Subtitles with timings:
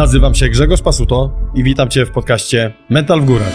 [0.00, 3.52] Nazywam się Grzegorz Pasuto i witam Cię w podcaście Mental w Górach.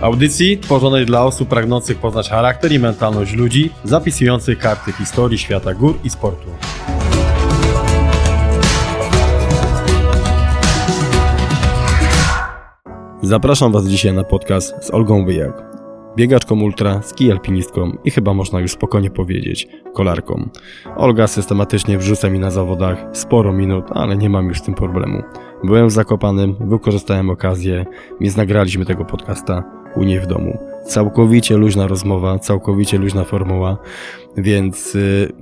[0.00, 5.98] Audycji tworzonej dla osób pragnących poznać charakter i mentalność ludzi, zapisujących karty historii świata gór
[6.04, 6.48] i sportu.
[13.22, 15.73] Zapraszam Was dzisiaj na podcast z Olgą Wyjak,
[16.16, 20.48] biegaczką ultra, ski alpinistką i chyba można już spokojnie powiedzieć, kolarką.
[20.96, 25.22] Olga systematycznie wrzuca mi na zawodach sporo minut, ale nie mam już z tym problemu.
[25.64, 27.86] Byłem Zakopanym, wykorzystałem okazję,
[28.20, 29.64] więc nagraliśmy tego podcasta
[29.96, 30.58] u niej w domu.
[30.86, 33.76] Całkowicie luźna rozmowa, całkowicie luźna formuła,
[34.36, 35.32] więc y,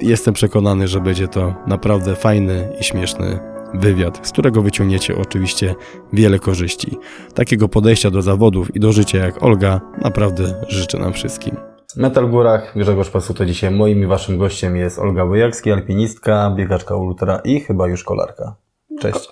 [0.00, 5.74] jestem przekonany, że będzie to naprawdę fajny i śmieszny wywiad, z którego wyciągniecie oczywiście
[6.12, 6.98] wiele korzyści.
[7.34, 11.56] Takiego podejścia do zawodów i do życia jak Olga naprawdę życzę nam wszystkim.
[11.96, 17.40] Metal Górach, Grzegorz Pasuto dzisiaj moim i waszym gościem jest Olga Wojakski, alpinistka, biegaczka ultra
[17.44, 18.54] i chyba już kolarka.
[19.00, 19.28] Cześć.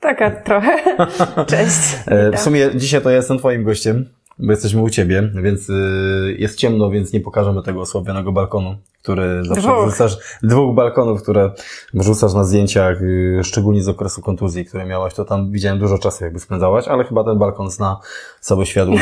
[0.00, 0.78] Taka trochę.
[1.52, 1.96] Cześć.
[2.06, 4.08] E, w sumie dzisiaj to ja jestem twoim gościem,
[4.42, 9.44] bo jesteśmy u ciebie, więc y, jest ciemno, więc nie pokażemy tego osłabionego balkonu, który
[9.44, 9.88] zawsze Dwóch.
[9.88, 11.50] wrzucasz, dwóch balkonów, które
[11.94, 16.24] wrzucasz na zdjęciach, y, szczególnie z okresu kontuzji, które miałaś, to tam widziałem dużo czasu
[16.24, 18.00] jakby spędzałaś, ale chyba ten balkon zna
[18.40, 18.88] cały świat.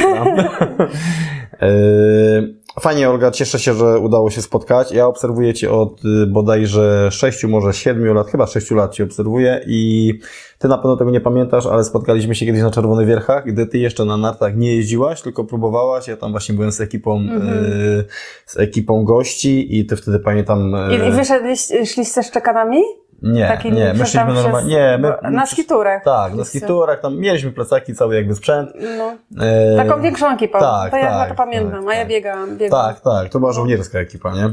[1.63, 4.93] Y, Fajnie, Olga, cieszę się, że udało się spotkać.
[4.93, 9.61] Ja obserwuję Cię od y, bodajże 6, może 7 lat, chyba 6 lat Cię obserwuję
[9.67, 10.15] i
[10.59, 13.79] Ty na pewno tego nie pamiętasz, ale spotkaliśmy się kiedyś na Czerwonych Wierchach, gdy Ty
[13.79, 16.09] jeszcze na nartach nie jeździłaś, tylko próbowałaś.
[16.09, 18.05] Ja tam właśnie byłem z ekipą, y,
[18.47, 20.75] z ekipą gości i Ty wtedy pamiętam...
[20.75, 22.83] y, I, i wyszedliście, szliście z czekanami?
[23.23, 25.31] Nie, nie, my szliśmy normalnie, nie, my...
[25.31, 26.05] Na skiturach.
[26.05, 28.71] Tak, na skiturach, tam mieliśmy plecaki, cały jakby sprzęt.
[28.99, 29.17] No.
[29.45, 30.59] E, Taką większą ekipą.
[30.59, 32.09] tak, to ja tak, to pamiętam, tak, a ja tak.
[32.09, 32.57] biegałam.
[32.57, 32.95] biegałam.
[32.95, 34.45] Tak, tak, to była żołnierska ekipa, nie?
[34.45, 34.51] E,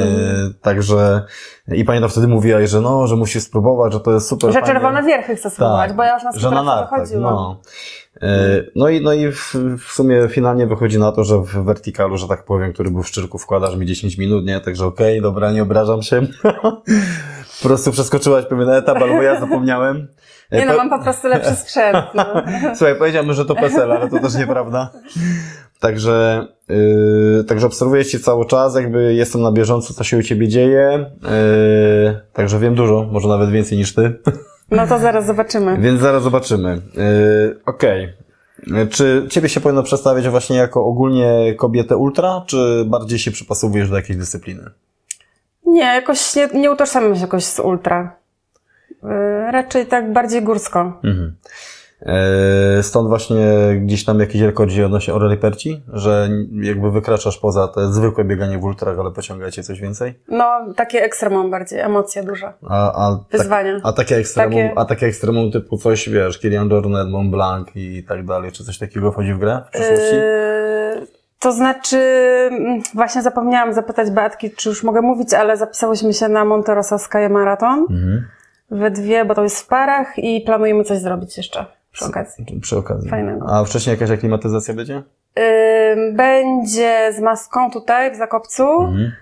[0.00, 0.54] Mhm.
[0.62, 1.22] Także
[1.68, 5.02] i pamiętam wtedy mówiłaś, że no, że musisz spróbować, że to jest super Że czerwone
[5.02, 7.22] wierchy chcę spróbować, Tak, bo ja już na na skiturach nartach, wychodziłam.
[7.34, 7.60] no.
[8.22, 8.28] E,
[8.76, 12.28] No i, no i w, w sumie finalnie wychodzi na to, że w wertikalu, że
[12.28, 14.60] tak powiem, który był w szczyrku, wkładasz mi 10 minut, nie?
[14.60, 16.20] Także okej, dobra, nie obrażam się.
[17.62, 20.08] po prostu przeskoczyłaś pewien etap, albo ja zapomniałem.
[20.52, 21.96] Nie no, mam po prostu lepszy sprzęt.
[22.14, 22.24] No.
[22.76, 24.90] Słuchaj, powiedziałem, że to PESEL, ale to też nieprawda.
[25.80, 30.48] Także, yy, także obserwuję Cię cały czas, jakby jestem na bieżąco, co się u Ciebie
[30.48, 31.10] dzieje.
[31.22, 34.18] Yy, także wiem dużo, może nawet więcej niż Ty.
[34.70, 35.78] no to zaraz zobaczymy.
[35.78, 36.82] Więc zaraz zobaczymy.
[36.94, 38.12] Yy, Okej.
[38.66, 43.90] Yy, Czy Ciebie się powinno przedstawiać właśnie jako ogólnie kobietę ultra, czy bardziej się przypasowujesz
[43.90, 44.70] do jakiejś dyscypliny?
[45.66, 48.16] Nie, jakoś nie, nie utożsamiam się jakoś z ultra.
[49.02, 51.00] Yy, raczej tak bardziej górsko.
[51.04, 51.36] Mhm.
[52.76, 53.36] Yy, Stąd właśnie
[53.80, 56.28] gdzieś tam jakiś rekord się odnosi o releperci, że
[56.62, 60.14] jakby wykraczasz poza te zwykłe bieganie w ultrach, ale pociągacie coś więcej?
[60.28, 62.52] No, takie ekstremum bardziej, emocje duże.
[62.68, 63.74] A, a, Wyzwania.
[63.74, 67.68] Tak, a takie ekstremum, Takie- a takie ekstremum typu coś, wiesz, Kilian Jornet, Mont Blanc
[67.74, 70.14] i tak dalej, czy coś takiego wchodzi w grę w przyszłości?
[70.16, 71.98] Yy, to znaczy,
[72.52, 77.28] mm, właśnie zapomniałam zapytać Beatki, czy już mogę mówić, ale zapisałyśmy się na Monterosa Sky
[77.30, 78.24] Marathon Mhm.
[78.70, 82.60] we dwie, bo to jest w parach i planujemy coś zrobić jeszcze przy okazji.
[82.60, 83.10] Przy okazji.
[83.10, 83.46] Fajnego.
[83.50, 85.02] A wcześniej jakaś aklimatyzacja będzie?
[85.36, 89.12] Yy, będzie z maską tutaj w Zakopcu, Mhm.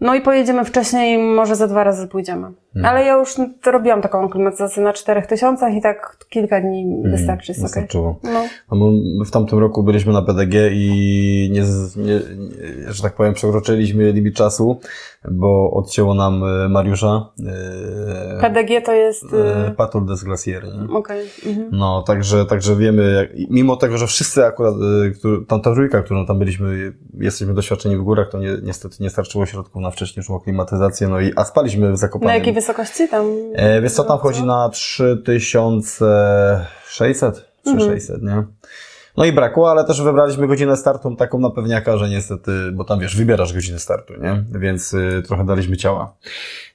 [0.00, 2.52] no i pojedziemy wcześniej, może za dwa razy pójdziemy.
[2.76, 2.94] Mhm.
[2.94, 7.52] Ale ja już to robiłam taką aklimatyzację na czterech tysiącach i tak kilka dni wystarczy.
[7.52, 7.82] jest okej.
[7.82, 7.86] Mhm.
[7.86, 8.18] Wystarczyło.
[8.22, 8.44] No.
[8.72, 11.62] No my w tamtym roku byliśmy na PDG i nie,
[12.04, 12.20] nie,
[12.92, 14.80] że tak powiem, przekroczyliśmy limit czasu,
[15.30, 17.30] bo odcięło nam e, Mariusza.
[17.46, 19.24] E, PDG to jest...
[19.34, 20.64] e, Patul des Glacier.
[20.94, 21.26] Okej.
[21.46, 21.68] Mhm.
[21.72, 24.74] No, także, także wiemy, mimo tego, że wszyscy akurat,
[25.48, 29.46] tam ta trójka, którą tam byliśmy, jesteśmy doświadczeni w górach, to nie, niestety nie starczyło
[29.46, 32.34] środków na wcześniejszą klimatyzację, no i, a spaliśmy w Zakopanem.
[32.64, 33.26] Wysokości tam?
[33.54, 36.00] E, tam wchodzi na 3600,
[36.86, 38.44] 3600, nie?
[39.16, 43.00] No i brakło, ale też wybraliśmy godzinę startu taką na pewniaka, że niestety, bo tam
[43.00, 44.44] wiesz, wybierasz godzinę startu, nie?
[44.60, 46.16] Więc y, trochę daliśmy ciała.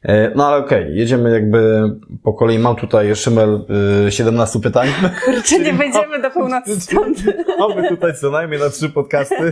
[0.04, 1.92] E, no ale okej, jedziemy jakby
[2.24, 2.60] po kolei.
[2.60, 3.66] Mam tutaj szymel
[4.08, 4.88] y, 17 pytań.
[5.26, 7.18] Kurczę, nie będziemy do północy stąd.
[7.60, 9.52] Mamy tutaj co najmniej na trzy podcasty.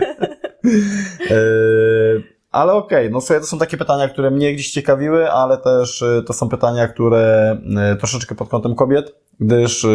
[1.30, 6.02] E, ale okej, no słuchaj, to są takie pytania, które mnie gdzieś ciekawiły, ale też
[6.02, 9.88] e, to są pytania, które e, troszeczkę pod kątem kobiet, gdyż e,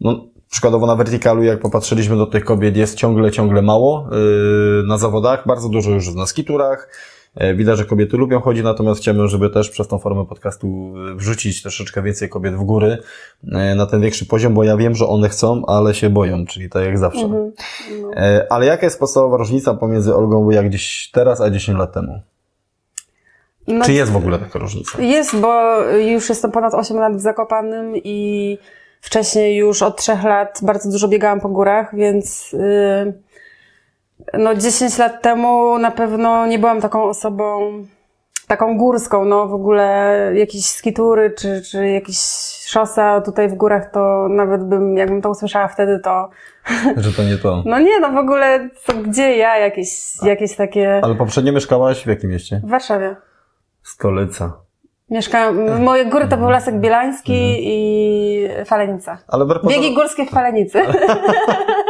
[0.00, 4.08] no, przykładowo na Verticalu, jak popatrzyliśmy do tych kobiet, jest ciągle, ciągle mało
[4.86, 6.88] na zawodach, bardzo dużo już na skiturach,
[7.54, 11.62] Widać, że kobiety lubią chodzić, natomiast chciałbym, żeby też przez tą formę podcastu e, wrzucić
[11.62, 12.98] troszeczkę więcej kobiet w góry
[13.52, 16.70] e, na ten większy poziom, bo ja wiem, że one chcą, ale się boją, czyli
[16.70, 17.24] tak jak zawsze.
[17.24, 17.52] Mhm.
[18.02, 18.10] No.
[18.16, 22.20] E, Ale jaka jest podstawowa różnica pomiędzy Olgą jak gdzieś teraz, a 10 lat temu?
[23.68, 25.02] No, Czy jest w ogóle taka różnica?
[25.02, 28.58] Jest, bo już jestem ponad 8 lat w Zakopanym i
[29.00, 33.25] wcześniej już od 3 lat bardzo dużo biegałam po górach, więc yy,
[34.34, 37.72] no 10 lat temu na pewno nie byłam taką osobą,
[38.46, 42.18] taką górską, no w ogóle jakieś skitury czy, czy jakieś
[42.66, 46.30] szosa tutaj w górach, to nawet bym, jakbym to usłyszała wtedy, to
[46.96, 47.62] Że to nie to.
[47.66, 51.00] no nie, no w ogóle co, gdzie ja, jakieś, jakieś takie...
[51.04, 52.60] Ale poprzednio mieszkałaś w jakim mieście?
[52.64, 53.16] W Warszawie.
[53.82, 54.52] Stolica.
[55.10, 59.18] Mieszkałam, moje góry to był Lasek Bielański i Falenica.
[59.28, 60.82] Ale pozorom- Biegi górskie w Falenicy.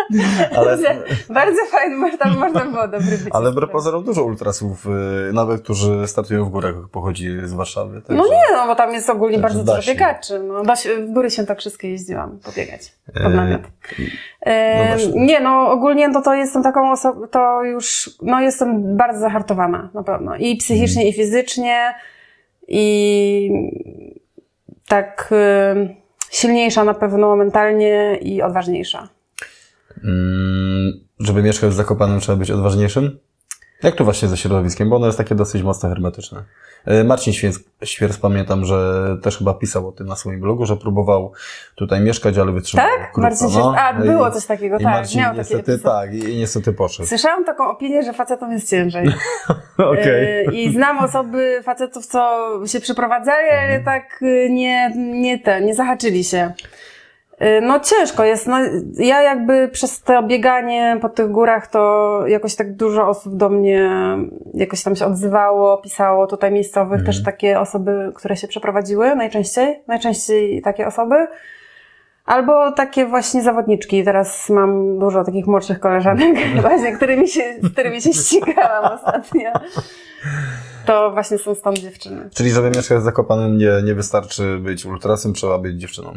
[0.57, 0.79] ale,
[1.31, 3.29] Bardzo fajny, może tam można było dobry być.
[3.31, 7.95] ale wbrew pozorom dużo ultrasów, y, nawet którzy startują w górach, pochodzi z Warszawy.
[7.95, 10.39] No także- nie, no bo tam jest ogólnie bardzo dużo biegaczy.
[10.39, 13.63] No, da się, w góry świętokrzyskie jeździłam pobiegać pod E, namiot.
[13.63, 14.05] no
[14.53, 15.27] E, właśnie.
[15.27, 20.03] nie, no ogólnie to, to jestem taką osobą, to już, no jestem bardzo zahartowana na
[20.03, 20.37] pewno.
[20.37, 21.09] I psychicznie, Mhm.
[21.09, 21.95] i fizycznie,
[22.69, 23.51] i
[24.89, 25.95] tak y,
[26.31, 29.09] silniejsza na pewno mentalnie i odważniejsza.
[30.07, 33.19] Mm, żeby mieszkać w Zakopanem trzeba być odważniejszym?
[33.83, 36.45] Jak tu właśnie ze środowiskiem, bo ono jest takie dosyć mocno hermetyczne.
[36.87, 40.77] E, Marcin Świec, Świerc pamiętam, że też chyba pisał o tym na swoim blogu, że
[40.77, 41.33] próbował
[41.75, 43.13] tutaj mieszkać, ale wytrzymał Tak?
[43.13, 43.21] krótko.
[43.21, 44.93] Marcin a, No I- było coś takiego, I tak.
[44.93, 47.09] Marcin miał niestety tak, i, niestety poszedł.
[47.09, 49.07] Słyszałam taką opinię, że facetom jest ciężej.
[49.79, 53.85] E, I znam osoby, facetów, co się przeprowadzali, ale Mhm.
[53.85, 56.53] tak y, nie, nie te, nie zahaczyli się.
[57.39, 58.47] E, No ciężko jest.
[58.47, 58.57] No,
[58.99, 63.91] ja jakby przez to bieganie po tych górach to jakoś tak dużo osób do mnie
[64.55, 67.07] jakoś tam się odzywało, pisało tutaj miejscowych, Mhm.
[67.07, 71.15] też takie osoby, które się przeprowadziły najczęściej, najczęściej takie osoby.
[72.27, 74.05] Albo takie właśnie zawodniczki.
[74.05, 79.51] Teraz mam dużo takich młodszych koleżanek, właśnie, którymi się, z którymi się ścigałam ostatnio.
[80.87, 82.29] To właśnie są stąd dziewczyny.
[82.35, 86.13] Czyli żeby mieszkać w Zakopanem nie, nie wystarczy być ultrasem, trzeba być dziewczyną.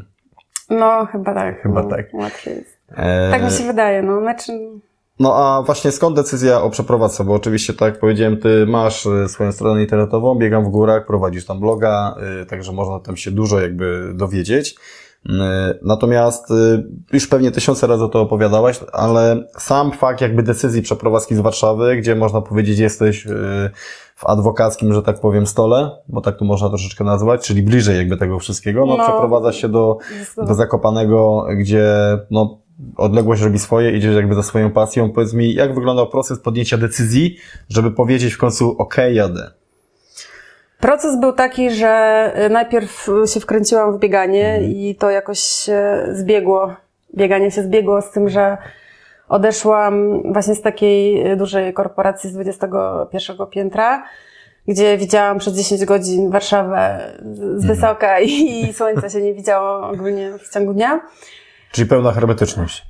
[0.70, 1.62] No, chyba tak.
[1.62, 2.06] Chyba no, tak.
[2.14, 2.78] Łatwiej jest.
[2.96, 4.20] E, Tak mi się wydaje, no.
[4.22, 4.52] Znaczy,
[5.20, 7.24] No a właśnie skąd decyzja o przeprowadzce?
[7.24, 11.46] Bo oczywiście, tak jak powiedziałem, ty masz y, swoją stronę internetową, biegam w górach, prowadzisz
[11.46, 14.76] tam bloga, y, także można tam się dużo jakby dowiedzieć.
[15.26, 15.30] Y,
[15.82, 16.48] Natomiast
[17.14, 21.96] już pewnie tysiące razy o to opowiadałaś, ale sam fakt jakby decyzji przeprowadzki z Warszawy,
[21.98, 23.28] gdzie można powiedzieć jesteś
[24.20, 28.18] w adwokackim, że tak powiem, stole, bo tak tu można troszeczkę nazwać, czyli bliżej jakby
[28.18, 29.04] tego wszystkiego, no, No.
[29.04, 29.98] przeprowadza się do
[30.38, 31.94] do Zakopanego, gdzie
[32.32, 32.58] no,
[32.98, 35.12] odległość robi swoje, idziesz jakby za swoją pasją.
[35.12, 37.38] Powiedz mi, jak wyglądał proces podjęcia decyzji,
[37.70, 39.52] żeby powiedzieć w końcu, okej, jadę.
[40.80, 46.74] Proces był taki, że y, najpierw się wkręciłam w bieganie i to jakoś się zbiegło.
[47.18, 48.58] Bieganie się zbiegło z tym, że
[49.30, 54.04] odeszłam właśnie z takiej y, dużej korporacji z 21 piętra,
[54.68, 60.32] gdzie widziałam przez 10 godzin Warszawę z z wysoka i słońca się nie widziało ogólnie
[60.38, 61.02] w ciągu dnia.
[61.72, 62.86] Czyli pełna hermetyczność.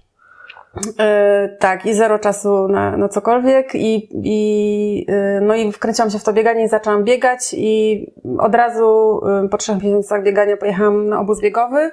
[0.99, 6.19] E, tak, i zero czasu na, na cokolwiek i, i, e, no i wkręciłam się
[6.19, 8.05] w to bieganie i zaczęłam biegać i
[8.39, 11.91] od razu e, po trzech miesiącach biegania pojechałam na obóz biegowy.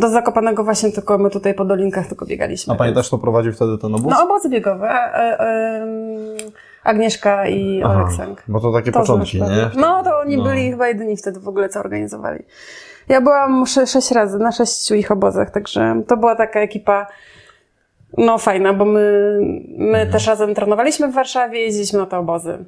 [0.00, 2.74] Do Zakopanego właśnie tylko my tutaj po dolinkach tylko biegaliśmy.
[2.74, 4.12] A pamiętasz, kto prowadził wtedy ten obóz?
[4.12, 4.90] No obozy biegowe.
[4.90, 5.86] A, em,
[6.84, 8.42] Agnieszka i Aha, Oleksandr.
[8.48, 9.80] Bo to takie To początki, znasz, nie?
[9.80, 10.44] No to oni No.
[10.44, 12.44] byli chyba jedyni wtedy w ogóle, co organizowali.
[13.08, 17.06] Ja byłam sze- sześć razy na sześciu ich obozach, także to była taka ekipa
[18.18, 19.38] no fajna, bo my,
[19.78, 20.10] my Mhm.
[20.12, 22.64] też razem trenowaliśmy w Warszawie, jeździliśmy na te obozy.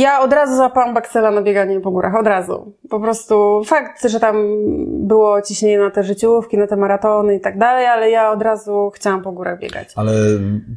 [0.00, 2.74] Ja od razu złapałam baksela na bieganie po górach, od razu.
[2.90, 4.36] Po prostu fakt, że tam
[5.06, 8.90] było ciśnienie na te życiówki, na te maratony i tak dalej, ale ja od razu
[8.94, 9.88] chciałam po górach biegać.
[9.96, 10.12] Ale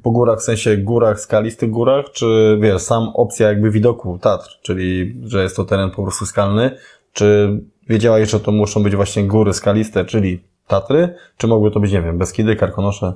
[0.04, 5.16] po górach, w sensie górach, skalistych górach, czy wiesz, sam opcja jakby widoku Tatr, czyli
[5.24, 6.72] że jest to teren po prostu skalny,
[7.14, 11.92] czy wiedziałaś, że to muszą być właśnie góry skaliste, czyli Tatry, czy mogły to być,
[11.92, 13.14] nie wiem, Beskidy, Karkonosze?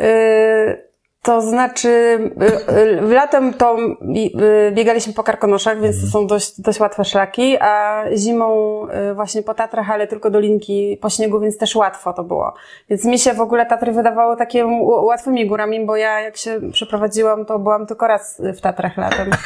[0.00, 0.86] Y,
[1.26, 6.80] To znaczy, y, y, latem to y, biegaliśmy po Karkonoszach, więc to są dość, dość
[6.80, 8.80] łatwe szlaki, a zimą
[9.14, 12.54] właśnie po Tatrach, ale tylko dolinki po śniegu, więc też łatwo to było.
[12.90, 16.60] Więc mi się w ogóle Tatry wydawały takie ł- łatwymi górami, bo ja jak się
[16.72, 19.30] przeprowadziłam, to byłam tylko raz w Tatrach latem.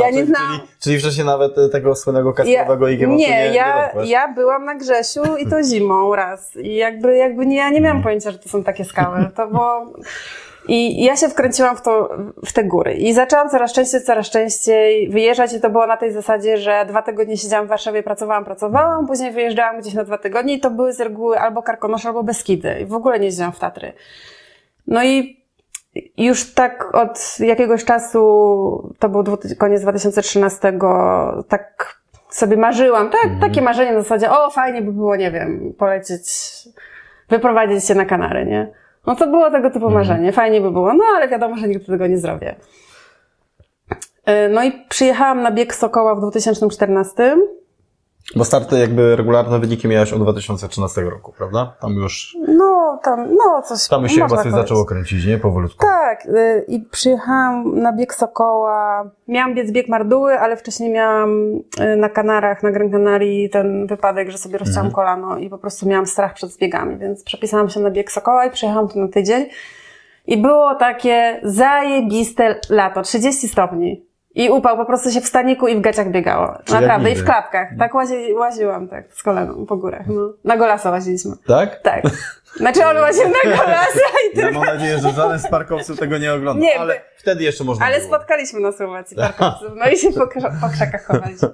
[0.00, 0.50] Ja nie czyli, znam.
[0.58, 4.10] Czyli, czyli wcześniej nawet e, tego słynnego kasprowego ja, IGM nie, nie, nie ja, dotknąłeś.
[4.10, 6.56] ja byłam na Grzesiu i to zimą raz.
[6.56, 9.30] I jakby, jakby nie, ja nie miałam pojęcia, że to są takie skały.
[9.36, 9.86] To było...
[10.68, 12.94] I ja się wkręciłam w, to, w te góry.
[12.94, 17.02] I zaczęłam coraz częściej, coraz częściej wyjeżdżać i to było na tej zasadzie, że dwa
[17.02, 20.92] tygodnie siedziałam w Warszawie, pracowałam, pracowałam, później wyjeżdżałam gdzieś na dwa tygodnie i to były
[20.92, 22.80] z reguły albo Karkonosze, albo Beskidy.
[22.80, 23.92] I w ogóle nie jeździłam w Tatry.
[24.86, 25.40] No i
[26.16, 29.24] już tak od jakiegoś czasu, to był
[29.58, 30.72] koniec 2013,
[31.48, 36.24] tak sobie marzyłam, tak, takie marzenie na zasadzie, o fajnie by było, nie wiem, polecieć,
[37.28, 38.72] wyprowadzić się na Kanary, nie?
[39.06, 42.06] No to było tego typu marzenie, fajnie by było, no ale wiadomo, że nigdy tego
[42.06, 42.56] nie zrobię.
[44.24, 47.36] E, No i przyjechałam na bieg Sokoła w 2014.
[48.36, 51.72] Bo starty jakby regularne wyniki miałaś od 2013 roku, prawda?
[51.80, 54.60] Tam już, No, tam, no coś tam już się chyba coś powiedzieć.
[54.60, 55.38] zaczęło kręcić, nie?
[55.38, 55.86] Powolutku.
[55.86, 59.10] Tak, y, i przyjechałam na bieg Sokoła.
[59.28, 64.30] Miałam biec bieg Marduły, ale wcześniej miałam y, na Kanarach, na Gran Canarii ten wypadek,
[64.30, 64.94] że sobie rozciąłam Mhm.
[64.94, 68.50] kolano i po prostu miałam strach przed zbiegami, więc przepisałam się na bieg Sokoła i
[68.50, 69.46] przyjechałam tu na tydzień.
[70.26, 74.09] I było takie zajebiste lato, 30 stopni.
[74.34, 76.58] I upał, po prostu się w staniku i w gaciach biegało.
[76.72, 77.68] Naprawdę, i w klapkach.
[77.78, 80.06] Tak łazi, łaziłam tak z kolaną po górach.
[80.06, 80.32] No.
[80.44, 81.32] Na golasa łaziliśmy.
[81.46, 81.82] Tak?
[81.82, 82.02] Tak.
[82.56, 84.00] Znaczy on łaził na golasa
[84.34, 87.44] i Ja tylko mam nadzieję, że żaden z parkowców tego nie ogląda, Nie, ale wtedy
[87.44, 88.08] jeszcze można Ale było.
[88.08, 90.26] spotkaliśmy na Słowacji parkowców, no i się po,
[90.60, 91.48] po krzakach chowaliśmy.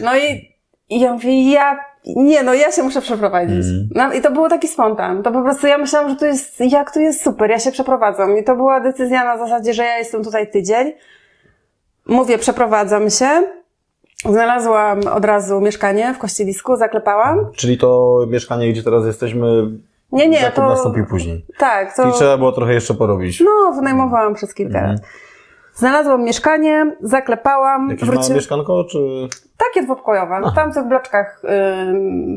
[0.00, 0.54] No i,
[0.88, 3.56] i ja mówię, ja, nie no, ja się muszę przeprowadzić.
[3.56, 3.88] Mhm.
[3.94, 5.22] No, I to było taki spontan.
[5.22, 8.38] To po prostu ja myślałam, że to jest, jak tu jest super, ja się przeprowadzam.
[8.38, 10.92] I to była decyzja na zasadzie, że ja jestem tutaj tydzień.
[12.06, 13.28] Mówię, przeprowadzam się.
[14.30, 17.46] Znalazłam od razu mieszkanie w Kościelisku, zaklepałam.
[17.56, 19.70] Czyli to mieszkanie, gdzie teraz jesteśmy,
[20.12, 20.66] Nie, nie, zakup to...
[20.68, 21.46] nastąpił później.
[21.58, 22.02] Tak, to...
[22.02, 23.40] Czyli trzeba było trochę jeszcze porobić.
[23.40, 24.94] No, wynajmowałam przez kilka Mhm.
[24.96, 25.02] lat.
[25.74, 28.36] Znalazłam mieszkanie, zaklepałam, Jakieś małe wróciłam.
[28.36, 28.98] mieszkanko, czy...
[29.56, 31.42] Takie dwupokojowe, tam w tych bloczkach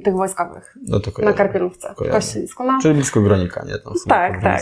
[0.04, 1.38] tych wojskowych, No to na kojarzę.
[1.38, 2.16] Karpielówce, w Kojarzę.
[2.18, 2.64] Kościelisku.
[2.64, 2.80] No.
[2.82, 3.78] Czyli blisko Gronika, nie?
[3.80, 4.62] Tam w Tak, tak.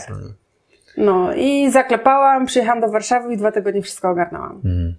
[0.97, 4.55] No i zaklepałam, przyjechałam do Warszawy i dwa tygodnie wszystko ogarnęłam.
[4.55, 4.95] Mhm.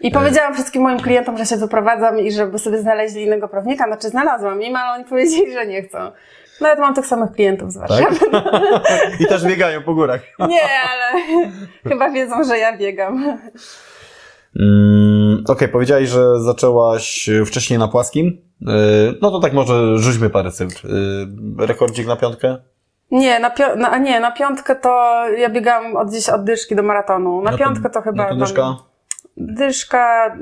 [0.00, 3.86] I powiedziałam wszystkim moim klientom, że się wyprowadzam i żeby sobie znaleźli innego prawnika.
[3.86, 5.98] Znaczy znalazłam im, ale oni powiedzieli, że nie chcą.
[6.60, 8.18] Nawet mam tych samych klientów z Warszawy.
[8.30, 8.44] Tak?
[9.20, 10.20] I też biegają po górach.
[10.38, 11.22] Nie, ale
[11.88, 13.38] chyba wiedzą, że ja biegam.
[14.60, 18.42] Mm, Okej, powiedziałeś, że zaczęłaś wcześniej na płaskim.
[18.60, 18.68] Yy,
[19.22, 20.88] No to tak może rzućmy parę cyfr.
[20.88, 22.56] Yy, Rekordzik na piątkę?
[23.10, 26.76] Nie, na, pio- na, a nie, na piątkę to ja biegam od gdzieś od dyszki
[26.76, 27.42] do maratonu.
[27.42, 28.22] Na No piątkę to chyba...
[28.22, 28.76] No to tam- dyszka?
[29.36, 30.36] Dyszka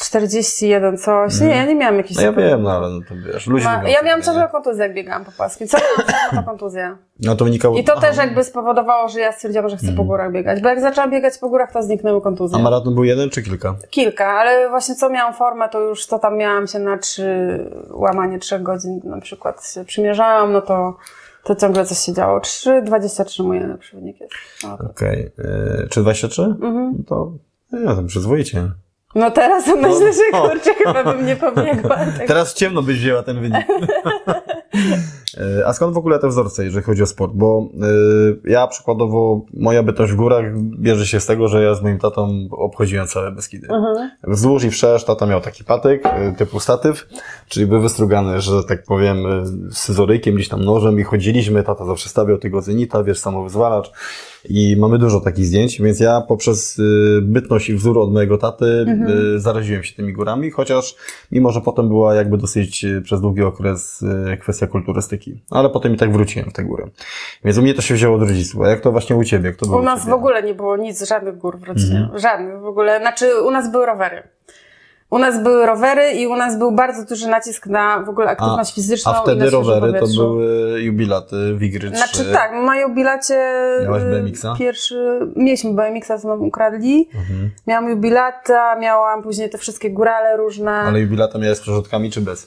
[0.00, 1.40] 41 coś.
[1.40, 2.16] Nie, ja nie miałam jakichś...
[2.16, 3.70] No ja super- wiem, no ale no to wiesz, luźno.
[3.70, 5.68] Ma, ja miałam ciągle kontuzję, jak biegałam po płaskim.
[5.68, 6.96] Co miałam to kontuzję.
[7.20, 7.78] No to wynikało...
[7.78, 8.00] I to Aha.
[8.00, 10.60] też jakby spowodowało, że ja stwierdziłam, że chcę po górach biegać.
[10.62, 12.58] Bo jak zaczęłam biegać po górach, to zniknęły kontuzje.
[12.58, 13.74] A maraton był jeden czy kilka?
[13.90, 17.58] Kilka, ale właśnie co miałam formę, to już to tam miałam się na trzy,
[17.90, 20.96] łamanie trzech godzin na przykład się przymierzałam, no to,
[21.44, 22.38] to ciągle coś się działo.
[22.38, 24.32] 3,23 mój najlepszy wynik jest.
[24.64, 25.30] No, Okej.
[25.38, 26.42] Yy, Czy 23?
[26.42, 26.94] Mhm.
[26.98, 27.32] No to...
[27.72, 28.70] Nie, to przyzwoicie.
[29.14, 30.48] no teraz to myślę, że no.
[30.48, 31.96] kurczę, chyba bym nie pobiegła.
[32.18, 32.26] Tak.
[32.26, 33.66] Teraz ciemno byś wzięła ten wynik.
[35.38, 37.32] E, A skąd w ogóle te wzorce, jeżeli chodzi o sport?
[37.34, 37.68] Bo
[38.44, 41.98] y, ja przykładowo, moja bytość w górach bierze się z tego, że ja z moim
[41.98, 43.68] tatą obchodziłem całe Beskidy.
[43.70, 44.10] Mhm.
[44.24, 47.08] Wzdłuż i wszerz tata miał taki patyk y, typu statyw,
[47.48, 52.08] czyli był wystrugany, że tak powiem, z scyzorykiem, gdzieś tam nożem i chodziliśmy, tata zawsze
[52.08, 53.92] stawiał tego zenita, wiesz, samowyzwalacz
[54.48, 58.86] i mamy dużo takich zdjęć, więc ja poprzez y, bytność i wzór od mojego taty
[59.34, 60.96] y, zaraziłem się tymi górami, chociaż
[61.32, 64.04] mimo, że potem była jakby dosyć y, przez długi okres
[64.40, 66.90] kwestia kulturystyki, ale potem i tak wróciłem w te góry.
[67.44, 69.54] Więc u mnie to się wzięło od rodziców, a jak to właśnie u Ciebie?
[69.72, 71.98] U nas w ogóle nie było nic, żadnych gór w rodzinie.
[71.98, 72.18] Mhm.
[72.18, 73.00] Żadnych w ogóle.
[73.00, 74.22] Znaczy, u nas były rowery.
[75.10, 78.74] U nas były rowery i u nas był bardzo duży nacisk na w ogóle aktywność
[78.74, 79.12] fizyczną.
[79.12, 81.98] A i na wtedy rowery to były jubilaty Wigry 3.
[81.98, 83.38] Znaczy tak, na jubilacie
[83.82, 84.54] Miałaś y, BMX-a?
[84.58, 87.08] pierwszy, mieliśmy BMX-a, co nam ukradli.
[87.14, 87.50] Mhm.
[87.66, 90.70] Miałam jubilata, miałam później te wszystkie górale różne.
[90.72, 92.46] Ale jubilata miałeś z przerzutkami czy bez?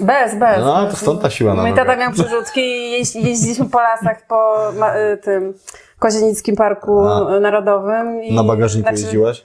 [0.00, 0.58] Bez, bez.
[0.60, 4.26] No, to stąd ta siła na Mój tata miał przerzutki i jeź, jeździliśmy po lasach
[4.26, 4.70] po
[5.12, 5.54] y, tym
[5.98, 7.40] Kozienickim Parku A.
[7.40, 8.22] Narodowym.
[8.22, 9.44] I, Na bagażniku znaczy, jeździłaś?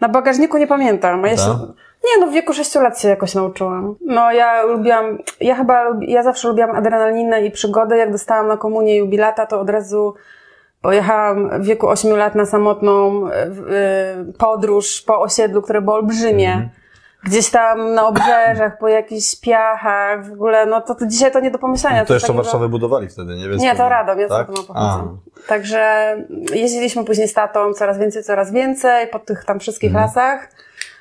[0.00, 1.24] Na bagażniku nie pamiętam.
[1.24, 1.58] A ja się,
[2.04, 3.94] nie, no w wieku 6 lat się jakoś nauczyłam.
[4.00, 7.96] No ja lubiłam, ja chyba, ja zawsze lubiłam adrenalinę i przygody.
[7.96, 10.14] Jak dostałam na komunię jubilata, to od razu
[10.82, 13.32] pojechałam w wieku 8 lat na samotną y,
[14.38, 16.52] podróż po osiedlu, które było olbrzymie.
[16.52, 16.70] Mhm.
[17.24, 21.50] Gdzieś tam na obrzeżach, po jakichś piachach, w ogóle, no to, to dzisiaj to nie
[21.50, 22.04] do pomyślenia.
[22.04, 23.48] To jeszcze takiego- Warszawę budowali wtedy, nie?
[23.48, 24.48] Więc nie, to Radom, ja tak?
[24.50, 25.16] A, pochodzę.
[25.48, 26.14] Także
[26.54, 30.04] jeździliśmy później z tatą coraz więcej, coraz więcej po tych tam wszystkich Mhm.
[30.06, 30.48] lasach.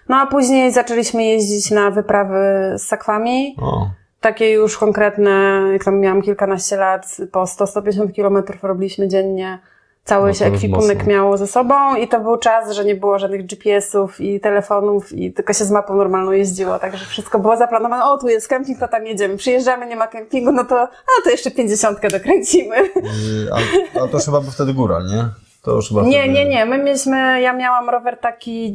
[0.10, 3.56] No a później zaczęliśmy jeździć na wyprawy z sakwami.
[3.62, 3.90] o.
[4.22, 9.60] Takie już konkretne, jak tam miałam kilkanaście lat, po 100-150 kilometrów robiliśmy dziennie.
[10.08, 13.46] Cały No się ekwipunek miało ze sobą i to był czas, że nie było żadnych
[13.46, 18.06] GPS-ów i telefonów i tylko się z mapą normalną jeździło, także wszystko było zaplanowane.
[18.06, 19.38] O, tu jest kemping, to tam jedziemy.
[19.38, 22.76] Przyjeżdżamy, nie ma kempingu, no to, a to jeszcze pięćdziesiątkę dokręcimy.
[22.78, 23.50] Yy,
[23.96, 25.26] a, a to chyba był wtedy góral, nie?
[25.64, 26.66] To już chyba Nie, wtedy- nie, nie.
[26.66, 28.74] My mieliśmy, ja miałam rower taki,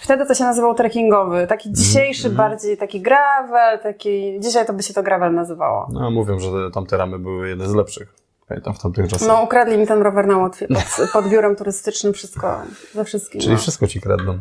[0.00, 4.82] wtedy to się nazywał trekkingowy, taki Mhm, dzisiejszy bardziej, taki gravel, taki, dzisiaj to by
[4.82, 5.86] się to gravel nazywało.
[5.92, 8.21] No, mówią, że te- tamte ramy były jedne z lepszych.
[8.52, 9.28] Pamiętam w tamtych czasach.
[9.28, 12.60] No, ukradli mi ten rower na Łotwie, pod, pod biurem turystycznym, wszystko,
[12.94, 13.40] ze wszystkim.
[13.40, 13.58] Czyli no.
[13.58, 14.38] wszystko ci kradną.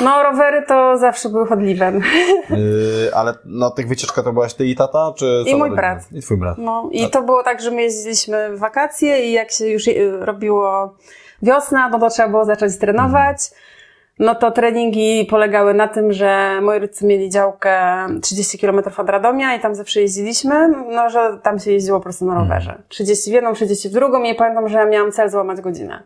[0.00, 2.02] no, rowery to zawsze były chodliwem.
[2.50, 6.12] Yy, ale na tych wycieczkach to byłaś ty i tata, czy cała mój brat.
[6.12, 6.58] I twój brat.
[6.58, 10.16] No, i to było tak, że my jeździliśmy w wakacje i jak się już y,
[10.20, 10.94] robiło
[11.42, 13.50] wiosna, no to trzeba było zacząć trenować.
[14.20, 17.74] No to treningi polegały na tym, że moi rodzice mieli działkę
[18.22, 22.24] 30 km od Radomia i tam zawsze jeździliśmy, no że tam się jeździło po prostu
[22.24, 22.82] na rowerze.
[22.88, 26.02] 30 w jedną, 30 w drugą i pamiętam, że ja miałam cel złamać godzinę.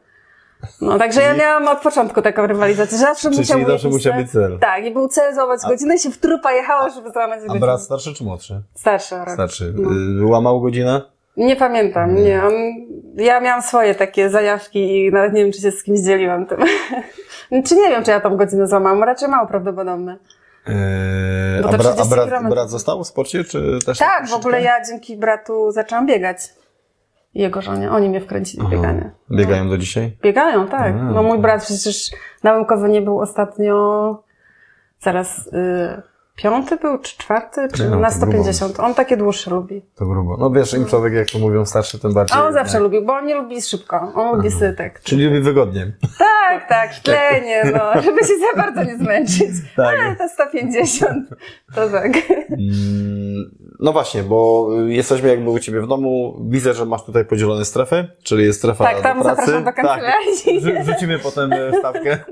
[0.80, 4.30] No, także ja miałam od początku taką rywalizację, że zawsze musiał zawsze jakiś musiał być
[4.30, 4.59] cel.
[4.59, 7.61] Tak, i był cel złamać godzinę i się w trupa jechało, żeby złamać A godzinę.
[7.61, 8.62] brat starszy czy młodszy?
[8.75, 9.30] Starszy rok.
[9.30, 9.75] Starszy.
[9.76, 9.90] No.
[9.90, 11.13] Yy, łamał godzinę?
[11.37, 12.45] Nie pamiętam, nie.
[12.45, 12.53] On,
[13.17, 16.59] ja miałam swoje takie zajawki i nawet nie wiem, czy się z kimś dzieliłam tym.
[17.67, 20.17] czy nie wiem, czy ja tą godzinę złamałam, raczej mało prawdopodobne.
[20.67, 20.75] Yy,
[21.62, 23.99] Bo a, to bra, a 30 brat, brat został w sporcie, czy też?
[23.99, 24.37] Tak, w troszeczkę?
[24.37, 26.38] ogóle ja dzięki bratu zaczęłam biegać.
[27.35, 27.91] I Jego żonie.
[27.91, 29.11] Oni mnie wkręcili w bieganie.
[29.31, 30.17] Biegają do dzisiaj?
[30.23, 30.95] Biegają, tak.
[30.95, 32.11] A, No mój brat przecież
[32.43, 34.23] na Łykowie nie był ostatnio,
[35.00, 36.03] zaraz, y,
[36.37, 38.33] piąty był, czy czwarty, czy No, na to grubo.
[38.33, 38.81] 150.
[38.81, 39.83] On takie dłuższe lubi.
[39.95, 40.37] To grubo.
[40.37, 42.38] No wiesz, im człowiek, jak to mówią starszy, tym bardziej.
[42.38, 42.81] A on zawsze nie?
[42.83, 44.12] lubił, bo on nie lubi szybko.
[44.14, 45.00] On lubi sytek.
[45.00, 45.93] Czyli lubi wygodnie.
[46.19, 49.50] Tak, tak, tlenie, no, żeby się za bardzo nie zmęczyć.
[49.76, 49.99] Tak.
[50.00, 51.29] Ale to 150,
[51.75, 52.12] to tak.
[52.50, 53.50] Mm,
[53.81, 56.37] No właśnie, bo jesteśmy jakby u Ciebie w domu.
[56.49, 59.41] Widzę, że masz tutaj podzielone strefy, czyli jest strefa Tak, tam do pracy.
[59.41, 60.62] zapraszam do kancelarii.
[60.75, 60.85] Tak.
[60.85, 62.19] Wrzucimy potem e, wstawkę.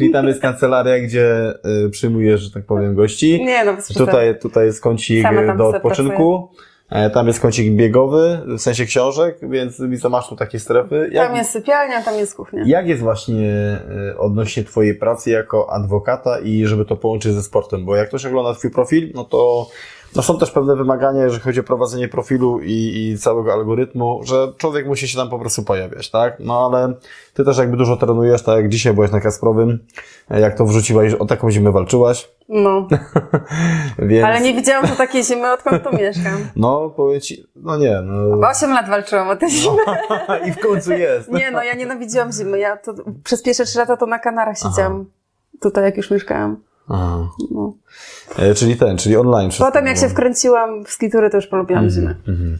[0.00, 1.54] Czyli tam jest kancelaria, gdzie
[1.86, 3.44] y, przyjmujesz, że tak powiem, gości.
[3.44, 3.88] Nie no, bez.
[3.88, 6.48] Tutaj, tutaj jest kącik tam do odpoczynku.
[6.90, 11.10] E, Tam jest kącik biegowy, w sensie książek, więc widzę, masz tu takie strefy.
[11.12, 12.62] Jak, Tam jest sypialnia, tam jest kuchnia.
[12.66, 13.50] jak jest właśnie
[14.10, 17.84] e, odnośnie Twojej pracy jako adwokata i żeby to połączyć ze sportem?
[17.84, 19.68] Bo jak ktoś ogląda Twój profil, no to
[20.16, 24.52] no są też pewne wymagania, jeżeli chodzi o prowadzenie profilu i, i całego algorytmu, że
[24.56, 26.36] człowiek musi się tam po prostu pojawiać, tak?
[26.40, 26.94] No ale
[27.34, 29.78] Ty też jakby dużo trenujesz, tak jak dzisiaj byłeś na Kasprowym,
[30.30, 32.88] jak to wrzuciłaś, o taką zimę walczyłaś, No,
[34.08, 34.24] więc...
[34.24, 36.48] ale nie widziałam tu takiej zimy, odkąd tu mieszkam.
[36.56, 38.36] No, powiem Ci, no nie, no...
[38.36, 39.82] Bo 8 lat walczyłam o tę zimę.
[40.48, 41.32] I w końcu jest.
[41.32, 42.58] Nie no, ja nienawidziłam zimy.
[42.58, 42.94] Ja to,
[43.24, 45.06] przez pierwsze 3 lata to na Kanarach siedziałam.
[45.60, 46.56] Tutaj jak już mieszkałam.
[46.90, 47.28] Aha.
[47.50, 47.74] No.
[48.38, 51.90] E, czyli ten, czyli online wszystko Potem jak się wkręciłam w skitury, to już polubiłam
[51.90, 52.14] zimę.
[52.28, 52.58] Mhm.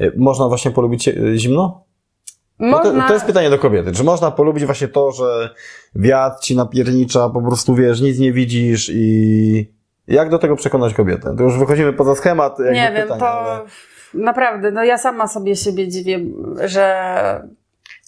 [0.00, 1.84] E, Można właśnie polubić e, zimno?
[2.60, 3.08] Bo to, Można...
[3.08, 3.92] to jest pytanie do kobiety.
[3.92, 5.50] Czy można polubić właśnie to, że
[5.94, 9.72] wiatr ci napiernicza, po prostu wiesz, nic nie widzisz i
[10.06, 11.34] jak do tego przekonać kobietę?
[11.36, 12.58] To już wychodzimy poza schemat.
[12.58, 13.60] Nie wiem, pytań, to ale-
[14.14, 16.20] naprawdę, no ja sama sobie siebie dziwię,
[16.64, 17.48] że...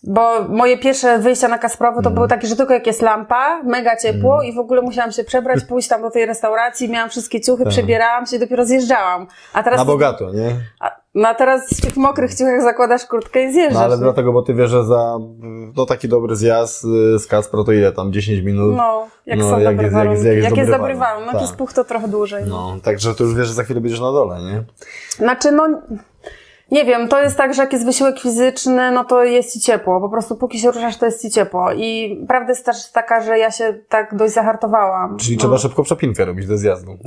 [0.07, 2.05] Bo moje pierwsze wyjścia na Kasprowy Mhm.
[2.05, 5.25] to były takie, że tylko jak jest lampa, mega ciepło i w ogóle musiałam się
[5.25, 7.73] przebrać, pójść tam do tej restauracji, miałam wszystkie ciuchy, Tak.
[7.73, 9.27] przebierałam się i dopiero zjeżdżałam.
[9.53, 9.79] A teraz...
[9.79, 10.51] Na bogato, nie?
[10.81, 13.75] A, no a teraz w tych mokrych ciuchach zakładasz kurtkę i zjeżdżasz.
[13.79, 14.03] No ale nie?
[14.03, 15.19] dlatego, bo ty wiesz, że za
[15.77, 18.13] no, taki dobry zjazd y, z Kaspro to ile tam?
[18.13, 18.77] 10 minut?
[18.77, 20.27] No, jak No, są jak dobre jest- jak warunki.
[20.27, 20.99] jak jest jak dobry jest dobry warunek.
[21.09, 21.59] warunek, jak jest Tak.
[21.59, 22.45] puch, to trochę dłużej.
[22.47, 24.65] No, także to już wiesz, że za chwilę będziesz na dole, nie?
[25.17, 25.69] Znaczy, no,
[26.71, 30.01] nie wiem, to jest tak, że jak jest wysiłek fizyczny, no to jest ci ciepło.
[30.01, 31.73] Po prostu póki się ruszasz, to jest ci ciepło.
[31.73, 35.17] I prawda jest też taka, że ja się tak dość zahartowałam.
[35.19, 36.99] Czyli no, trzeba szybko przepinkę robić do zjazdu.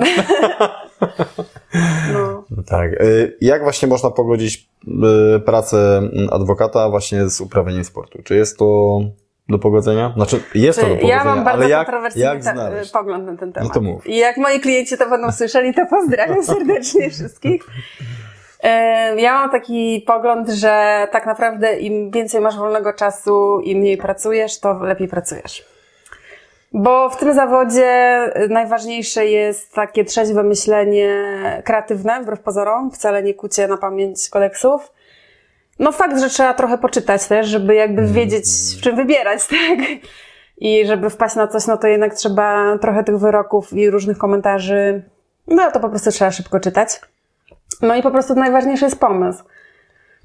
[2.13, 2.43] No.
[2.51, 2.91] No Tak.
[3.01, 4.69] Y, Jak właśnie można pogodzić
[5.37, 8.19] y, pracę adwokata właśnie z uprawianiem sportu?
[8.23, 8.99] Czy jest to
[9.49, 10.13] do pogodzenia?
[10.15, 12.91] Znaczy, jest to do pogodzenia, ja mam bardzo ale jak, kontrowersyjny jak znaleźć?
[12.91, 13.69] pogląd na ten temat.
[13.69, 14.07] No to mów.
[14.07, 17.63] I jak moi klienci to będą słyszeli, to pozdrawiam serdecznie wszystkich.
[18.63, 23.97] E, Ja mam taki pogląd, że tak naprawdę im więcej masz wolnego czasu i mniej
[23.97, 25.65] pracujesz, to lepiej pracujesz.
[26.73, 31.13] Bo w tym zawodzie y, najważniejsze jest takie trzeźwe myślenie
[31.65, 34.93] kreatywne, wbrew pozorom, wcale nie kucie na pamięć kodeksów.
[35.79, 38.45] No fakt, że trzeba trochę poczytać też, żeby jakby wiedzieć,
[38.77, 39.79] w czym wybierać, tak?
[40.57, 45.03] I żeby wpaść na coś, no to jednak trzeba trochę tych wyroków i różnych komentarzy,
[45.47, 47.01] no to po prostu trzeba szybko czytać.
[47.81, 49.43] No i po prostu najważniejszy jest pomysł.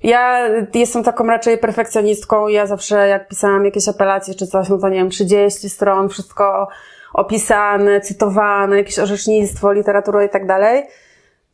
[0.03, 2.49] Ja jestem taką raczej perfekcjonistką.
[2.49, 6.69] Ja zawsze, jak pisałam jakieś apelacje czy coś, no to nie wiem, 30 stron, wszystko
[7.15, 10.87] opisane, cytowane, jakieś orzecznictwo, literatura i tak dalej.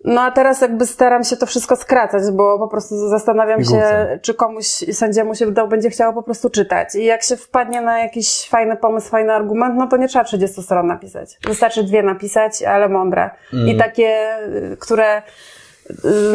[0.04, 4.34] No a teraz jakby staram się to wszystko skracać, bo po prostu zastanawiam się, czy
[4.34, 6.94] komuś sędziemu się wydał, będzie chciało po prostu czytać.
[6.94, 10.62] I jak się wpadnie na jakiś fajny pomysł, fajny argument, no to nie trzeba 30
[10.62, 11.38] stron napisać.
[11.46, 13.30] Wystarczy dwie napisać, ale mądre.
[13.66, 14.38] I takie,
[14.72, 15.22] y, które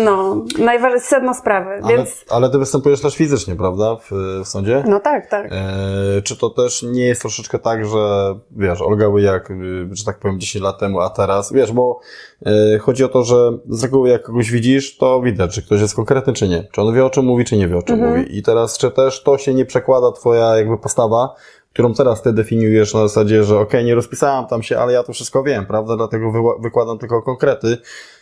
[0.06, 2.26] no, najważniejsze sedno sprawy, Ale, więc...
[2.30, 4.12] ale ty występujesz też fizycznie, prawda, w,
[4.44, 4.84] w sądzie?
[4.88, 5.48] No tak, tak.
[5.52, 9.56] E, czy to też nie jest troszeczkę tak, że wiesz, Olga Łyjak, y,
[9.92, 12.00] że tak powiem 10 lat temu, a teraz, wiesz, bo
[12.46, 15.96] e, chodzi o to, że z reguły jak kogoś widzisz, to widać, czy ktoś jest
[15.96, 16.68] konkretny, czy nie.
[16.72, 18.18] Czy on wie o czym mówi, czy nie wie o czym Mhm.
[18.20, 18.38] mówi.
[18.38, 21.36] I teraz, czy też to się nie przekłada twoja jakby postawa,
[21.74, 25.14] którą teraz ty definiujesz na zasadzie, że okej, nie rozpisałam tam się, ale ja to
[25.14, 27.78] wszystko wiem, prawda, dlatego wyła- wykładam tylko konkrety.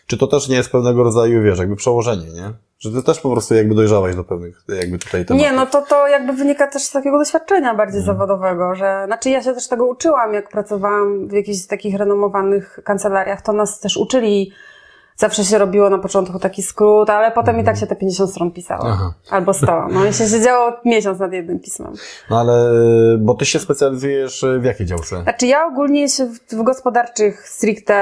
[0.07, 2.51] Czy to też nie jest pewnego rodzaju, wiesz, jakby przełożenie, nie?
[2.79, 5.37] Że ty też po prostu jakby dojrzałeś do pewnych jakby tutaj tematów.
[5.45, 8.17] Nie, no to, to jakby wynika też z takiego doświadczenia bardziej Mhm.
[8.17, 13.41] zawodowego, że, znaczy ja się też tego uczyłam, jak pracowałam w jakichś takich renomowanych kancelariach,
[13.41, 14.51] to nas też uczyli,
[15.23, 18.51] zawsze się robiło na początku taki skrót, ale potem i tak się te 50 stron
[18.51, 18.89] pisało.
[18.89, 18.99] Mhm.
[19.01, 19.13] Aha.
[19.29, 19.88] Albo 100.
[19.88, 21.93] No i się siedziało miesiąc nad jednym pismem.
[22.29, 22.53] No ale,
[23.19, 25.23] bo ty się specjalizujesz w jakiej działce?
[25.23, 27.95] Znaczy ja ogólnie się w, w gospodarczych stricte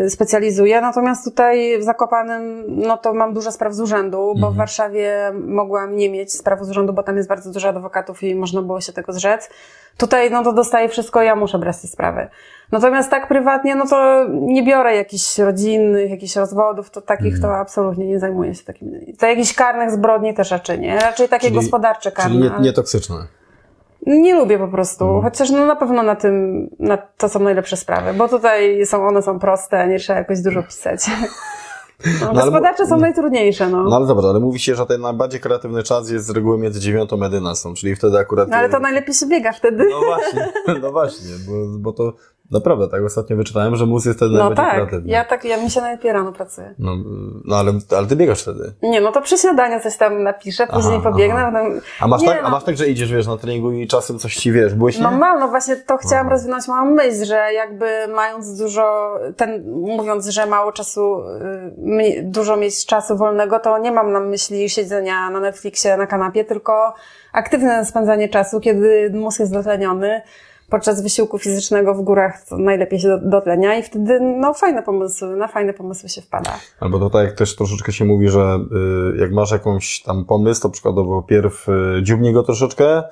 [0.00, 4.56] y, specjalizuję, natomiast tutaj w Zakopanem, no to mam dużo spraw z urzędu, bo w
[4.56, 8.62] Warszawie mogłam nie mieć spraw z urzędu, bo tam jest bardzo dużo adwokatów i można
[8.62, 9.50] było się tego zrzec.
[9.96, 12.28] Tutaj, no to dostaję wszystko, ja muszę brać te sprawy.
[12.74, 18.06] Natomiast tak prywatnie, no to nie biorę jakichś rodzinnych, jakichś rozwodów, to takich to absolutnie
[18.06, 19.14] nie zajmuję się takimi.
[19.18, 20.98] To jakichś karnych zbrodni też raczej nie.
[20.98, 22.30] Raczej takie Czyli- gospodarcze karne.
[22.30, 23.16] Czyli nie, ale- nie toksyczne.
[24.06, 25.22] nie lubię po prostu, Mhm.
[25.24, 29.22] chociaż no na pewno na tym, na to są najlepsze sprawy, bo tutaj są, one
[29.22, 31.00] są proste, nie trzeba jakoś dużo pisać.
[32.22, 33.84] No, ale- gospodarcze są najtrudniejsze, no.
[33.84, 36.80] No ale zobacz, ale mówi się, że ten najbardziej kreatywny czas jest z reguły między
[36.80, 38.48] dziewiątą a 11, czyli wtedy akurat...
[38.48, 39.84] No ale to najlepiej się biega wtedy.
[39.90, 40.48] No właśnie,
[40.82, 42.12] no właśnie, bo, bo to
[42.54, 45.12] naprawdę tak ostatnio wyczytałem, że mózg jest wtedy No najbardziej tak, kreatywny.
[45.12, 46.74] ja tak, ja mi się najlepiej rano pracuję.
[46.78, 46.92] No,
[47.44, 48.72] no ale, ale ty biegasz wtedy.
[48.82, 51.50] Nie, no to przy śniadaniu coś tam napiszę, później Aha, pobiegnę, aha.
[51.52, 51.80] potem...
[52.00, 52.50] A masz, nie, tak, a no.
[52.50, 55.02] masz tak, że idziesz, wiesz, na treningu i czasem coś ci, wiesz, błyśnie?
[55.02, 60.26] No mam, no właśnie to chciałam rozwinąć małą myśl, że jakby mając dużo, ten, mówiąc,
[60.28, 61.20] że mało czasu,
[62.00, 66.44] y, dużo mieć czasu wolnego, to nie mam na myśli siedzenia na Netflixie, na kanapie,
[66.44, 66.94] tylko
[67.32, 70.22] aktywne spędzanie czasu, kiedy mózg jest dotleniony.
[70.70, 75.48] Podczas wysiłku fizycznego w górach najlepiej się do- dotlenia i wtedy no fajne pomysły, na
[75.48, 76.50] fajne pomysły się wpada.
[76.80, 78.58] Albo to tak jak też troszeczkę się mówi, że
[79.16, 83.02] y, jak masz jakąś tam pomysł, to przykładowo pierw y, dziubnij go troszeczkę,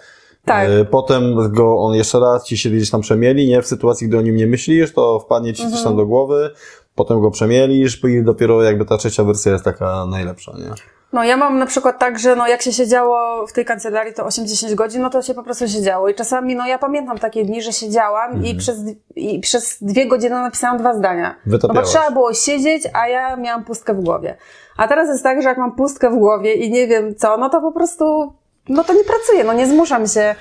[0.44, 0.68] Tak.
[0.70, 3.62] y, potem go on jeszcze raz ci się gdzieś tam przemieli, nie?
[3.62, 5.84] W sytuacji, gdy o nim nie myślisz, to wpadnie ci coś Mhm.
[5.84, 6.50] tam do głowy,
[6.94, 10.70] potem go przemielisz i dopiero jakby ta trzecia wersja jest taka najlepsza, nie?
[11.12, 14.24] No ja mam na przykład tak, że no jak się siedziało w tej kancelarii to
[14.24, 16.08] 8-10 godzin, no to się po prostu siedziało.
[16.08, 18.44] I czasami, no ja pamiętam takie dni, że siedziałam Mhm.
[18.46, 18.78] i, przez,
[19.16, 21.34] i przez dwie godziny napisałam dwa zdania.
[21.68, 24.36] No bo trzeba było siedzieć, a ja miałam pustkę w głowie.
[24.76, 27.48] A teraz jest tak, że jak mam pustkę w głowie i nie wiem co, no
[27.50, 28.32] to po prostu,
[28.68, 30.34] no to nie pracuję, no nie zmuszam się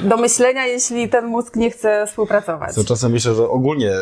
[0.00, 2.74] do myślenia, jeśli ten mózg nie chce współpracować.
[2.74, 3.94] Co czasem myślę, że ogólnie y,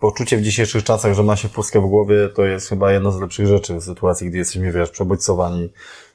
[0.00, 3.20] poczucie w dzisiejszych czasach, że ma się pustkę w głowie, to jest chyba jedna z
[3.20, 5.72] lepszych rzeczy w sytuacji, gdy jesteśmy, wiesz, przebodźcowani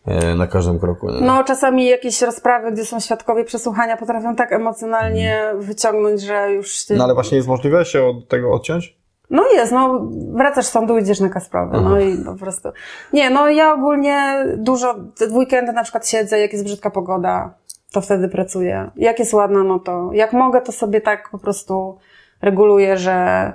[0.08, 1.12] y, na każdym kroku.
[1.12, 1.22] Nie?
[1.22, 6.96] No, czasami jakieś rozprawy, gdzie są świadkowie przesłuchania, potrafią tak emocjonalnie wyciągnąć, że już się...
[6.96, 8.97] no ale właśnie jest możliwe się od tego odciąć?
[9.30, 12.70] No jest, no wracasz z sądu, idziesz na Kasprowy, no i po prostu.
[13.14, 14.96] Nie, no ja ogólnie dużo,
[15.32, 17.54] w weekendy na przykład siedzę, jak jest brzydka pogoda,
[17.92, 18.92] to wtedy pracuję.
[18.96, 21.98] Jak jest ładna, no to jak mogę, to sobie tak po prostu
[22.42, 23.54] reguluję, że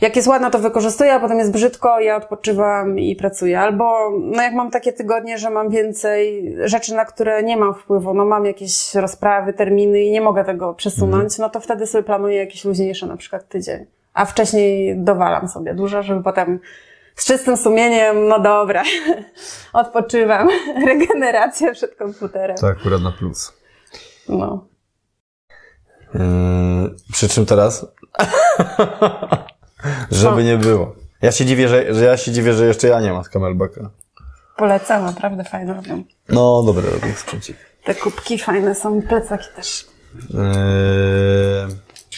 [0.00, 3.60] jak jest ładna, to wykorzystuję, a potem jest brzydko, ja odpoczywam i pracuję.
[3.60, 8.14] Albo, no jak mam takie tygodnie, że mam więcej rzeczy, na które nie mam wpływu,
[8.14, 12.36] no mam jakieś rozprawy, terminy i nie mogę tego przesunąć, no to wtedy sobie planuję
[12.36, 13.97] jakieś luźniejsze, na przykład tydzień.
[14.14, 16.60] A wcześniej dowalam sobie dużo, żeby potem
[17.18, 18.82] z czystym sumieniem, no dobra,
[19.72, 20.48] odpoczywam.
[20.86, 22.56] Regeneracja przed komputerem.
[22.56, 23.52] To akurat na plus.
[24.28, 24.66] No.
[26.14, 26.20] Yy,
[27.12, 27.86] przy czym teraz?
[30.10, 30.94] Żeby nie było.
[31.22, 33.90] Ja się dziwię, że, że ja się dziwię, że jeszcze ja nie mam camelbacka.
[34.56, 36.02] Polecam, naprawdę fajne robią.
[36.28, 37.56] No, dobre robię sprzęcik.
[37.84, 39.86] Te kubki fajne są, plecaki też.
[40.30, 40.38] Yy,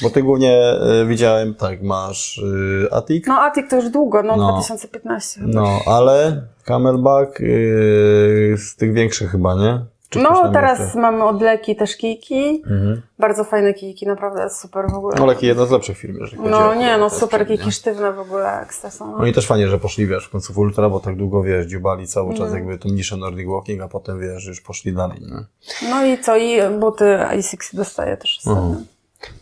[0.03, 2.41] bo ty głównie yy, widziałem, tak, masz
[2.83, 4.53] yy, Atik, No Atik to już długo, no, No.
[4.53, 5.41] 2015.
[5.45, 9.81] no, ale camelback yy, z tych większych chyba, nie?
[10.09, 10.99] Czy No, tam teraz jeszcze?
[10.99, 12.63] mamy od Leki też kijki.
[12.67, 13.03] Mhm.
[13.19, 15.17] Bardzo fajne kijki, naprawdę super w ogóle.
[15.19, 18.13] No, Leki jedna z lepszych firm, jeżeli chodzi No o nie, no super kijki sztywne
[18.13, 19.19] w ogóle, ekstra są.
[19.19, 21.67] No i też fajnie, że poszli, wiesz, w końcu w ultra, bo tak długo, wiesz,
[21.67, 22.57] dziubali cały czas No.
[22.57, 25.45] jakby tą niszę Nordic Walking, a potem, wiesz, już poszli dalej, nie?
[25.91, 28.77] No i co, i buty i6 dostaję też ostatnio.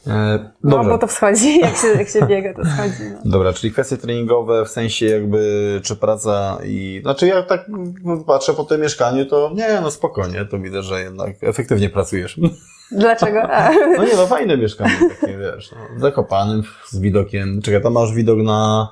[0.07, 3.11] E, No, bo to wschodzi, jak się, jak się biega, to schodzi.
[3.25, 3.31] No.
[3.31, 7.67] Dobra, czyli kwestie treningowe w sensie jakby, czy praca i, znaczy jak tak
[8.27, 12.41] patrzę po tym mieszkaniu, to nie, no spokojnie, to widzę, że jednak efektywnie pracujesz.
[12.91, 13.43] Dlaczego?
[13.43, 18.13] A, No nie, no fajne mieszkanie takie, wiesz, no, zakopanym, z widokiem, czekaj, tam masz
[18.15, 18.89] widok na,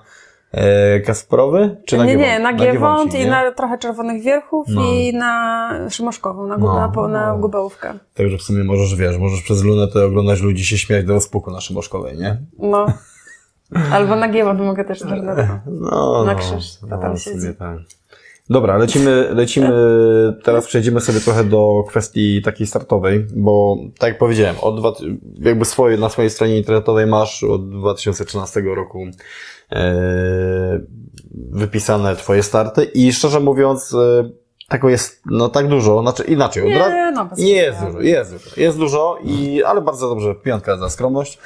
[1.06, 1.76] Kasprowy?
[1.86, 3.30] Czy na nie, nie, na Giewont i nie?
[3.30, 4.82] na trochę Czerwonych Wierchów No.
[4.84, 7.38] i na Szymoszkową, na, No, na, na no.
[7.38, 7.94] Gubałówkę.
[8.14, 11.60] Także w sumie możesz, wiesz, możesz przez lunetę oglądać ludzi się śmiać do rozpuku na
[11.60, 12.40] Szymoszkowej, nie?
[12.58, 12.86] No.
[13.92, 15.00] Albo na Giewont mogę też.
[15.66, 17.54] No, Na no, krzyż, to no, tam sumie siedzi.
[17.58, 17.78] tak.
[18.50, 19.72] Dobra, lecimy, lecimy,
[20.44, 24.92] teraz przejdziemy sobie trochę do kwestii takiej startowej, bo tak jak powiedziałem, od dwa,
[25.38, 29.06] jakby swoje, na swojej stronie internetowej masz od 2013 roku
[29.72, 30.80] e,
[31.52, 34.30] wypisane twoje starty i szczerze mówiąc, e,
[34.68, 38.50] tego jest no tak dużo, znaczy inaczej, Nie, no bez nie jest dużo, jest dużo,
[38.56, 41.38] jest dużo, i, ale bardzo dobrze, piątka za skromność.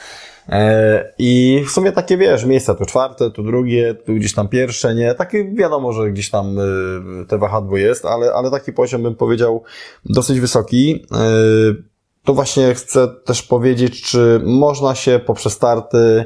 [0.50, 4.94] E, I w sumie takie, wiesz, miejsca tu czwarte, tu drugie, tu gdzieś tam pierwsze,
[4.94, 5.14] nie?
[5.14, 9.62] Takie wiadomo, że gdzieś tam y, te wahadło jest, ale, ale taki poziom bym powiedział
[10.04, 11.06] dosyć wysoki.
[11.12, 11.90] Y,
[12.24, 16.24] tu właśnie chcę też powiedzieć, czy można się poprzez starty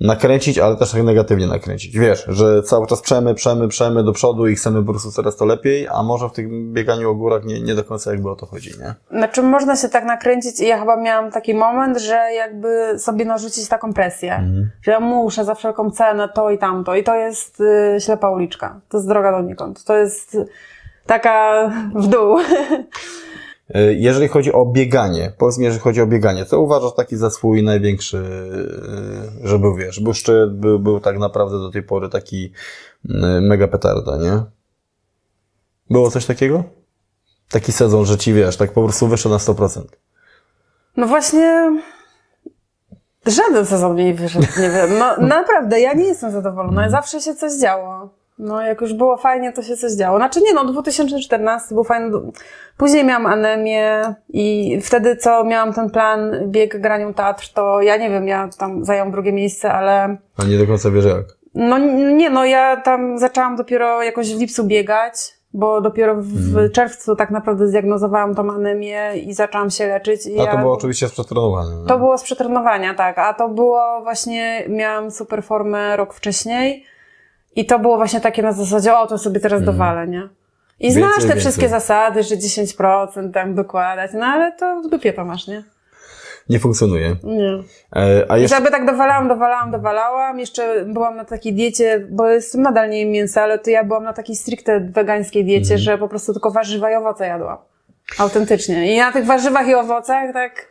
[0.00, 1.98] nakręcić, ale też tak negatywnie nakręcić.
[1.98, 5.44] Wiesz, że cały czas przemy, przemy, przemy do przodu i chcemy po prostu coraz to
[5.44, 8.46] lepiej, a może w tym bieganiu o górach nie, nie do końca jakby o to
[8.46, 8.94] chodzi, nie?
[9.18, 13.68] Znaczy można się tak nakręcić i ja chyba miałam taki moment, że jakby sobie narzucić
[13.68, 14.70] taką presję, Mhm.
[14.82, 18.80] że ja muszę za wszelką cenę to i tamto i to jest y, ślepa uliczka,
[18.88, 20.36] to jest droga donikąd, to jest
[21.06, 22.38] taka w dół.
[23.74, 27.30] E, Jeżeli chodzi o bieganie, powiedz mi, jeżeli chodzi o bieganie, co uważasz taki za
[27.30, 28.18] swój największy,
[29.44, 32.52] e, że był, wiesz, był szczyt, był, był tak naprawdę do tej pory taki
[33.10, 34.42] e, mega petarda, nie?
[35.90, 36.64] Było coś takiego?
[37.50, 39.82] Taki sezon, że ci, wiesz, tak po prostu wyszedł na 100%.
[40.96, 41.80] No właśnie
[43.26, 47.34] żaden sezon mi nie wyszedł, nie wiem, no naprawdę, ja nie jestem zadowolona, zawsze się
[47.34, 48.10] coś działo.
[48.38, 50.16] No, jak już było fajnie, to się coś działo.
[50.18, 52.10] Znaczy nie, no, 2014 był fajny.
[52.76, 58.10] Później miałam anemię i wtedy, co miałam ten plan, bieg granią teatr, to ja nie
[58.10, 61.24] wiem, ja tam zajęłam drugie miejsce, ale A nie do końca wiesz jak.
[61.54, 61.78] no
[62.12, 65.14] nie, no ja tam zaczęłam dopiero jakoś w lipcu biegać,
[65.52, 70.26] bo dopiero w czerwcu tak naprawdę zdiagnozowałam tą anemię i zaczęłam się leczyć.
[70.26, 70.52] I A ja...
[70.52, 71.76] to było oczywiście przetrenowane.
[71.80, 71.86] nie?
[71.86, 73.18] To było z przetrenowania, tak.
[73.18, 76.84] A to było właśnie, miałam super formę rok wcześniej
[77.56, 80.28] i to było właśnie takie na zasadzie, o, to sobie teraz dowalę, nie?
[80.80, 80.94] I Mhm.
[80.94, 81.40] Więcej, znasz te więcej.
[81.40, 85.62] wszystkie zasady, że 10% tam dokładać, no ale to w dupie to masz, nie?
[86.48, 87.16] Nie funkcjonuje.
[87.22, 87.58] Nie.
[87.96, 90.38] E, a I jeszcze, sobie tak dowalałam, dowalałam, dowalałam.
[90.38, 94.04] Jeszcze byłam na takiej diecie, bo jestem nadal nie jem mięsa, ale to ja byłam
[94.04, 95.78] na takiej stricte wegańskiej diecie, Mhm.
[95.80, 97.58] że po prostu tylko warzywa i owoce jadłam.
[98.18, 98.94] Autentycznie.
[98.94, 100.68] I na tych warzywach i owocach tak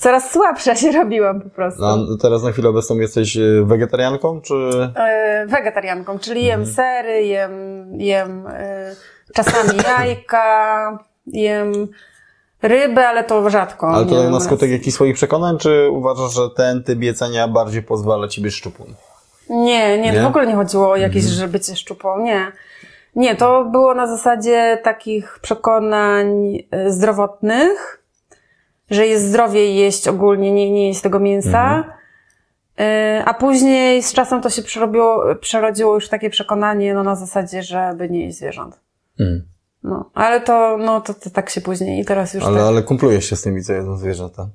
[0.00, 1.84] coraz słabsza się robiłam po prostu.
[1.84, 4.54] a teraz na chwilę obecną jesteś e, wegetarianką, czy...
[4.96, 6.76] E, wegetarianką, czyli jem Mhm.
[6.76, 7.52] sery, jem,
[8.00, 8.94] jem e,
[9.34, 11.72] czasami jajka, jem
[12.62, 13.88] rybę, ale to rzadko.
[13.88, 17.82] Ale to tak na skutek jakichś swoich przekonań, czy uważasz, że ten typ jedzenia bardziej
[17.82, 18.94] pozwala ci być szczupłym?
[19.50, 20.08] Nie, nie, Nie?
[20.08, 20.24] Mhm.
[20.24, 22.52] w ogóle nie chodziło o jakieś, że bycie szczupłą, nie.
[23.16, 27.99] Nie, to było na zasadzie takich przekonań e, zdrowotnych,
[28.90, 31.76] że jest zdrowiej jeść ogólnie, nie, nie jeść tego mięsa.
[31.76, 31.84] Mhm.
[32.78, 37.62] E, A później z czasem to się przerobiło, przerodziło już takie przekonanie, no na zasadzie,
[37.62, 38.80] żeby nie jeść zwierząt.
[39.20, 39.42] Mm.
[39.82, 42.66] No, ale to, no to, to tak się później i teraz już Ale, tak.
[42.66, 44.48] ale kumplujesz się z tymi, co jedzą zwierzęta.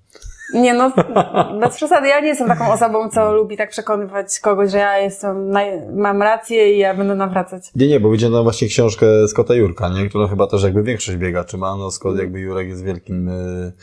[0.54, 0.92] Nie no,
[1.62, 5.52] bez przesady, ja nie jestem taką osobą, co lubi tak przekonywać kogoś, że ja jestem,
[5.96, 7.72] mam rację i ja będę nawracać.
[7.76, 10.10] Nie, nie, bo widziałem właśnie książkę Scotta Jurka, nie?
[10.10, 11.76] Która chyba też jakby większość biegaczy ma.
[11.76, 13.74] No Scott jakby Jurek jest wielkim y,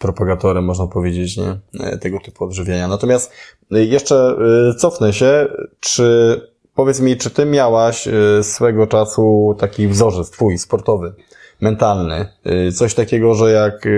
[0.00, 1.60] propagatorem, można powiedzieć, nie?
[1.80, 2.88] E, Tego typu odżywiania.
[2.88, 3.32] Natomiast
[3.72, 4.36] y, jeszcze
[4.70, 5.48] y, cofnę się,
[5.80, 6.40] czy
[6.74, 8.08] powiedz mi, czy ty miałaś
[8.42, 11.14] swego czasu taki wzorzec twój, sportowy,
[11.60, 12.28] mentalny,
[12.74, 13.88] coś takiego, że jak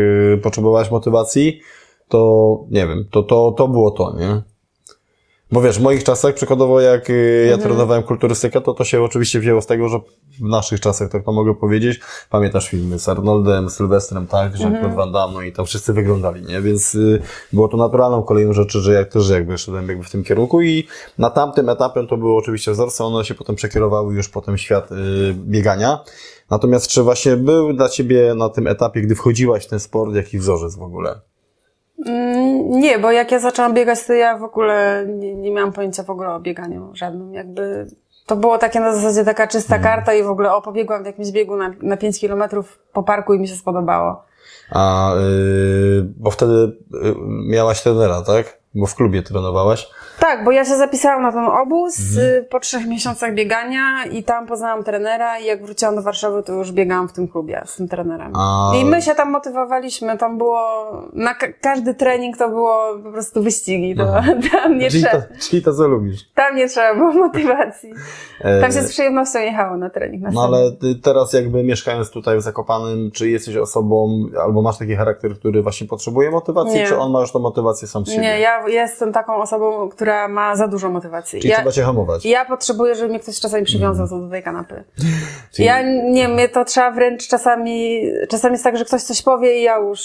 [0.43, 1.61] potrzebowałaś motywacji,
[2.09, 4.43] to nie wiem, to, to, to było to, nie?
[5.53, 9.41] Bo wiesz, w moich czasach, przykładowo jak y, ja trenowałem kulturystykę, to to się oczywiście
[9.41, 9.99] wzięło z tego, że
[10.41, 15.13] w naszych czasach, tak to mogę powiedzieć, pamiętasz filmy z Arnoldem, Sylwestrem, tak, Jean-Claude Van
[15.13, 16.61] Damme, no i tam wszyscy wyglądali, nie?
[16.61, 20.25] Więc y, było to naturalną kolejną rzeczy, że jak też jakby szedłem jakby w tym
[20.25, 20.87] kierunku i
[21.19, 24.95] na tamtym etapie to było oczywiście wzorce, one się potem przekierowały już potem świat y,
[25.35, 26.05] biegania.
[26.51, 30.41] Natomiast czy właśnie był dla Ciebie na tym etapie, gdy wchodziłaś w ten sport, jakiś
[30.41, 31.32] wzorzec w ogóle?
[32.07, 36.03] Mm, Nie, bo jak ja zaczęłam biegać, to ja w ogóle nie, nie miałam pojęcia
[36.03, 37.35] w ogóle o bieganiu żadnym.
[37.35, 37.87] Jakby
[38.27, 41.31] to było takie na zasadzie taka czysta karta i w ogóle o, pobiegłam w jakimś
[41.31, 44.25] biegu na, na 5 kilometrów po parku i mi się spodobało.
[44.71, 47.15] A, y, bo wtedy y,
[47.49, 48.59] miałaś trenera, tak?
[48.75, 49.91] Bo w klubie trenowałaś.
[50.23, 52.29] Tak, bo ja się zapisałam na ten obóz Mhm.
[52.29, 56.53] y, po trzech miesiącach biegania i tam poznałam trenera i jak wróciłam do Warszawy, to
[56.53, 58.33] już biegałam w tym klubie z tym trenerem.
[58.37, 60.61] A- I my się tam motywowaliśmy, tam było,
[61.13, 64.05] na ka- każdy trening to było po prostu wyścigi, to,
[64.53, 66.21] tam, nie czyli, to, trzeba, czyli to, co lubisz.
[66.35, 67.93] tam nie trzeba było motywacji.
[68.45, 70.23] E, Tam się z przyjemnością jechało na trening.
[70.23, 70.59] Na No ale
[71.03, 75.87] teraz jakby mieszkając tutaj w Zakopanym, czy jesteś osobą, albo masz taki charakter, który właśnie
[75.87, 76.87] potrzebuje motywacji, Nie.
[76.87, 78.23] czy on ma już tą motywację sam z siebie?
[78.23, 81.41] Nie, ja jestem taką osobą, która ma za dużo motywacji.
[81.41, 82.25] Czyli ja, trzeba cię hamować.
[82.25, 84.23] ja potrzebuję, żeby mnie ktoś czasami przywiązał Mhm.
[84.23, 84.85] do tej kanapy.
[85.55, 89.59] Czyli- Ja nie, mnie to trzeba wręcz czasami, czasami jest tak, że ktoś coś powie
[89.61, 90.01] i ja już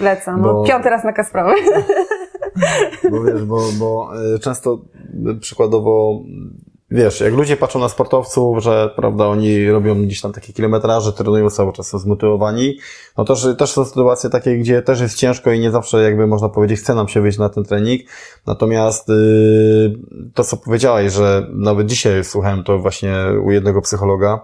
[0.00, 0.32] lecę.
[0.36, 1.54] No, Bo- piąty raz na kasprowy.
[3.10, 4.78] Bo wiesz, bo, bo e, często
[5.30, 6.20] e, przykładowo,
[6.90, 11.50] wiesz, jak ludzie patrzą na sportowców, że prawda, oni robią gdzieś tam takie kilometraże, trenują
[11.50, 12.78] cały czas, są zmotywowani,
[13.18, 16.26] no to że też są sytuacje takie, gdzie też jest ciężko i nie zawsze jakby
[16.26, 18.02] można powiedzieć, chce nam się wyjść na ten trening.
[18.46, 19.98] Natomiast yy,
[20.34, 24.40] to, co powiedziałeś, że nawet dzisiaj słuchałem to właśnie u jednego psychologa,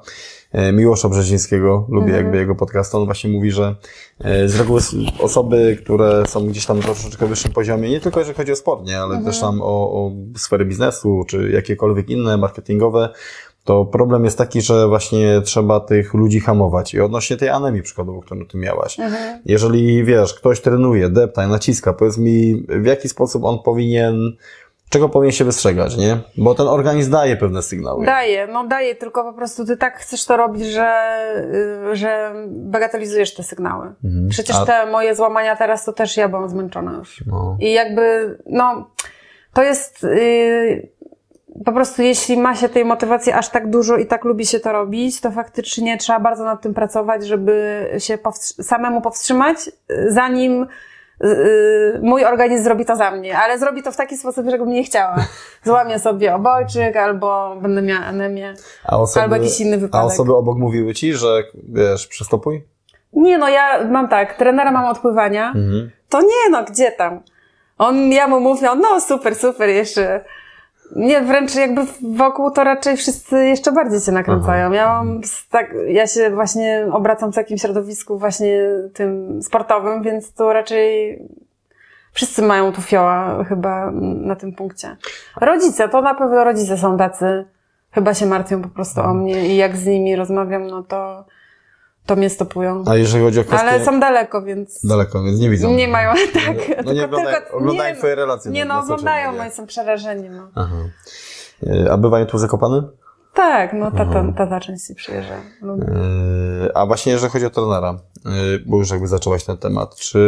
[0.73, 3.75] Miłosza Brzezińskiego, lubię jakby jego podcast, on właśnie mówi, że
[4.21, 4.81] e, z reguły
[5.21, 8.87] osoby, które są gdzieś tam na troszeczkę wyższym poziomie, nie tylko jeżeli chodzi o sport,
[8.87, 13.09] nie, ale też tam o, o sfery biznesu, czy jakiekolwiek inne, marketingowe,
[13.67, 16.95] to problem jest taki, że właśnie trzeba tych ludzi hamować.
[16.95, 18.97] I odnośnie tej anemii przykładowo, którą ty miałaś.
[19.45, 24.37] Jeżeli, wiesz, ktoś trenuje, depta, naciska, powiedz mi, w jaki sposób on powinien,
[24.89, 26.19] czego powinien się wystrzegać, nie?
[26.39, 28.07] Bo ten organizm daje pewne sygnały.
[28.07, 30.91] Daję, no daję, tylko po prostu ty tak chcesz to robić, że,
[31.93, 33.95] y, że bagatelizujesz te sygnały.
[34.31, 37.25] Przecież A- te moje złamania teraz to też ja byłam zmęczona już.
[37.27, 37.57] No.
[37.61, 38.91] I jakby, no,
[39.53, 40.89] to jest y,
[41.65, 44.73] po prostu, jeśli ma się tej motywacji aż tak dużo i tak lubi się to
[44.73, 48.19] robić, to faktycznie trzeba bardzo nad tym pracować, żeby się
[48.63, 50.67] samemu powstrzymać, y, zanim
[52.03, 55.17] mój organizm zrobi to za mnie, ale zrobi to w taki sposób, żebym nie chciała.
[55.65, 58.55] Złamię sobie obojczyk, albo będę miała anemię.
[58.85, 60.07] A osoby, Albo jakiś inny A wypadek.
[60.13, 62.65] osoby obok mówiły ci, że wiesz, przystopuj?
[63.13, 65.91] Nie no, ja mam tak, trenera mam odpływania, Mhm.
[66.09, 67.21] to nie no, gdzie tam?
[67.79, 70.25] On, ja mu mówię, no super, super, jeszcze.
[70.97, 71.81] Nie, wręcz jakby
[72.17, 74.73] wokół to raczej wszyscy jeszcze bardziej się nakręcają.
[74.73, 75.21] Ja mam
[75.51, 81.19] tak, ja się właśnie obracam w takim środowisku właśnie tym sportowym, więc to raczej
[82.13, 84.97] wszyscy mają tu fioła chyba na tym punkcie.
[85.41, 87.45] Rodzice, to na pewno rodzice są tacy,
[87.91, 91.25] chyba się martwią po prostu o mnie i jak z nimi rozmawiam, no to,
[92.07, 92.85] to mnie stopują.
[92.87, 93.69] A jeżeli chodzi o kwestię...
[93.69, 95.71] Ale są daleko, więc Daleko, więc nie widzą.
[95.75, 96.85] nie mają tak.
[96.87, 98.51] No nie oglądają, oglądają nie, twoje relacje.
[98.51, 100.29] Nie na- no, na social oglądają, no i są przerażeni.
[100.31, 100.49] No.
[100.55, 100.77] Aha.
[101.67, 102.83] E, A bywają tu zakopane?
[103.37, 104.35] Tak, no tata, Mhm.
[104.35, 105.35] tata częściej przyjeżdża.
[105.63, 105.87] Lubię.
[105.87, 107.89] E, A właśnie jeżeli chodzi o trenera,
[108.27, 108.29] e,
[108.67, 110.19] bo już jakby zaczęłaś ten temat, czy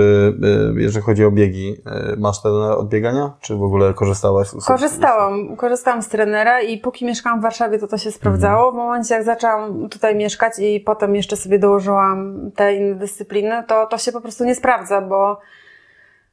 [0.76, 1.76] e, jeżeli chodzi o biegi,
[2.18, 3.32] masz trenera od biegania?
[3.40, 4.48] Czy w ogóle korzystałaś?
[4.48, 8.72] z- Korzystałam, korzystałam z trenera i póki mieszkałam w Warszawie, to to się sprawdzało.
[8.72, 13.86] W momencie, jak zaczęłam tutaj mieszkać i potem jeszcze sobie dołożyłam te inne dyscypliny, to
[13.86, 15.40] to się po prostu nie sprawdza, bo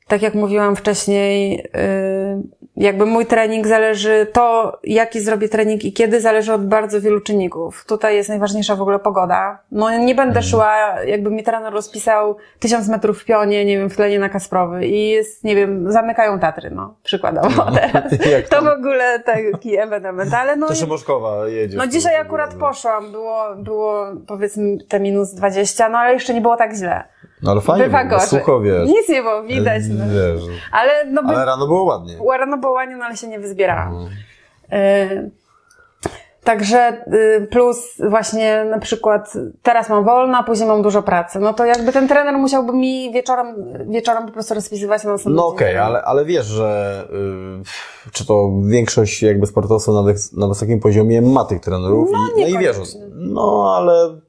[0.08, 6.22] tak jak mówiłam wcześniej, yy, jakby mój trening zależy, to jaki zrobię trening i kiedy
[6.22, 7.86] zależy od bardzo wielu czynników.
[7.86, 9.60] Tutaj jest najważniejsza w ogóle pogoda.
[9.72, 13.96] No nie będę szła, jakby mi trener rozpisał tysiąc metrów w pionie, nie wiem, w
[13.96, 18.04] tlenie na Kasprowy i jest, nie wiem, zamykają Tatry, no, przykładowo teraz.
[18.32, 20.68] Jak To w ogóle taki ewenement, ale no...
[20.68, 21.78] To Szymoszkowa jedzie.
[21.78, 26.58] No dzisiaj akurat poszłam, było, było powiedzmy te minus 20, no ale jeszcze nie było
[26.58, 27.15] tak źle.
[27.44, 28.28] No ale fajnie, Bywa gorzej.
[28.28, 28.88] sucho wiesz.
[28.88, 29.84] Nic nie było widać.
[29.84, 30.06] E, No.
[30.14, 30.44] Wiesz.
[30.72, 31.30] Ale no by...
[31.36, 32.18] Ale rano było ładnie.
[32.40, 33.94] Rano było ładnie, no ale się nie wyzbierałam.
[33.94, 34.08] No.
[34.78, 35.32] Y,
[36.44, 37.78] Także y, plus
[38.10, 41.40] właśnie na przykład teraz mam wolno, a później mam dużo pracy.
[41.40, 43.56] No to jakby ten trener musiałby mi wieczorem,
[43.90, 47.04] wieczorem po prostu rozpisywać na następny No okej, ale, ale wiesz, że
[48.08, 50.04] y, czy to większość jakby sportowców na,
[50.42, 52.82] na wysokim poziomie ma tych trenerów No, i, no i wierzą.
[53.16, 54.20] No ale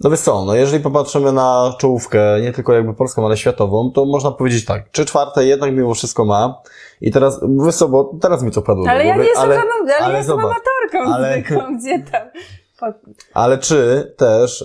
[0.00, 4.04] no wiesz co, no jeżeli popatrzymy na czołówkę, nie tylko jakby polską, ale światową, to
[4.04, 6.62] można powiedzieć tak, czy czwarte jednak mimo wszystko ma
[7.00, 9.70] i teraz, wiesz co, bo teraz mi to padło Ale ja nie jestem ale, żadną,
[9.84, 12.22] ale, ale ja jestem zobacz, amatorką ale- zwykłą, gdzie tam.
[13.34, 14.64] Ale czy też,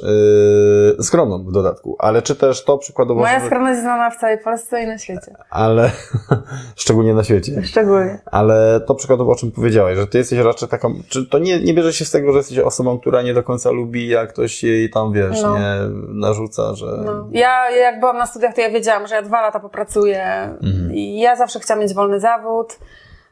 [0.98, 4.38] yy, skromną w dodatku, ale czy też to przykładowo, Moja skromność jest znana w całej
[4.38, 5.36] Polsce i na świecie.
[5.50, 5.92] ale
[6.76, 7.62] szczególnie na świecie.
[7.64, 8.20] Szczególnie.
[8.26, 11.74] Ale to przykładowo o czym powiedziałeś, że ty jesteś raczej taką, czy to nie, nie
[11.74, 14.90] bierze się z tego, że jesteś osobą, która nie do końca lubi, jak ktoś jej
[14.90, 15.58] tam, wiesz, No.
[15.60, 15.76] nie
[16.08, 16.86] narzuca, że...
[17.06, 17.28] No.
[17.32, 20.24] Ja jak byłam na studiach, to ja wiedziałam, że ja dwa lata popracuję
[20.64, 20.94] Mhm.
[20.94, 22.80] i ja zawsze chciałam mieć wolny zawód,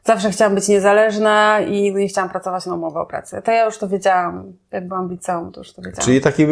[0.08, 3.42] zawsze chciałam być niezależna i nigdy nie chciałam pracować na umowę o pracę.
[3.42, 4.52] To ja już to wiedziałam.
[4.72, 6.04] Jak byłam liceum, to już to wiedziałam.
[6.04, 6.46] Czyli taki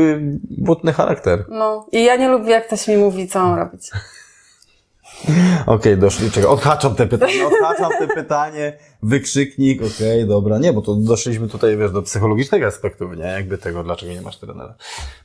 [0.51, 1.45] butny charakter.
[1.49, 1.87] No.
[1.93, 3.91] I ja nie lubię, jak ktoś mi mówi, co mam robić.
[5.67, 8.73] Okej, doszli, czekaj, odhaczam te pytanie, odhaczam te pytanie,
[9.03, 13.85] wykrzyknik, okej, dobra, nie, bo to doszliśmy tutaj, wiesz, do psychologicznego aspektu, nie, jakby tego,
[13.85, 14.75] dlaczego nie masz trenera.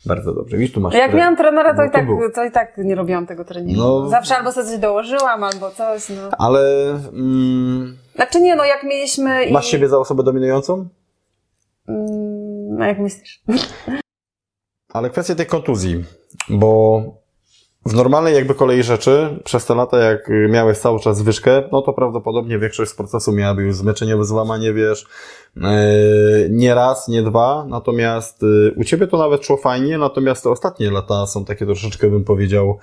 [0.05, 1.17] Bardzo dobrze, widzisz, tu masz Jak trener.
[1.19, 2.19] miałam trenera, to, No i tak, był.
[2.35, 3.81] to i tak nie robiłam tego treningu.
[3.81, 4.09] No.
[4.09, 6.29] Zawsze albo sobie coś dołożyłam, albo coś, no.
[6.37, 9.53] Ale mm, Znaczy nie, no jak mieliśmy i...
[9.53, 10.87] masz siebie za osobę dominującą?
[11.87, 13.41] Mm, No jak myślisz?
[14.93, 16.03] Ale kwestia tej kontuzji,
[16.49, 17.03] bo
[17.85, 21.93] w normalnej jakby kolei rzeczy, przez te lata jak miałeś cały czas zwyżkę, no to
[21.93, 25.05] prawdopodobnie większość procesu miałaby już zmęczeniowe złamanie, wiesz,
[25.55, 25.63] yy,
[26.49, 30.91] nie raz, nie dwa, natomiast yy, u Ciebie to nawet szło fajnie, natomiast te ostatnie
[30.91, 32.79] lata są takie troszeczkę, bym powiedział,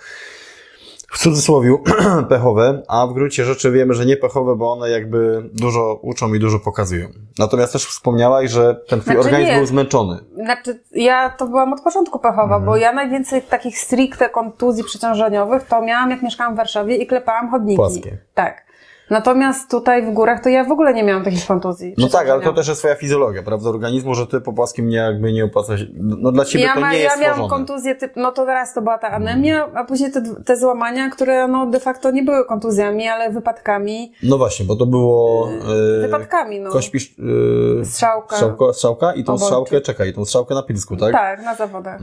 [1.12, 1.76] w cudzysłowie
[2.28, 6.38] pechowe, a w gruncie rzeczy wiemy, że nie pechowe, bo one jakby dużo uczą i
[6.40, 7.08] dużo pokazują.
[7.38, 9.56] Natomiast też wspomniałaś, że ten Twój Znaczy organizm nie.
[9.56, 10.18] był zmęczony.
[10.34, 12.64] Znaczy, ja to byłam od początku pechowa, Mhm.
[12.64, 17.50] bo ja najwięcej takich stricte kontuzji przeciążeniowych to miałam jak mieszkałam w Warszawie i klepałam
[17.50, 17.76] chodniki.
[17.76, 18.18] Płaskie.
[18.34, 18.67] Tak.
[19.10, 21.94] Natomiast tutaj w górach to ja w ogóle nie miałam takich kontuzji.
[21.98, 24.96] No tak, ale to też jest twoja fizjologia, prawda, organizmu, że ty po płaskim nie
[24.96, 27.66] jakby nie opłaca się, no dla ciebie ja, to ma, nie ja jest miałam stworzone.
[27.66, 31.48] Kontuzję, typ, no to teraz to była ta anemia, a później te, te złamania, które
[31.48, 34.12] no de facto nie były kontuzjami, ale wypadkami.
[34.22, 36.70] No właśnie, bo to było yy, Wypadkami, no.
[36.70, 38.36] kośpisz, yy, Strzałka.
[38.36, 41.12] strzałko, strzałka i tą strzałkę, czekaj, tą strzałkę na pilsku, tak?
[41.12, 42.00] Tak, na zawodach.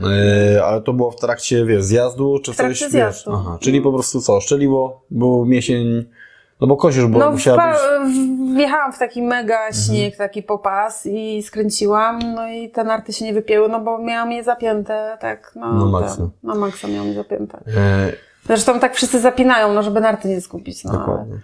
[0.54, 2.96] Yy, ale to było w trakcie, wiesz, zjazdu, czy W coś, zjazdu.
[2.98, 6.04] wiesz, aha, czyli po prostu co, szczeliło, był miesień,
[6.60, 7.72] no bo kozisz, bo No, musiała wpa-
[8.04, 9.72] być, w- wjechałam w taki mega Mhm.
[9.74, 14.32] śnieg, taki popas i skręciłam, no i te narty się nie wypięły, no bo miałam
[14.32, 16.16] je zapięte, tak, no, Na maksa.
[16.16, 17.58] Ten, na maksa miałam je zapięte.
[17.66, 17.72] yy,
[18.46, 20.90] Zresztą tak wszyscy zapinają, no żeby narty nie zgubić, no.
[20.90, 21.38] ale dokładnie.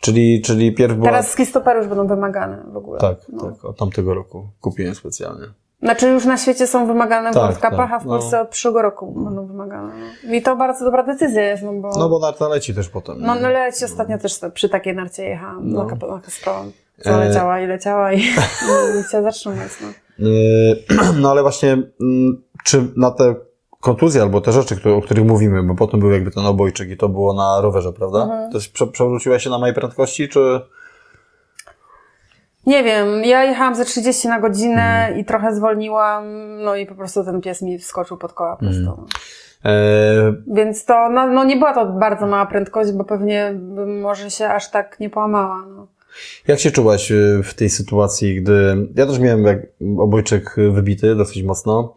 [0.00, 3.00] Czyli, czyli pierw była, Teraz skistopery już będą wymagane w ogóle.
[3.00, 3.42] tak, no.
[3.52, 5.46] tak, od tamtego roku kupiłem specjalnie.
[5.82, 8.12] Znaczy już na świecie są wymagane w Tak, World Cupach, tak, a w no.
[8.12, 9.92] Polsce od przyszłego roku będą wymagane.
[10.24, 10.34] No.
[10.34, 11.90] I to bardzo dobra decyzja jest, no bo...
[11.98, 13.16] No bo narta leci też potem.
[13.20, 15.84] No, no leci ostatnio też przy takiej narcie jechałam No.
[15.84, 16.70] na, Kasprową.
[16.98, 17.02] E.
[17.02, 18.18] Co leciała i leciała i
[18.96, 19.88] nie chciała zatrzymać, no.
[20.28, 20.84] Yy,
[21.22, 23.34] No ale właśnie, mm, czy na te
[23.80, 26.96] kontuzje albo te rzeczy, które, o których mówimy, bo potem był jakby ten obojczyk i
[26.96, 28.22] to było na rowerze, prawda?
[28.22, 28.52] Mhm.
[28.52, 30.60] To prze, przewróciła się na małej prędkości, czy...
[32.68, 35.18] Nie wiem, ja jechałam ze 30 na godzinę Mhm.
[35.18, 36.24] i trochę zwolniłam,
[36.64, 38.78] no i po prostu ten pies mi wskoczył pod koła prosto.
[38.78, 38.96] Mhm.
[38.96, 39.70] no.
[39.70, 39.74] E,
[40.46, 44.48] Więc to, no, no nie była to bardzo mała prędkość, bo pewnie bym może się
[44.48, 45.86] aż tak nie połamała, no.
[46.48, 48.76] jak się czułaś y, w tej sytuacji, gdy...
[48.94, 49.58] Ja też miałem jak
[49.98, 51.94] obojczyk wybity dosyć mocno.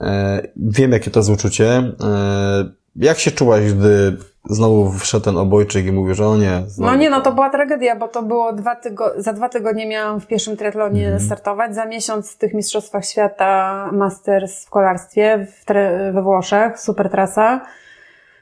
[0.00, 1.68] E, Wiem, jakie to jest uczucie.
[2.04, 6.62] E, Jak się czułaś, gdy znowu wszedł ten obojczyk i mówisz, że o nie...
[6.66, 9.86] Znowu No nie, no to była tragedia, bo to było dwa tygo- za dwa tygodnie
[9.88, 11.20] miałam w pierwszym triatlonie Mhm.
[11.26, 17.10] startować, za miesiąc w tych Mistrzostwach Świata Masters w kolarstwie w tre- we Włoszech, super
[17.10, 17.60] trasa.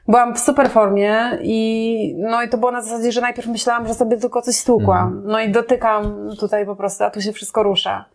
[0.07, 3.93] Byłam w super formie i no i to było na zasadzie, że najpierw myślałam, że
[3.93, 5.07] sobie tylko coś stłukłam.
[5.07, 5.23] Mhm.
[5.27, 8.05] No i dotykam tutaj po prostu, a tu się wszystko rusza.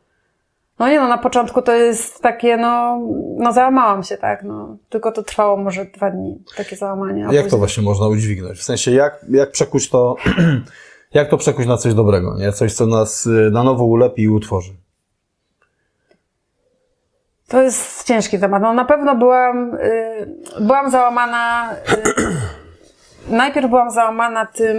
[0.79, 3.01] No nie no, na początku to jest takie, no,
[3.39, 4.77] no załamałam się, tak, no.
[4.89, 7.21] Tylko to trwało może dwa dni, takie załamanie.
[7.21, 8.59] Jak to później- właśnie można udźwignąć?
[8.59, 10.17] W sensie, jak, jak przekuć to,
[11.15, 12.53] jak to przekuć na coś dobrego, nie?
[12.53, 14.73] Coś, co nas y, na nowo ulepi i utworzy.
[17.49, 18.63] To jest ciężki temat.
[18.63, 20.27] No na pewno byłam, y,
[20.61, 21.73] byłam załamana.
[21.73, 21.77] Y,
[23.37, 24.77] najpierw byłam załamana tym,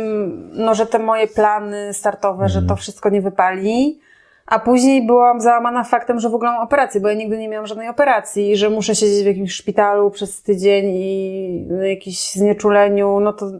[0.54, 4.00] no, że te moje plany startowe, że to wszystko nie wypali.
[4.48, 7.68] A później byłam załamana faktem, że w ogóle mam operację, bo ja nigdy nie miałam
[7.68, 13.34] żadnej operacji że muszę siedzieć w jakimś szpitalu przez tydzień i na jakimś znieczuleniu, no
[13.34, 13.52] to...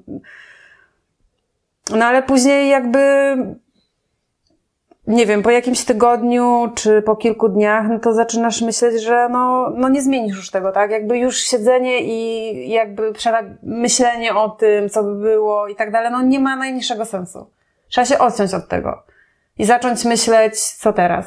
[1.96, 3.00] No ale później jakby
[5.08, 9.70] nie wiem, po jakimś tygodniu czy po kilku dniach, no to zaczynasz myśleć, że no,
[9.76, 10.92] no nie zmienisz już tego, tak?
[10.92, 13.14] Jakby już siedzenie i jakby
[13.64, 17.50] myślenie o tym, co by było i tak dalej, no nie ma najmniejszego sensu.
[17.90, 19.07] Trzeba się odciąć od tego
[19.58, 21.26] i zacząć myśleć, co teraz.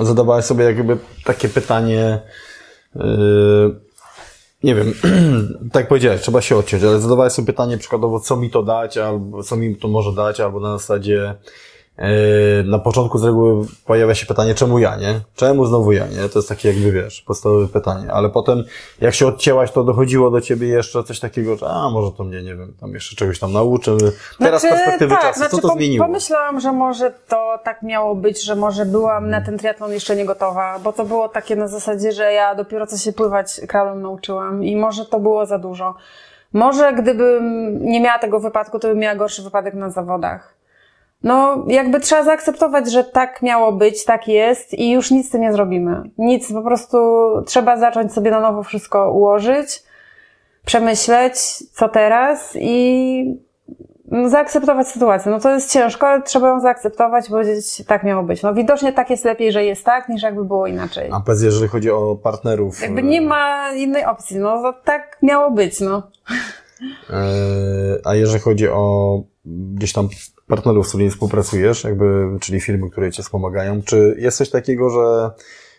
[0.00, 2.20] Zadawałaś sobie jakby takie pytanie,
[2.94, 3.80] yy,
[4.62, 4.94] nie wiem,
[5.72, 9.42] tak powiedziałeś, trzeba się odciąć, ale zadawałeś sobie pytanie przykładowo, co mi to dać, albo
[9.42, 11.34] co mi to może dać, albo na zasadzie,
[12.64, 15.20] na początku z reguły pojawia się pytanie, czemu ja, nie?
[15.34, 16.28] Czemu znowu ja, nie?
[16.28, 18.64] To jest takie jakby, wiesz, podstawowe pytanie, ale potem
[19.00, 22.42] jak się odcięłaś, to dochodziło do ciebie jeszcze coś takiego, że a, może to mnie,
[22.42, 23.96] nie wiem, tam jeszcze czegoś tam nauczy.
[24.38, 26.06] Teraz z perspektywy tak, czasu, znaczy, co to zmieniło?
[26.06, 30.24] Pomyślałam, że może to tak miało być, że może byłam na ten triatlon jeszcze nie
[30.24, 34.64] gotowa, bo to było takie na zasadzie, że ja dopiero co się pływać kraulem nauczyłam
[34.64, 35.94] i może to było za dużo.
[36.52, 40.59] Może gdybym nie miała tego wypadku, to bym miała gorszy wypadek na zawodach.
[41.22, 45.40] No, jakby trzeba zaakceptować, że tak miało być, tak jest i już nic z tym
[45.40, 46.02] nie zrobimy.
[46.18, 46.98] Nic, po prostu
[47.46, 49.82] trzeba zacząć sobie na nowo wszystko ułożyć.
[50.64, 51.34] przemyśleć,
[51.72, 53.40] co teraz i
[54.10, 55.32] no, zaakceptować sytuację.
[55.32, 58.42] No to jest ciężko, ale trzeba ją zaakceptować, powiedzieć, tak miało być.
[58.42, 61.10] No widocznie tak jest lepiej, że jest tak, niż jakby było inaczej.
[61.12, 62.82] A powiedz, jeżeli chodzi o partnerów.
[62.82, 66.02] Jakby nie ma innej opcji, no to tak miało być, no.
[67.10, 67.14] e,
[68.04, 70.08] A jeżeli chodzi o gdzieś tam
[70.50, 75.30] partnerów, z którymi współpracujesz, jakby, czyli firmy, które cię wspomagają, czy jest coś takiego, że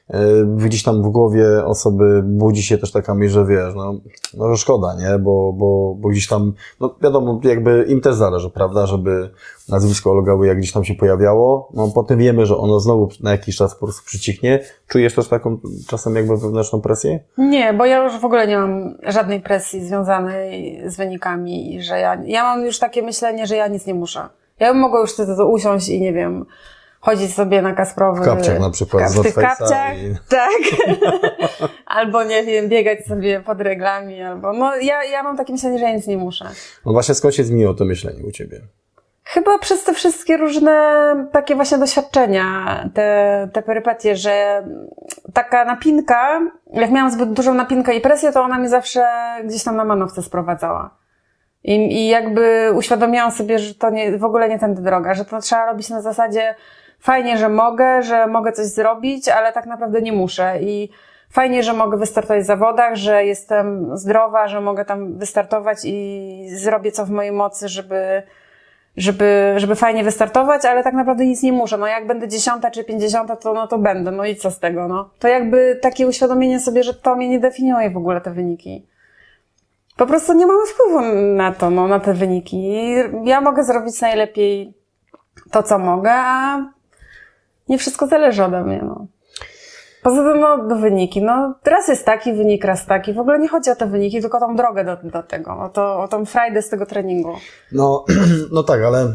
[0.09, 3.93] e, gdzieś tam w głowie osoby budzi się też taka myśl, że wiesz, no,
[4.33, 5.19] no że szkoda, nie?
[5.19, 9.29] Bo, bo, bo gdzieś tam, no wiadomo, jakby im też zależy, prawda, żeby
[9.69, 13.55] nazwisko Olgały jak gdzieś tam się pojawiało, no potem wiemy, że ono znowu na jakiś
[13.55, 14.59] czas po prostu przycichnie.
[14.87, 15.57] Czujesz też taką
[15.87, 17.19] czasem jakby wewnętrzną presję?
[17.37, 21.99] Nie, bo ja już w ogóle nie mam żadnej presji związanej z wynikami i że
[21.99, 24.29] ja, ja mam już takie myślenie, że ja nic nie muszę.
[24.61, 26.45] Ja bym mogła już wtedy to usiąść i nie wiem,
[26.99, 28.21] chodzić sobie na Kasprowy.
[28.21, 30.51] W kapciach na przykład, W tych kapciach, i- tak.
[31.85, 35.85] albo nie wiem, biegać sobie pod reglami, albo, no ja, ja mam takie myślenie, że
[35.85, 36.45] ja nic nie muszę.
[36.85, 38.61] No właśnie skąd się zmieniło to myślenie u ciebie?
[39.23, 40.75] Chyba przez te wszystkie różne
[41.31, 42.43] takie właśnie doświadczenia,
[42.93, 44.63] te, te perypetie, że
[45.33, 46.39] taka napinka,
[46.73, 49.05] jak miałam zbyt dużą napinkę i presję, to ona mnie zawsze
[49.45, 51.00] gdzieś tam na manowce sprowadzała.
[51.63, 55.41] I, I jakby uświadomiłam sobie, że to nie, w ogóle nie tędy droga, że to
[55.41, 56.55] trzeba robić na zasadzie
[56.99, 60.61] fajnie, że mogę, że mogę coś zrobić, ale tak naprawdę nie muszę.
[60.61, 60.89] I
[61.29, 66.91] fajnie, że mogę wystartować w zawodach, że jestem zdrowa, że mogę tam wystartować i zrobię
[66.91, 68.23] co w mojej mocy, żeby,
[68.97, 71.77] żeby, żeby fajnie wystartować, ale tak naprawdę nic nie muszę.
[71.77, 74.11] No jak będę dziesiąta czy pięćdziesiąta, to no to będę.
[74.11, 75.09] No i co z tego, no.
[75.19, 78.85] To jakby takie uświadomienie sobie, że to mnie nie definiuje w ogóle te wyniki.
[79.97, 81.01] Po prostu nie mamy wpływu
[81.35, 82.71] na to, no, na te wyniki.
[83.23, 84.73] Ja mogę zrobić najlepiej
[85.51, 86.65] to, co mogę, a
[87.69, 89.07] nie wszystko zależy ode mnie, no.
[90.03, 91.21] Poza tym, no, wyniki.
[91.21, 93.13] No, raz jest taki wynik, raz taki.
[93.13, 95.69] W ogóle nie chodzi o te wyniki, tylko o tą drogę do, do tego, o,
[95.69, 97.35] to, o tą frajdę z tego treningu.
[97.71, 98.05] No,
[98.51, 99.05] no tak, ale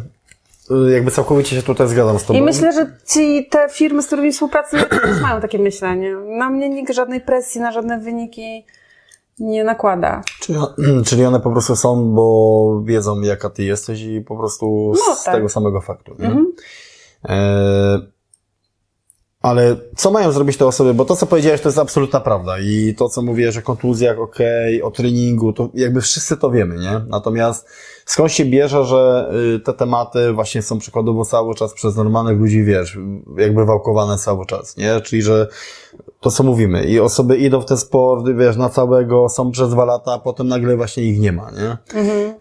[0.70, 2.38] y, jakby całkowicie się tutaj zgadzam z tobą.
[2.38, 6.16] I myślę, że ci, te firmy, z którymi współpracuję, też mają takie myślenie.
[6.16, 8.66] Na mnie nikt żadnej presji na żadne wyniki
[9.38, 10.22] nie nakłada.
[10.40, 10.58] Czyli,
[11.06, 15.16] czyli one po prostu są, bo wiedzą jaka ty jesteś i po prostu z No
[15.24, 15.34] tak.
[15.34, 16.14] tego samego faktu.
[16.18, 16.26] Nie?
[16.26, 16.52] Mhm.
[17.28, 18.16] E,
[19.40, 20.94] ale co mają zrobić te osoby?
[20.94, 22.58] Bo to, co powiedziałeś, to jest absolutna prawda.
[22.58, 27.00] I to, co mówię, o kontuzjach, okej, o treningu, to jakby wszyscy to wiemy, nie?
[27.08, 27.68] Natomiast
[28.06, 32.64] skąd się bierze, że y, te tematy właśnie są przykładowo cały czas przez normalnych ludzi,
[32.64, 32.98] wiesz,
[33.36, 35.00] jakby wałkowane cały czas, nie?
[35.00, 35.48] Czyli, że
[36.20, 39.84] to, co mówimy, i osoby idą w ten sport, wiesz, na całego, są przez dwa
[39.84, 41.76] lata, a potem nagle właśnie ich nie ma, nie?
[42.00, 42.34] Mhm.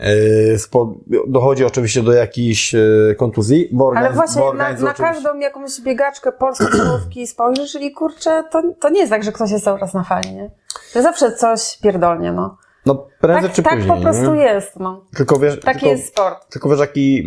[0.58, 0.94] Spo,
[1.28, 2.80] dochodzi oczywiście do jakichś e,
[3.18, 7.92] kontuzji, bo Ale właśnie bo na, na oczywiście- każdą jakąś biegaczkę polskiej czołówki spojrzysz i
[7.92, 10.52] kurczę, to, to nie jest tak, że ktoś jest cały czas na fali, nie?
[10.94, 12.58] To zawsze coś pierdolnie, no.
[12.86, 14.42] No, prędzej Tak, czy tak później, po prostu nie?
[14.42, 15.06] jest, no.
[15.16, 16.50] Tylko wiesz, Taki tylko, jest sport.
[16.52, 17.24] tylko wiesz, jaki,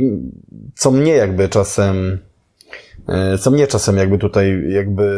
[0.75, 2.19] co mnie jakby czasem,
[3.09, 5.11] e, co mnie czasem jakby tutaj jakby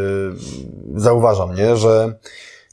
[0.94, 2.14] zauważam, nie, że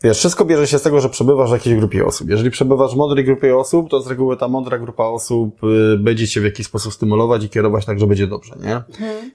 [0.04, 2.30] wiesz, wszystko bierze się z tego, że przebywasz w jakiejś grupie osób.
[2.30, 6.28] Jeżeli przebywasz w mądrej grupie osób, to z reguły ta mądra grupa osób y, będzie
[6.28, 8.82] cię w jakiś sposób stymulować i kierować tak, że będzie dobrze, nie?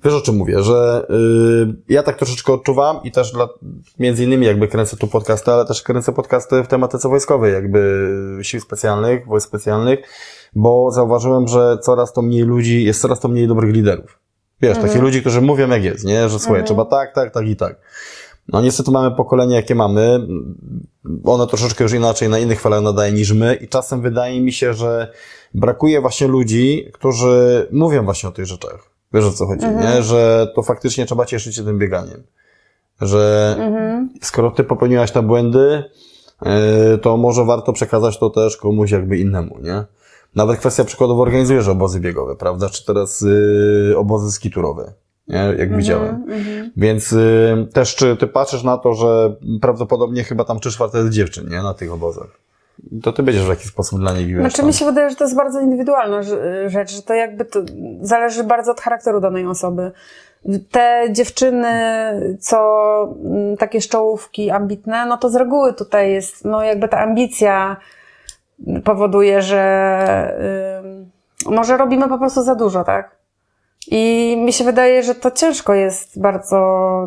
[0.05, 3.49] Wiesz o czym mówię, że y, ja tak troszeczkę odczuwam i też dla,
[3.99, 8.09] między innymi jakby kręcę tu podcasty, ale też kręcę podcasty w tematyce wojskowej, jakby
[8.43, 9.99] sił specjalnych, wojsk specjalnych,
[10.55, 14.19] bo zauważyłem, że coraz to mniej ludzi, jest coraz to mniej dobrych liderów.
[14.63, 16.29] Wiesz, takich ludzi, którzy mówią jak jest, nie?
[16.29, 17.77] Że słuchaj, trzeba tak, tak, tak i tak.
[18.49, 20.27] No niestety mamy pokolenie, jakie mamy.
[21.25, 24.75] Ono troszeczkę już inaczej na innych falach nadaje niż my i czasem wydaje mi się,
[24.75, 25.13] że
[25.55, 28.91] brakuje właśnie ludzi, którzy mówią właśnie o tych rzeczach.
[29.15, 30.03] Wiesz o co chodzi, nie?
[30.03, 32.23] Że to faktycznie trzeba cieszyć się tym bieganiem.
[33.01, 34.09] Że Mhm.
[34.23, 35.85] skoro ty popełniłaś te błędy,
[36.43, 39.85] yy, to może warto przekazać to też komuś jakby innemu, nie?
[40.35, 42.69] Nawet kwestia przykładowo organizujesz obozy biegowe, prawda?
[42.69, 44.93] Czy teraz yy, obozy skiturowe,
[45.33, 45.55] nie?
[45.59, 46.25] Jak widziałem.
[46.29, 46.71] Mhm.
[46.77, 51.11] Więc y, też czy ty patrzysz na to, że prawdopodobnie chyba tam trzy czwarte jest
[51.11, 51.63] dziewczyn, nie?
[51.63, 52.27] Na tych obozach.
[53.03, 55.25] To ty będziesz w jakiś sposób dla nich wiesz, Znaczy mi się wydaje, że to
[55.25, 57.61] jest bardzo indywidualna rz- rzecz, że to jakby to
[58.01, 59.93] zależy bardzo od charakteru danej osoby.
[60.71, 61.69] Te dziewczyny,
[62.41, 62.59] co
[63.25, 67.77] mm, takie szczołówki ambitne, no to z reguły tutaj jest, no jakby ta ambicja
[68.85, 69.63] powoduje, że
[71.47, 73.22] może robimy po prostu za dużo, tak?
[73.91, 76.59] I mi się wydaje, że to ciężko jest bardzo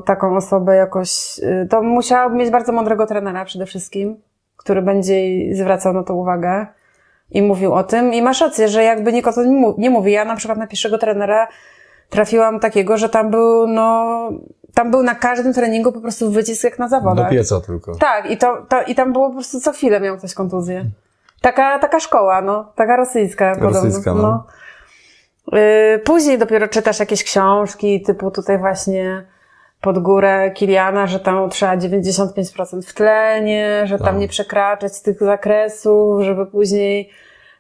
[0.06, 1.40] taką osobę jakoś.
[1.40, 4.22] y, To musiałaby mieć bardzo mądrego trenera przede wszystkim,
[4.58, 5.16] który będzie
[5.56, 6.68] zwracał na to uwagę
[7.32, 8.14] i mówił o tym.
[8.14, 10.12] I masz rację, że jakby nikt o tym nie mówi.
[10.12, 11.48] Ja na przykład na pierwszego trenera
[12.10, 14.30] trafiłam takiego, że tam był, no,
[14.74, 17.30] tam był na każdym treningu po prostu wycisk jak na Do zawodach.
[17.30, 17.96] pieca tylko.
[17.96, 20.86] Tak, i, to, to, i tam było po prostu co chwilę miał ktoś kontuzję.
[21.42, 22.72] Taka, taka szkoła, no.
[22.76, 24.22] Taka rosyjska, Rosyjska, podobno.
[24.22, 24.30] no.
[24.30, 24.44] No.
[25.54, 29.26] Y, Później dopiero czytasz jakieś książki, typu tutaj właśnie
[29.82, 34.18] pod górę Kiliana, że tam trzeba 95% w tlenie, że tam Tak.
[34.18, 37.10] nie przekraczać tych zakresów, żeby później,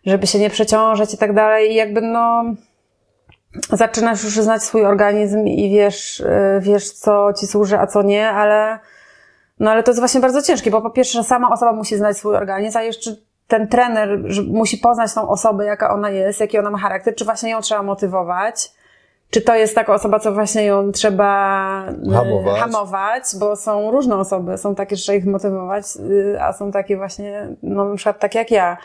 [0.05, 1.71] żeby się nie przeciążać i tak dalej.
[1.71, 2.43] I jakby no,
[3.69, 8.29] zaczynasz już znać swój organizm i wiesz, y, wiesz co ci służy, a co nie,
[8.29, 8.79] ale
[9.59, 12.35] no ale to jest właśnie bardzo ciężkie, bo po pierwsze sama osoba musi znać swój
[12.35, 13.15] organizm, a jeszcze
[13.47, 17.49] ten trener musi poznać tą osobę, jaka ona jest, jaki ona ma charakter, czy właśnie
[17.49, 18.71] ją trzeba motywować,
[19.29, 22.59] czy to jest taka osoba, co właśnie ją trzeba y, Hamować.
[22.59, 26.97] hamować bo są różne osoby, są takie, że trzeba ich motywować, y, a są takie
[26.97, 28.77] właśnie, no na przykład takie jak ja.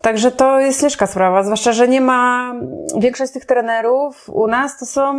[0.00, 2.54] Także to jest ciężka sprawa, zwłaszcza, że nie ma,
[2.98, 5.14] większość tych trenerów u nas to są,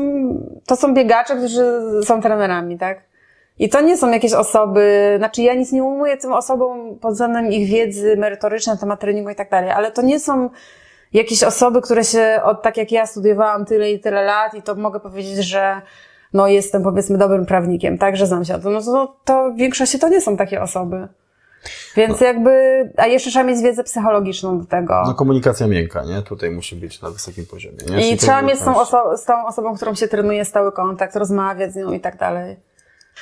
[0.65, 3.14] to są biegacze, którzy są trenerami, tak?
[3.59, 7.51] I to nie są jakieś osoby, znaczy ja nic nie umuję tym osobom pod względem
[7.51, 10.49] ich wiedzy merytorycznej na temat treningu i tak dalej, ale to nie są
[11.13, 14.75] jakieś osoby, które się, od, tak jak ja studiowałam tyle i tyle lat i to
[14.75, 15.81] mogę powiedzieć, że
[16.33, 19.55] no jestem powiedzmy dobrym prawnikiem, tak, że znam się o tym, no to, to w
[19.57, 21.07] większości to nie są takie osoby.
[21.95, 22.51] Więc jakby,
[22.97, 25.03] a jeszcze trzeba mieć wiedzę psychologiczną do tego.
[25.07, 26.21] No komunikacja miękka, nie?
[26.21, 28.11] Tutaj musi być na wysokim poziomie, nie?
[28.11, 31.73] I trzeba mieć z tą, oso- z tą osobą, którą się trenuje, stały kontakt, rozmawiać
[31.73, 32.57] z nią i tak dalej.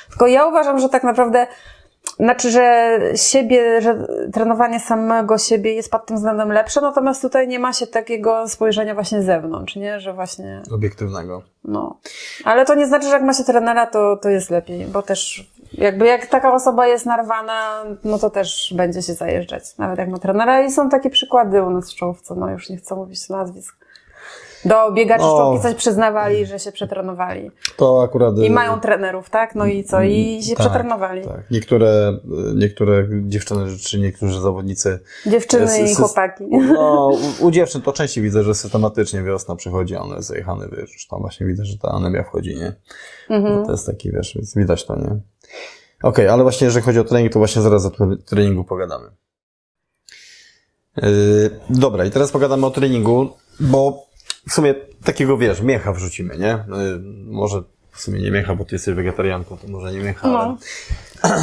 [0.08, 1.46] Tylko ja uważam, że tak naprawdę,
[2.20, 7.58] znaczy, że siebie, że trenowanie samego siebie jest pod tym względem lepsze, natomiast tutaj nie
[7.58, 10.00] ma się takiego spojrzenia właśnie z zewnątrz, nie?
[10.00, 11.42] Że właśnie, Obiektywnego.
[11.64, 11.98] no.
[12.44, 15.50] Ale to nie znaczy, że jak ma się trenera, to, to jest lepiej, bo też
[15.72, 20.18] jakby jak taka osoba jest narwana, no to też będzie się zajeżdżać, nawet jak ma
[20.18, 23.83] trenera i są takie przykłady u nas w czołówce, no już nie chcę mówić nazwisk.
[24.64, 25.58] Do biegaczy No.
[25.62, 27.50] coś przyznawali, że się przetrenowali.
[27.76, 28.38] To akurat...
[28.38, 29.54] I mają trenerów, tak?
[29.54, 30.02] No i co?
[30.02, 31.24] I się tak, przetrenowali.
[31.24, 31.50] Tak.
[31.50, 32.18] Niektóre,
[32.54, 36.44] niektóre dziewczyny, czy niektórzy zawodnicy Dziewczyny i chłopaki.
[36.50, 37.08] No,
[37.40, 41.20] u, u dziewczyn to częściej widzę, że systematycznie wiosna przychodzi, a one zajechane, wiesz, tam
[41.20, 42.72] właśnie widzę, że ta anemia wchodzi, nie?
[43.30, 43.64] Mhm.
[43.66, 45.20] To jest taki, wiesz, więc widać to, nie?
[46.02, 49.06] Okej, ale właśnie jeżeli chodzi o trening, to właśnie zaraz o tre- treningu pogadamy.
[50.96, 53.28] Yy, dobra, i teraz pogadamy o treningu,
[53.60, 54.06] bo
[54.48, 54.74] w sumie
[55.04, 56.64] takiego, wiesz, miecha wrzucimy, nie?
[56.68, 60.38] Yy, może w sumie nie miecha, bo ty jesteś wegetarianką, to może nie miecha, No.
[60.38, 60.56] ale,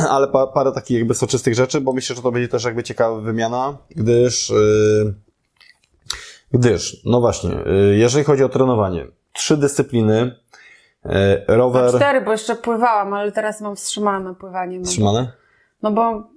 [0.15, 3.21] ale pa, parę takich jakby soczystych rzeczy, bo myślę, że to będzie też jakby ciekawa
[3.21, 5.13] wymiana, gdyż, yy,
[6.51, 10.35] gdyż, no właśnie, yy, jeżeli chodzi o trenowanie, trzy dyscypliny,
[11.05, 11.11] yy,
[11.47, 14.79] rower, Cztery, bo jeszcze pływałam, ale teraz mam wstrzymane pływanie.
[14.79, 15.31] No, trzymane?
[15.83, 16.30] no bo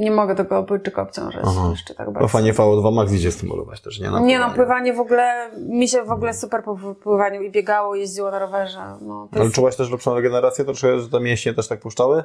[0.00, 1.68] nie mogę tego obojczyka obciążać Aha.
[1.70, 2.28] jeszcze tak No bardzo.
[2.28, 4.10] fajnie VO2 max idzie stymulować też, nie?
[4.10, 4.92] Na Nie no, pływanie.
[4.94, 8.78] w ogóle, mi się w ogóle super po pływaniu i biegało, jeździło na rowerze.
[9.00, 10.64] No, Ale jest, czułaś też lepszą regenerację?
[10.64, 12.16] To czuję, że te mięśnie też tak puszczały?
[12.16, 12.22] Yy,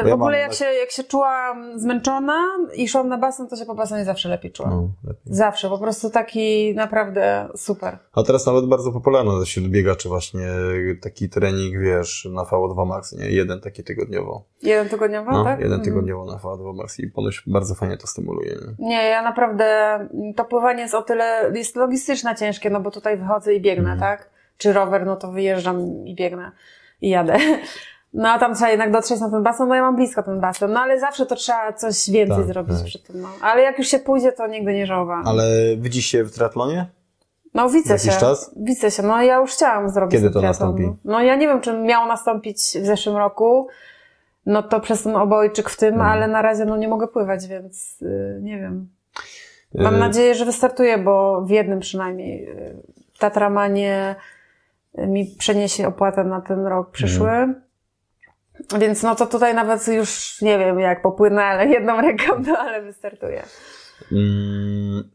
[0.00, 3.48] Bo w ja ogóle jak tak- się, jak się czułam zmęczona i szłam na basen,
[3.48, 4.70] to się po basenie zawsze lepiej czułam.
[4.72, 5.22] No, lepiej.
[5.34, 7.98] Zawsze, po prostu taki naprawdę super.
[8.12, 10.46] A teraz nawet bardzo popularny wśród biegaczy właśnie
[11.02, 13.30] taki trening, wiesz, na VO2 max, nie?
[13.30, 14.42] Jeden taki tygodniowo.
[14.62, 15.58] Jeden tygodniowo, No, tak?
[15.58, 15.84] jeden Mhm.
[15.84, 18.88] tygodniowo na VO2 max i ponoć bardzo fajnie to stymuluje, nie?
[18.88, 19.98] Nie, ja naprawdę,
[20.36, 24.00] to pływanie jest o tyle, jest logistyczne ciężkie, no bo tutaj wychodzę i biegnę, Mhm.
[24.00, 24.30] tak?
[24.56, 26.52] Czy rower, no to wyjeżdżam i biegnę
[27.00, 27.36] i jadę.
[28.14, 30.72] No a tam trzeba jednak dotrzeć na ten basen, no ja mam blisko ten basen,
[30.72, 32.86] no ale zawsze to trzeba coś więcej Tak, zrobić tak.
[32.86, 33.28] przy tym, no.
[33.42, 35.26] Ale jak już się pójdzie, to nigdy nie żałowałam.
[35.28, 35.44] Ale
[35.76, 36.86] widzisz się w triatlonie?
[37.54, 38.20] No widzę Jakiś się.
[38.20, 38.54] czas?
[38.56, 40.82] Widzę się, no ja już chciałam zrobić Kiedy to triatlon, nastąpi?
[40.82, 40.96] No.
[41.12, 43.68] no ja nie wiem, czy miało nastąpić w zeszłym roku,
[44.46, 46.10] no to przez ten obojczyk w tym, Mhm.
[46.10, 48.88] ale na razie no nie mogę pływać, więc y, nie wiem.
[49.74, 52.76] Mam Y, nadzieję, że wystartuję, bo w jednym przynajmniej y,
[53.18, 54.16] Tatramanie
[54.98, 57.54] mi przeniesie opłatę na ten rok przyszły.
[58.78, 62.82] Więc no to tutaj nawet już nie wiem jak popłynę, ale jedną ręką, no ale
[62.82, 63.42] wystartuję.
[64.12, 65.10] Mm,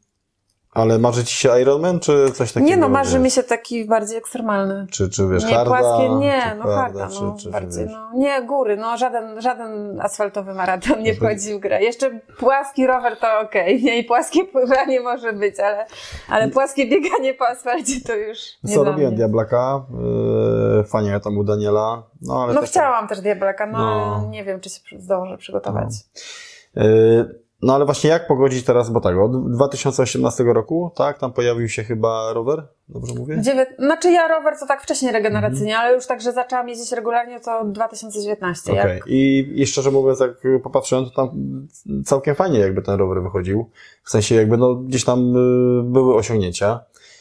[0.76, 2.70] ale marzy ci się Ironman, czy coś takiego?
[2.70, 4.88] Nie no, marzy mi się taki bardziej ekstremalny.
[4.92, 5.66] Czy, czy wiesz, nie, harda?
[5.70, 10.02] płaskie, nie, no harda, harda, no, czy, czy, bardziej, no, nie, góry, no, żaden, żaden
[10.02, 11.84] asfaltowy maraton nie No wchodzi w grę.
[11.84, 15.86] Jeszcze płaski rower to okej, nie, i płaskie pływanie może być, ale,
[16.30, 19.16] ale płaskie bieganie po asfalcie to już nie Co robiłem.
[19.16, 19.86] Diablaka,
[20.78, 24.28] yy, fajnie ja tam u Daniela, no ale No też- chciałam też diablaka, no, No.
[24.30, 25.90] nie wiem, czy się zdążę przygotować.
[26.76, 31.70] Yy, No ale właśnie jak pogodzić teraz, bo tak, od 2018 roku, tak, tam pojawił
[31.70, 33.42] się chyba rower, dobrze mówię?
[33.42, 33.66] Dziewię...
[33.80, 35.86] Znaczy ja rower to tak wcześniej regeneracyjnie, Mhm.
[35.86, 38.72] ale już tak, że zaczęłam jeździć regularnie to 2019.
[38.72, 39.08] Okej, Jak...
[39.08, 40.32] I, i szczerze mówiąc, jak
[40.64, 41.30] popatrzyłem, to tam
[42.06, 43.70] całkiem fajnie jakby ten rower wychodził,
[44.04, 46.80] w sensie jakby no gdzieś tam y, były osiągnięcia,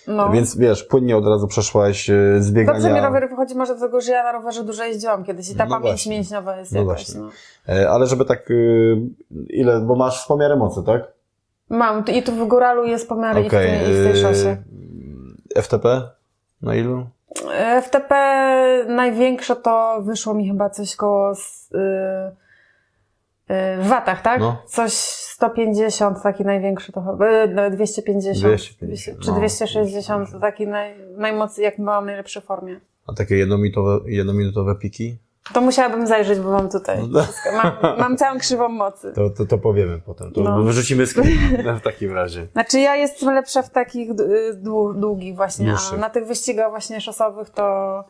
[0.09, 0.31] No.
[0.31, 2.79] więc wiesz, płynnie od razu przeszłaś y, z biegania.
[2.81, 5.65] Dobrze mi rower wychodzi może dlatego, że ja na rowerze dużo jeździłam kiedyś i ta
[5.65, 6.13] No pamięć właśnie.
[6.13, 6.95] mięśniowa jest No jakaś.
[7.13, 7.21] właśnie.
[7.21, 7.75] No.
[7.75, 8.97] E, Ale żeby tak, y,
[9.49, 11.03] ile, bo masz z pomiarem mocy, tak?
[11.69, 12.05] Mam.
[12.07, 14.57] I tu w góralu jest pomiary i w, tej, i w tej szosie.
[15.63, 16.03] FTP?
[16.63, 17.07] Na ilu?
[17.83, 18.15] FTP
[18.89, 21.43] największe to wyszło mi chyba coś koło y, y,
[23.83, 24.41] w watach, tak?
[24.41, 24.57] No.
[24.67, 24.93] Coś
[25.49, 29.37] 150, taki największy to chyba, y, no, 250, 250, czy no.
[29.37, 32.81] 260, to taki naj, najmocniej, jak mam najlepszej formie.
[33.07, 35.17] A takie jednominutowe, jednominutowe piki?
[35.53, 36.99] To musiałabym zajrzeć, bo mam tutaj.
[37.09, 37.27] No.
[37.63, 39.13] Mam, mam całą krzywą mocy.
[39.15, 40.33] To, to, to powiemy potem.
[40.33, 40.63] To No.
[40.63, 42.47] wyrzucimy screen w takim razie.
[42.53, 44.15] Znaczy ja jestem lepsza w takich y,
[44.63, 48.05] dłu- długich właśnie, a na tych wyścigach właśnie szosowych to,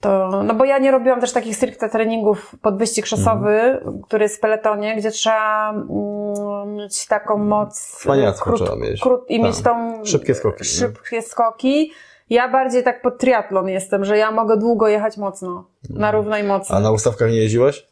[0.00, 4.02] to, no bo ja nie robiłam też takich stricte treningów pod wyścig szosowy, Mhm.
[4.02, 9.00] który jest w peletonie, gdzie trzeba mm, mieć taką moc Cwaniacką trzeba mieć.
[9.00, 9.46] krót, i Tak.
[9.46, 10.64] mieć tą Szybkie skoki, nie?
[10.64, 11.92] szybkie skoki.
[12.30, 16.72] Ja bardziej tak pod triatlon jestem, że ja mogę długo jechać mocno, na równej mocy.
[16.74, 17.89] A na ustawkach nie jeździłeś?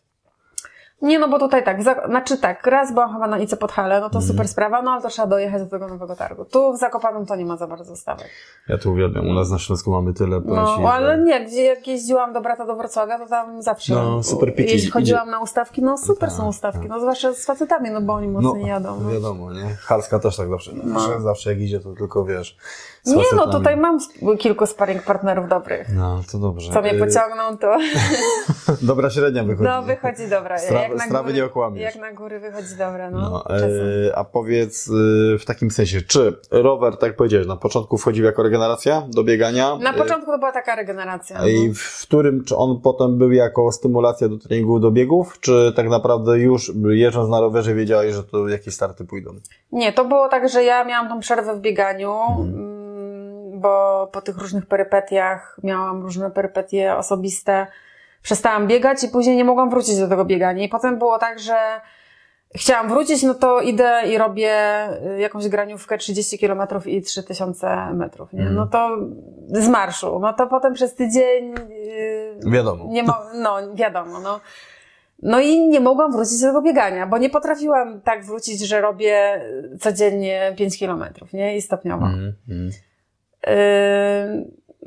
[1.03, 4.11] Nie, no bo tutaj tak, za, znaczy tak, raz byłam chyba na Ice Podhale, no
[4.11, 4.25] to Mhm.
[4.29, 6.45] super sprawa, no ale to trzeba dojechać do tego nowego targu.
[6.45, 8.29] Tu w Zakopanem to nie ma za bardzo stawek.
[8.69, 9.29] Ja tu uwielbiam.
[9.29, 10.41] U nas na Śląsku mamy tyle.
[10.41, 13.63] powiem ci, No, że- ale nie, gdzie jak jeździłam do brata do Wrocławia, to tam
[13.63, 13.95] zawsze.
[13.95, 14.91] No, super piki Jeśli idzie.
[14.91, 16.89] chodziłam na ustawki, no super Tak, są ustawki, tak.
[16.89, 19.01] no zwłaszcza z facetami, no bo oni mocno nie jadą.
[19.01, 19.11] No.
[19.11, 19.75] wiadomo, nie?
[19.81, 20.73] Halska też tak zawsze.
[20.95, 22.57] Zawsze, zawsze jak idzie, to tylko wiesz.
[23.07, 23.99] Nie, no tutaj mam
[24.39, 25.89] kilku sparring partnerów dobrych.
[25.95, 26.73] No, to dobrze.
[26.73, 27.77] Co mnie Y, pociągną, to
[28.83, 29.69] Dobra średnia wychodzi.
[29.69, 30.57] no, wychodzi dobra.
[30.57, 31.83] Strawy- strawy nie okłamiesz.
[31.83, 33.21] Jak na góry wychodzi dobra, no.
[33.21, 37.99] No, e, a powiedz e, w takim sensie, czy rower, tak jak powiedziałeś, na początku
[37.99, 39.77] wchodził jako regeneracja do biegania?
[39.77, 41.49] Na E, początku to była taka regeneracja.
[41.49, 41.75] I no.
[41.77, 46.39] w którym, czy on potem był jako stymulacja do treningu, do biegów, czy tak naprawdę
[46.39, 49.31] już jeżdżąc na rowerze wiedziałeś, że to jakieś starty pójdą?
[49.73, 52.78] Nie, to było tak, że ja miałam tą przerwę w bieganiu, Mhm.
[53.59, 57.67] Mm, bo po tych różnych perypetiach miałam różne perypetie osobiste.
[58.23, 60.65] Przestałam biegać i później nie mogłam wrócić do tego biegania.
[60.65, 61.81] I potem było tak, że
[62.55, 64.53] chciałam wrócić, no to idę i robię
[65.17, 68.41] y, jakąś graniówkę 30 km i 3000 metrów, nie?
[68.41, 68.57] Mhm.
[68.57, 68.89] No to
[69.49, 70.19] z marszu.
[70.21, 72.85] No to potem przez tydzień y, Wiadomo.
[72.89, 74.41] nie mo- no, wiadomo, no.
[75.23, 79.41] No i nie mogłam wrócić do tego biegania, bo nie potrafiłam tak wrócić, że robię
[79.81, 81.57] codziennie 5 kilometrów, nie?
[81.57, 82.07] I stopniowo.
[82.07, 82.71] Mhm, mhm.
[83.47, 83.53] Yy,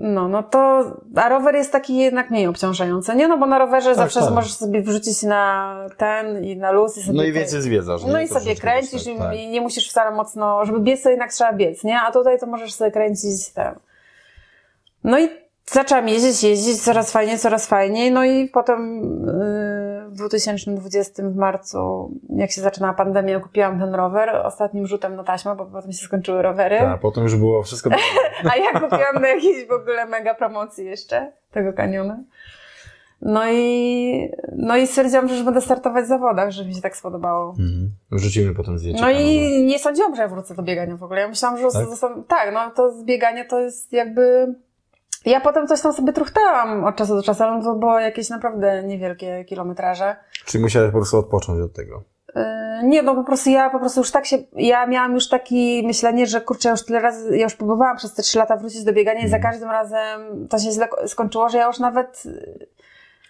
[0.02, 0.84] no, no to,
[1.16, 3.28] a rower jest taki jednak mniej obciążający, nie?
[3.28, 4.34] No bo na rowerze zawsze tak.
[4.34, 8.02] możesz sobie wrzucić na ten i na luz i sobie No i więcej zwiedzasz.
[8.06, 9.38] No i sobie kręcisz tak, i, tak.
[9.38, 12.02] i nie musisz wcale mocno, żeby biec to jednak trzeba biec, nie?
[12.02, 13.76] A tutaj to możesz sobie kręcić ten.
[15.04, 15.30] No i
[15.72, 18.12] zaczęłam jeździć, jeździć coraz fajniej, coraz fajniej.
[18.12, 24.30] No i potem yy, w 2020 w marcu, jak się zaczynała pandemia, kupiłam ten rower
[24.30, 26.78] ostatnim rzutem na taśmę, bo potem się skończyły rowery.
[26.78, 27.90] Tak, potem już było wszystko.
[28.52, 32.20] A ja kupiłam na jakiejś w ogóle mega promocji jeszcze tego kaniona.
[33.22, 36.98] No i, no i stwierdziłam, że już będę startować w zawodach, że mi się tak
[36.98, 37.50] spodobało.
[37.50, 37.92] Mhm.
[38.12, 39.02] Wrzucimy potem zdjęcie.
[39.02, 41.22] No i nie sądziłam, że ja wrócę do biegania w ogóle.
[41.22, 41.90] Ja myślałam, że Tak?
[41.90, 42.24] zostanę...
[42.28, 44.56] Tak, no to z biegania to jest jakby...
[45.26, 48.84] Ja potem coś tam sobie truchtałam od czasu do czasu, ale to było jakieś naprawdę
[48.84, 50.16] niewielkie kilometraże.
[50.46, 52.04] Czyli musiałeś po prostu odpocząć od tego.
[52.36, 52.42] Yy,
[52.84, 56.26] Nie, no po prostu ja po prostu już tak się, ja miałam już takie myślenie,
[56.26, 58.94] że kurczę, ja już tyle razy, ja już próbowałam przez te trzy lata wrócić do
[58.94, 59.54] biegania i za Mhm.
[59.54, 62.24] każdym razem to się źle ko- skończyło, że ja już nawet,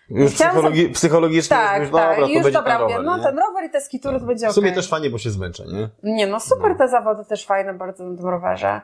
[0.09, 3.03] Już Chciałam psychologi- psychologicznie tak, już, tak, dobra, i to już będzie dobra, ten rower,
[3.03, 3.23] no nie?
[3.23, 5.89] ten rower i te skitury to będzie W sumie też fajnie, bo się zmęczę, nie?
[6.13, 6.77] Nie, no super No.
[6.77, 8.81] te zawody też fajne bardzo na tym rowerze.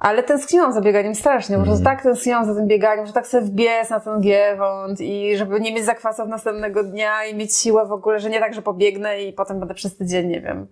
[0.00, 1.96] Ale tęskniłam za bieganiem strasznie, prostu Mhm.
[1.96, 5.74] tak tęskniłam za tym bieganiem, że tak sobie wbiec na ten giewont i żeby nie
[5.74, 9.32] mieć zakwasów następnego dnia i mieć siłę w ogóle, że nie tak, że pobiegnę i
[9.32, 10.66] potem będę przez tydzień, nie wiem,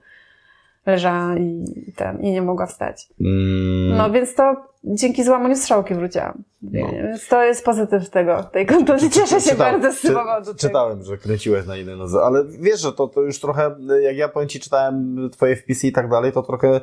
[0.87, 1.64] leżała i
[1.97, 3.09] ten, i nie mogła wstać.
[3.20, 6.43] Mm, No więc to dzięki złamaniu strzałki wróciłam.
[6.62, 6.89] No.
[6.93, 9.11] Więc to jest pozytyw tego, tej kontuzji.
[9.11, 10.55] Cieszę się Czytałem- bardzo z czy- powodu.
[10.55, 14.29] Czytałem, że kręciłeś na innej nodze, ale wiesz, że to, to już trochę, jak ja
[14.29, 16.81] powiem ci, czytałem twoje wpisy i tak dalej, to trochę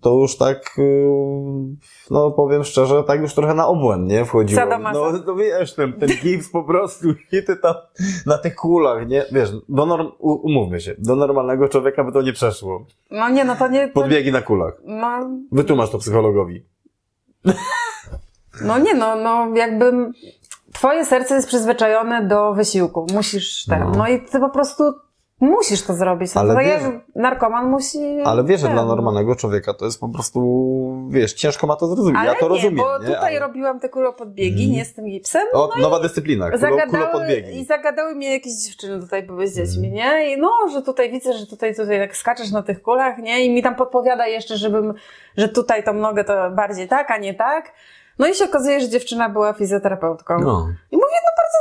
[0.00, 0.84] to już tak, yy,
[2.10, 4.24] no powiem szczerze, tak już trochę na obłęd, nie?
[4.24, 4.66] Wchodziło.
[4.92, 7.74] No, no wiesz, ten, ten gips po prostu i ty tam
[8.26, 9.24] na tych kulach, nie?
[9.32, 12.86] Wiesz, do norm, umówmy się, do normalnego człowieka by to nie przeszło.
[13.10, 13.88] No nie, no to nie...
[13.88, 14.74] To, Podbiegi na kulach.
[14.84, 16.64] no, Wytłumacz to psychologowi.
[18.64, 19.92] No nie, no, no jakby
[20.72, 23.06] twoje serce jest przyzwyczajone do wysiłku.
[23.14, 23.80] Musisz ten.
[23.80, 23.90] No.
[23.96, 24.84] No, i ty po prostu
[25.42, 26.34] musisz to zrobić.
[26.34, 27.98] No Ale to wiesz- narkoman musi.
[28.24, 28.88] Ale wiesz, że dla no.
[28.88, 30.40] normalnego człowieka to jest po prostu,
[31.10, 32.16] wiesz, ciężko ma to zrozumieć.
[32.20, 33.04] Ale ja to nie, rozumiem, bo nie?
[33.06, 34.72] tutaj Ale- robiłam te kulopodbiegi, Mhm.
[34.78, 35.46] nie z tym gipsem.
[35.52, 37.60] O, nowa dyscyplina, kulo, Zagadały, kulopodbiegi.
[37.60, 39.94] I zagadały mnie jakieś dziewczyny tutaj były z dziećmi, Mhm.
[39.94, 40.34] nie?
[40.34, 43.44] I no, że tutaj widzę, że tutaj, tutaj tak skaczesz na tych kulach, nie?
[43.44, 44.94] I mi tam podpowiada jeszcze, żebym,
[45.36, 47.72] że tutaj tą nogę to bardziej tak, a nie tak.
[48.18, 50.38] No i się okazuje, że dziewczyna była fizjoterapeutką.
[50.38, 50.68] No.
[50.90, 51.11] I mówię,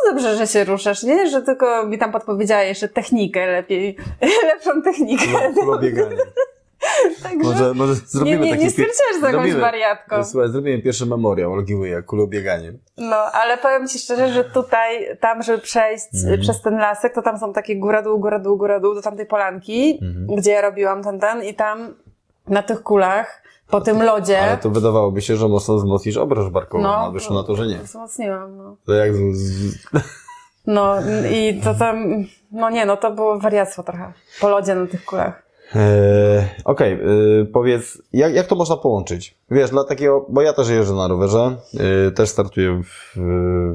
[0.06, 1.30] no dobrze, że się ruszasz, nie?
[1.30, 3.98] Że tylko mi tam podpowiedziała jeszcze technikę lepiej,
[4.54, 5.26] lepszą technikę.
[5.60, 6.18] Kulobieganie.
[7.24, 10.24] Także Może, może nie, zrobimy nie, taki nie stwierdziłaś z jakąś wariatką.
[10.24, 12.74] Słuchaj, zrobimy pierwszy memoriał Olgi Łyjak, kulobieganie.
[12.98, 16.42] No, ale powiem Ci szczerze, że tutaj, tam, żeby przejść Mhm.
[16.42, 19.26] przez ten lasek, to tam są takie góra dół, góra dół, góra dół do tamtej
[19.26, 20.38] polanki, Mhm.
[20.38, 21.96] gdzie ja robiłam ten, ten i tam
[22.48, 23.42] na tych kulach,
[23.72, 27.36] po tym lodzie, Ale to wydawałoby się, że mocno wzmocnisz obroż barkową, No, a wyszło
[27.36, 27.78] na to, że nie.
[27.80, 28.76] wzmocniłam, no.
[28.86, 29.76] To jak z,
[30.68, 30.96] No
[31.32, 35.44] i to tam, no nie, no to było wariactwo trochę, po lodzie na tych kulach.
[35.76, 36.98] Eee, Okej,
[37.38, 39.38] yy, powiedz, jak, jak to można połączyć?
[39.52, 43.18] Wiesz, dla takiego, bo ja też jeżdżę na rowerze, yy, też startuję w,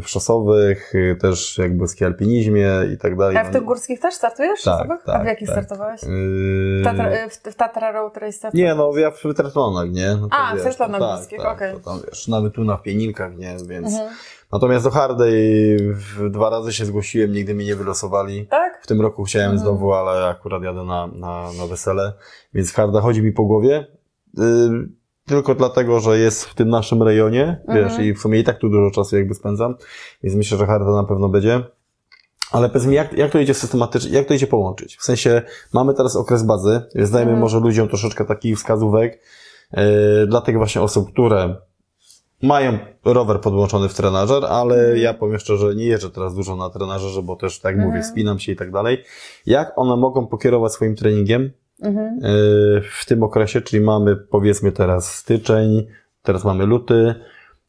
[0.03, 3.36] w szosowych, yy, też jakby w skialpinizmie i tak dalej.
[3.36, 4.62] A w tych górskich też startujesz?
[4.62, 5.03] Tak, szosowych?
[5.07, 5.57] tak, A w jakich tak.
[5.57, 6.03] startowałeś?
[6.03, 8.68] Yy, W Tatra, w, w Tatra Road Race startowałeś?
[8.68, 10.16] Nie, no ja w triathlonach, nie?
[10.20, 11.72] No A, w wiesz, triathlonach to tak, górskich, tak, okej.
[11.74, 13.57] to tam wiesz, nawet tu na pieninkach, nie?
[13.68, 13.86] Więc.
[13.92, 14.11] Mhm.
[14.53, 15.76] Natomiast do Hardej
[16.30, 18.47] dwa razy się zgłosiłem, nigdy mnie nie wylosowali.
[18.47, 18.82] Tak?
[18.82, 19.62] W tym roku chciałem Mhm.
[19.68, 22.12] znowu, ale akurat jadę na, na, na wesele,
[22.55, 23.86] więc harda chodzi mi po głowie.
[24.38, 24.44] Yy,
[25.26, 28.05] tylko dlatego, że jest w tym naszym rejonie, wiesz, Mhm.
[28.05, 29.74] i w sumie i tak tu dużo czasu jakby spędzam,
[30.22, 31.62] więc myślę, że harda na pewno będzie.
[32.53, 34.97] Ale powiedz mi, jak, jak to idzie systematycznie, jak to idzie połączyć?
[34.97, 35.42] W sensie,
[35.72, 37.40] mamy teraz okres bazy, więc dajmy Mhm.
[37.40, 39.20] może ludziom troszeczkę takich wskazówek,
[39.72, 39.82] yy,
[40.26, 41.57] dla tych właśnie osób, które
[42.47, 44.99] mają rower podłączony w trenażer, ale Mhm.
[44.99, 47.90] ja powiem szczerze, nie jeżdżę teraz dużo na trenażerze, bo też, tak Mhm.
[47.90, 49.03] mówię, spinam się i tak dalej.
[49.47, 51.51] Jak one mogą pokierować swoim treningiem
[51.82, 52.18] Mhm.
[52.22, 55.86] yy, w tym okresie, czyli mamy powiedzmy teraz styczeń,
[56.22, 57.14] teraz mamy luty,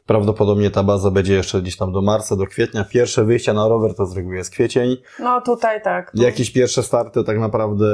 [0.06, 2.84] prawdopodobnie ta baza będzie jeszcze gdzieś tam do marca, do kwietnia.
[2.84, 4.98] Pierwsze wyjścia na rower to z reguły jest kwiecień.
[5.20, 6.12] No tutaj tak.
[6.14, 7.86] Jakieś pierwsze starty tak naprawdę,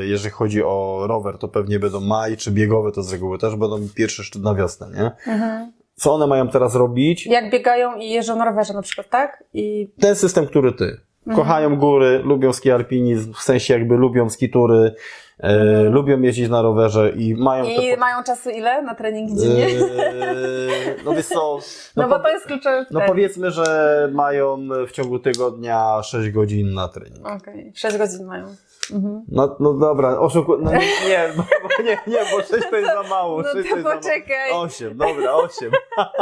[0.00, 3.56] yy, jeżeli chodzi o rower, to pewnie będą maj, czy biegowe to z reguły też
[3.56, 5.32] będą pierwszy szczyt na wiosnę, nie?
[5.32, 5.72] Mhm.
[5.94, 7.26] Co one mają teraz robić?
[7.26, 9.44] Jak biegają i jeżdżą na rowerze na przykład, tak?
[9.54, 10.84] I ten system, który ty.
[11.26, 11.36] Mhm.
[11.46, 14.94] Kochają góry, lubią ski alpinizm, w sensie jakby lubią skitury,
[15.40, 15.92] e, Mhm.
[15.92, 17.96] lubią jeździć na rowerze i mają I te...
[17.96, 19.66] mają czasu ile na treningi dziennie?
[19.66, 21.58] Eee, no wiesz co,
[21.96, 26.74] no, no, bo to jest kluczowe no powiedzmy, że mają w ciągu tygodnia 6 godzin
[26.74, 27.26] na trening.
[27.26, 28.46] Okej, 6 godzin mają.
[28.92, 29.24] Mhm.
[29.28, 30.78] No, no dobra, oszukuję, no nie,
[31.08, 31.42] nie, bo,
[31.82, 34.50] nie, nie, bo 6 to jest za mało, No 6 to to jest za poczekaj.
[34.50, 34.62] mało.
[34.62, 35.70] 8, dobra, 8.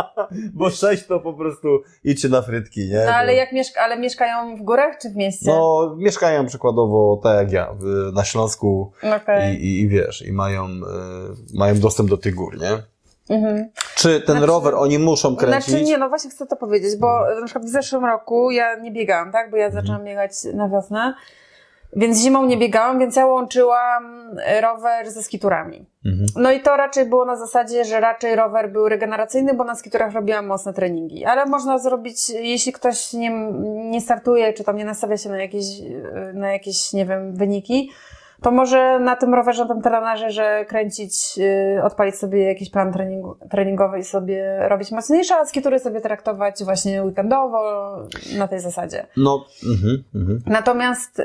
[0.59, 1.69] bo 6 to po prostu
[2.05, 3.03] idźcie na frytki, nie?
[3.07, 5.47] No ale jak mieszka, ale mieszkają w górach czy w mieście?
[5.51, 7.75] No, mieszkają przykładowo tak jak ja,
[8.15, 8.93] na Śląsku
[9.23, 9.55] Okej.
[9.55, 10.71] i, i, i wiesz, i mają, y,
[11.59, 12.71] mają dostęp do tych gór, nie?
[13.37, 13.71] Mhm.
[13.95, 15.65] Czy ten Znaczy- rower oni muszą kręcić?
[15.71, 17.07] Znaczy nie, no właśnie chcę to powiedzieć, bo
[17.41, 19.51] na przykład w zeszłym roku ja nie biegałam, tak?
[19.51, 19.83] Bo ja Mhm.
[19.85, 21.15] zaczęłam biegać na wiosnę,
[21.97, 25.86] więc zimą nie biegałam, więc ja łączyłam rower ze skiturami.
[26.05, 26.26] Mhm.
[26.36, 30.12] No i to raczej było na zasadzie, że raczej rower był regeneracyjny, bo na skiturach
[30.12, 31.24] robiłam mocne treningi.
[31.24, 33.30] Ale można zrobić, jeśli ktoś nie,
[33.91, 35.64] nie startuje, czy tam nie nastawia się na jakieś,
[36.34, 37.91] na jakieś, nie wiem, wyniki,
[38.43, 42.93] to może na tym rowerze, na tym trenerze, że kręcić, yy, odpalić sobie jakiś plan
[42.93, 47.97] treningu, treningowy i sobie robić mocniejsze, a skitury sobie traktować właśnie weekendowo,
[48.38, 49.07] na tej zasadzie.
[49.16, 50.43] No, mhm, mhm.
[50.47, 51.24] Natomiast yy,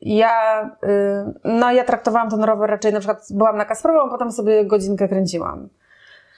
[0.00, 4.32] ja, yy, no ja traktowałam ten rower raczej, na przykład byłam na Kasprowie, a potem
[4.32, 5.68] sobie godzinkę kręciłam.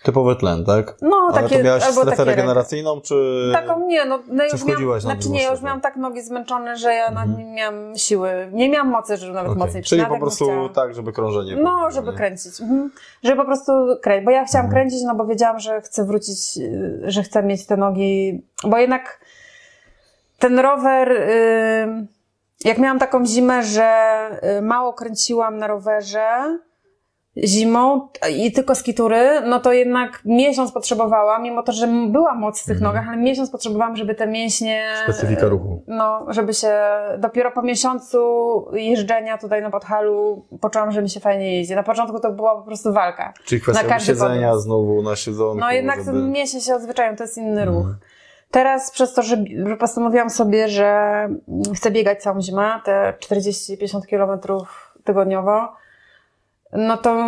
[0.03, 0.95] Typowy tlen, tak?
[1.03, 3.51] No, Ale takie, to miałaś albo strefę regeneracyjną, czy...
[3.53, 6.23] Taką nie, no, no Czy już miałam, na znaczy nie, ja już miałam tak nogi
[6.23, 7.31] zmęczone, że ja Mhm.
[7.33, 9.63] na, nie miałam siły, nie miałam mocy, żeby nawet Okej.
[9.63, 10.69] mocniej Czyli po bym prostu chciała.
[10.69, 11.57] tak, żeby krążenie...
[11.57, 12.17] No, było, żeby nie?
[12.17, 12.61] kręcić.
[12.61, 12.91] Mhm.
[13.23, 13.73] Żeby po prostu
[14.03, 14.83] kręcić, bo ja chciałam Mhm.
[14.83, 19.21] kręcić, no bo wiedziałam, że chcę wrócić, y, że chcę mieć te nogi, bo jednak
[20.39, 22.07] ten rower, y,
[22.65, 23.91] jak miałam taką zimę, że
[24.59, 26.59] y, mało kręciłam na rowerze
[27.45, 28.09] zimą
[28.39, 32.76] i tylko skitury, no to jednak miesiąc potrzebowałam, mimo to, że była moc w tych
[32.76, 32.93] Mhm.
[32.93, 34.84] nogach, ale miesiąc potrzebowałam, żeby te mięśnie...
[35.05, 35.82] Specyfika ruchu.
[35.87, 36.72] No, żeby się
[37.18, 38.18] dopiero po miesiącu
[38.72, 41.74] jeżdżenia tutaj na Podhalu poczułam, że mi się fajnie jeździ.
[41.74, 43.32] Na początku to była po prostu walka.
[43.45, 44.64] Czyli kwestia siedzenia pomysł.
[44.64, 46.18] znowu na siedzonku, No jednak żeby...
[46.18, 47.68] mięśnie się odzwyczają, to jest inny Mhm.
[47.68, 47.87] ruch.
[48.51, 51.39] Teraz przez to, że, że postanowiłam sobie, że mm,
[51.76, 55.68] chcę biegać całą zimę, te 40-50 kilometrów tygodniowo,
[56.77, 57.27] no to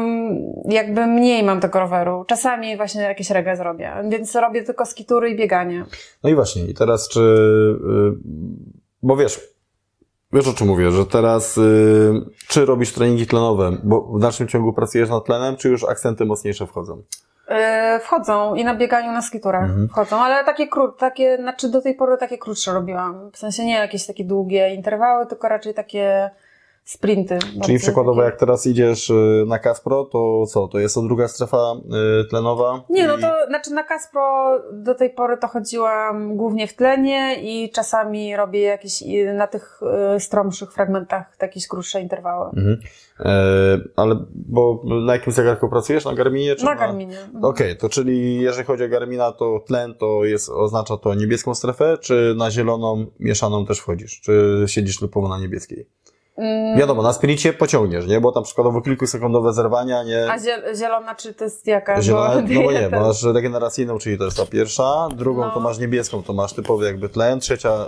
[0.64, 2.24] jakby mniej mam tego roweru.
[2.28, 5.84] Czasami właśnie jakieś regę zrobię, więc robię tylko skitury i bieganie.
[6.24, 7.20] No i właśnie, i teraz czy...
[7.20, 8.18] y,
[9.02, 9.40] Bo wiesz,
[10.32, 12.12] wiesz o czym mówię, że teraz y,
[12.48, 16.66] czy robisz treningi tlenowe, bo w dalszym ciągu pracujesz nad tlenem, czy już akcenty mocniejsze
[16.66, 17.02] wchodzą?
[17.48, 19.88] Yy, wchodzą i na bieganiu na skiturach Mhm.
[19.88, 23.30] wchodzą, ale takie krót, takie, znaczy do tej pory takie krótsze robiłam.
[23.32, 26.30] W sensie nie jakieś takie długie interwały, tylko raczej takie
[26.88, 27.38] sprinty.
[27.64, 28.30] Czyli przykładowo takie.
[28.30, 30.68] jak teraz idziesz y, na Kaspro, to co?
[30.68, 31.74] To jest to druga strefa
[32.22, 32.84] y, tlenowa?
[32.90, 37.70] Nie, no to znaczy na Kaspro do tej pory to chodziłam głównie w tlenie i
[37.70, 39.80] czasami robię jakieś i na tych
[40.16, 42.50] y, stromszych fragmentach jakieś krótsze interwały.
[42.56, 42.78] Mhm.
[43.20, 46.04] E, ale bo na jakim zegarku pracujesz?
[46.04, 46.56] Na Garminie?
[46.56, 47.20] Czy Na Garminie.
[47.20, 47.44] Mhm.
[47.44, 51.98] Okej, to czyli jeżeli chodzi o Garmina, to tlen to jest, oznacza to niebieską strefę,
[52.00, 54.20] czy na zieloną mieszaną też wchodzisz?
[54.20, 55.86] Czy siedzisz typowo na niebieskiej?
[56.38, 58.20] Mm, Wiadomo, na spiricie pociągniesz, nie?
[58.20, 60.32] Bo tam przykładowo kilkusekundowe zerwania, nie?
[60.32, 62.02] A ziel- zielona czy to jest jaka?
[62.02, 65.50] Zielona, Bo- no bo nie, ten- masz regeneracyjną, czyli to jest ta pierwsza, drugą No.
[65.50, 67.86] to masz niebieską, to masz typowy jakby tlen, trzecia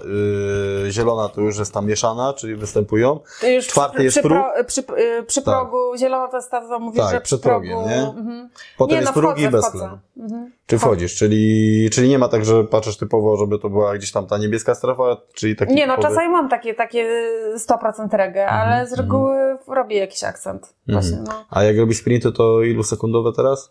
[0.84, 3.20] yy, zielona to już jest tam mieszana, czyli występują.
[3.40, 4.44] To już Czwarty przy, jest przy, próg?
[4.66, 5.54] przy, y, przy Tak.
[5.54, 7.88] progu, zielona to jest ta, co mówisz, Tak, że przy progiem, progu...
[7.88, 7.96] nie?
[8.02, 8.48] Mhm.
[8.78, 9.98] Potem nie, jest no próg i bez tlenu.
[10.18, 10.50] Mhm.
[10.66, 14.26] Czy wchodzisz, czyli, czyli nie ma tak, że patrzysz typowo, żeby to była gdzieś tam
[14.26, 16.14] ta niebieska strefa, czyli taki Nie, no typowy...
[16.14, 17.08] czasami mam takie, takie
[17.56, 18.08] 100%
[18.40, 20.74] regę, ale z reguły robię jakiś akcent.
[20.88, 21.44] Właśnie, no.
[21.50, 23.70] A jak robisz sprinty, to ilu sekundowe teraz?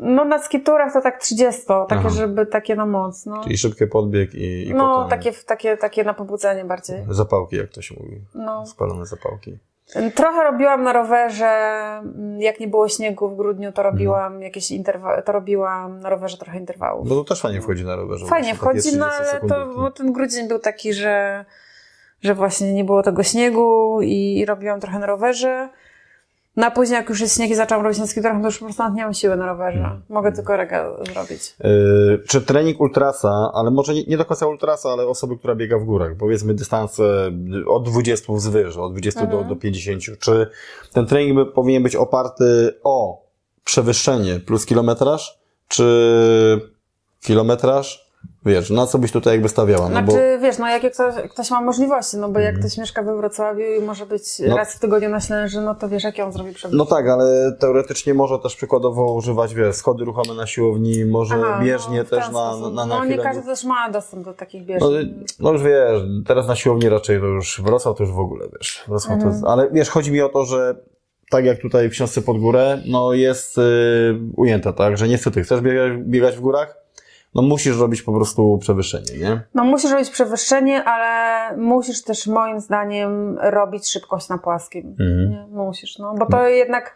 [0.00, 2.08] no na skiturach to tak 30, takie, Aha.
[2.08, 3.42] żeby takie na moc, no.
[3.44, 7.04] Czyli szybki podbieg i, i No, potem takie, takie, takie na pobudzenie bardziej.
[7.10, 8.20] zapałki, jak to się mówi.
[8.34, 8.66] No.
[8.66, 9.58] Spalone zapałki.
[10.14, 15.22] Trochę robiłam na rowerze, mm, jak nie było śniegu w grudniu, to robiłam jakieś interwały,
[15.22, 17.08] to robiłam na rowerze trochę interwałów.
[17.08, 18.26] Bo to też fajnie wchodzi na rowerze.
[18.26, 19.76] Fajnie takie wchodzi, no ale to, 30-sekundówki.
[19.76, 21.44] bo ten grudzień był taki, że,
[22.22, 25.68] że właśnie nie było tego śniegu i, i robiłam trochę na rowerze.
[26.56, 28.82] No a później jak już jest śnieg i zaczęłam robić na to już po prostu
[28.94, 29.78] nie mam siły na rowerze.
[29.78, 30.02] Mhm.
[30.08, 31.56] Mogę tylko rega zrobić.
[31.64, 35.78] Yy, czy trening ultrasa, ale może nie, nie do końca ultrasa, ale osoby, która biega
[35.78, 37.30] w górach, powiedzmy dystanse
[37.68, 39.48] od 20 wzwyż, od 20 do, Mhm.
[39.48, 40.50] do 50, czy
[40.92, 43.22] ten trening by, powinien być oparty o
[43.64, 45.38] przewyższenie plus kilometraż,
[45.68, 45.84] czy
[47.20, 48.07] kilometraż?
[48.46, 49.88] Wiesz, na co byś tutaj jakby stawiała?
[49.88, 52.66] No Znaczy, wiesz, no jak ktoś, ktoś ma możliwości, no bo jak Mhm.
[52.68, 54.56] ktoś mieszka we Wrocławiu i może być No.
[54.56, 56.78] raz w tygodniu na Ślęży, no to wiesz, jak ją zrobi przebyć.
[56.78, 61.60] No tak, ale teoretycznie może też przykładowo używać, wiesz, schody ruchome na siłowni, może Aha,
[61.64, 62.74] bieżnie no, też na, sposób.
[62.74, 65.14] na, na No nie chwilę- każdy też ma dostęp do takich No, bieżni.
[65.40, 68.84] no już wiesz, teraz na siłowni raczej to już Wrocław to już w ogóle, wiesz.
[68.88, 69.30] Wrocław Mhm.
[69.30, 70.74] to jest, ale wiesz, chodzi mi o to, że
[71.30, 73.62] tak jak tutaj w książce pod górę, no jest y,
[74.36, 76.76] ujęte, tak, że niestety chcesz biegać, biegać w górach,
[77.34, 79.40] no musisz robić po prostu przewyższenie, nie?
[79.54, 84.96] No musisz robić przewyższenie, ale musisz też moim zdaniem robić szybkość na płaskim.
[85.00, 85.30] Mhm.
[85.30, 85.46] Nie?
[85.50, 86.14] Musisz, no.
[86.18, 86.94] Bo to jednak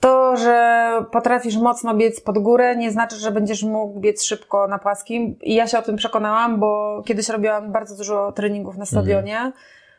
[0.00, 4.78] to, że potrafisz mocno biec pod górę, nie znaczy, że będziesz mógł biec szybko na
[4.78, 5.38] płaskim.
[5.42, 9.52] I ja się o tym przekonałam, bo kiedyś robiłam bardzo dużo treningów na stadionie.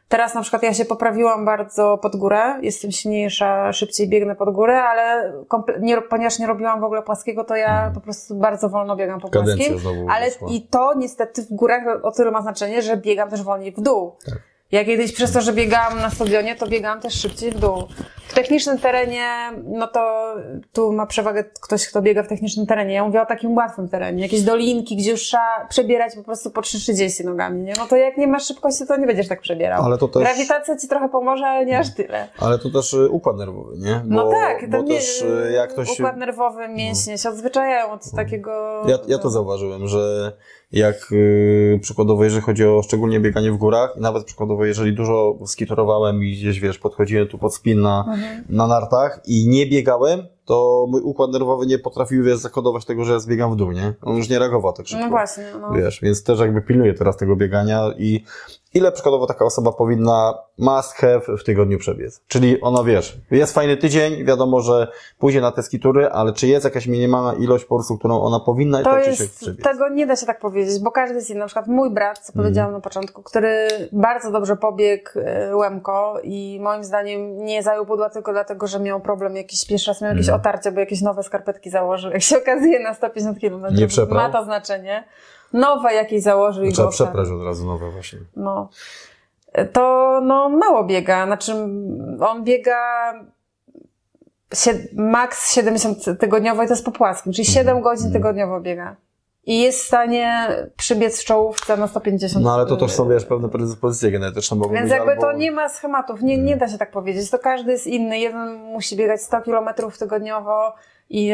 [0.10, 4.84] Teraz na przykład ja się poprawiłam bardzo pod górę, jestem silniejsza, szybciej biegnę pod górę,
[4.84, 5.34] ale
[5.80, 9.30] nie, ponieważ nie robiłam w ogóle płaskiego, to ja po prostu bardzo wolno biegam po
[9.30, 10.10] Kadencja płaskim.
[10.10, 10.48] Ale weszła.
[10.52, 14.16] i to niestety w górach o tyle ma znaczenie, że biegam też wolniej w dół.
[14.26, 14.40] Tak.
[14.72, 17.84] Ja kiedyś przez to, że biegałam na stadionie, to biegałam też szybciej w dół.
[18.28, 19.28] W technicznym terenie,
[19.64, 20.34] no to
[20.74, 22.94] tu ma przewagę ktoś, kto biega w technicznym terenie.
[22.94, 24.24] Ja mówię o takim łatwym terenie.
[24.24, 27.74] Jakieś dolinki, gdzie już trzeba przebierać po prostu po 3,30 nogami, nie?
[27.78, 29.84] No to jak nie masz szybkości, to nie będziesz tak przebierał.
[29.86, 32.28] Ale to też- Grawitacja ci trochę pomoże, ale nie aż tyle.
[32.40, 34.02] Ale to też y, układ nerwowy, nie?
[34.06, 36.00] Bo, No tak, bo to też y, jak ktoś...
[36.00, 38.84] układ nerwowy, mięśnie się odzwyczajają od takiego...
[38.88, 40.32] Ja, ja to zauważyłem, że
[40.72, 45.38] jak y, przykładowo, jeżeli chodzi o szczególnie bieganie w górach, i nawet przykładowo, jeżeli dużo
[45.46, 48.44] skitorowałem i gdzieś, wiesz, podchodziłem tu pod spin na, Mhm.
[48.50, 53.14] na nartach i nie biegałem, to mój układ nerwowy nie potrafił, wiesz, zakodować tego, że
[53.14, 53.94] ja zbiegam w dół, nie?
[54.02, 55.04] On już nie reagował tak szybko.
[55.06, 55.72] No właśnie, no.
[55.74, 58.24] Wiesz, więc też jakby pilnuję teraz tego biegania i
[58.74, 62.22] ile przykładowo taka osoba powinna must have w tygodniu przebiec.
[62.28, 64.88] Czyli ona, wiesz, jest fajny tydzień, wiadomo, że
[65.20, 68.82] pójdzie na te skitury, ale czy jest jakaś minimalna ilość po prostu, którą ona powinna
[68.82, 69.64] i To tak jest, przebiec?
[69.64, 71.40] tego nie da się tak powiedzieć, bo każdy jest inny.
[71.40, 76.60] Na przykład mój brat, co powiedziałam na początku, który bardzo dobrze pobiegł e, Łemko i
[76.62, 80.26] moim zdaniem nie zajął pudła tylko dlatego, że miał problem jakiś, pierwszy raz miał jakieś
[80.28, 80.42] Mhm.
[80.42, 82.12] otarcie, bo jakieś nowe skarpetki założył.
[82.12, 84.18] Jak się okazuje na 150 km, Nie przeprał?
[84.24, 85.04] ma to znaczenie.
[85.54, 88.20] Nowe jakieś założył i Trzeba przeprać od razu nowe właśnie.
[88.36, 88.70] No.
[89.74, 91.26] To no, mało biega.
[91.26, 91.52] Znaczy,
[92.20, 93.14] on biega
[94.96, 97.84] maks 70 tygodniowo i to jest po płaskim, czyli 7 Mhm.
[97.84, 98.96] godzin tygodniowo biega.
[99.46, 103.26] I jest w stanie przybiec w czołówce na 150 No ale to też są, wiesz,
[103.26, 105.22] pewne predyspozycje genetyczne mogą Więc jakby albo...
[105.22, 107.30] to nie ma schematów, nie, nie da się tak powiedzieć.
[107.30, 108.20] To każdy jest inny.
[108.20, 110.74] Jeden musi biegać 100 kilometrów tygodniowo
[111.10, 111.28] i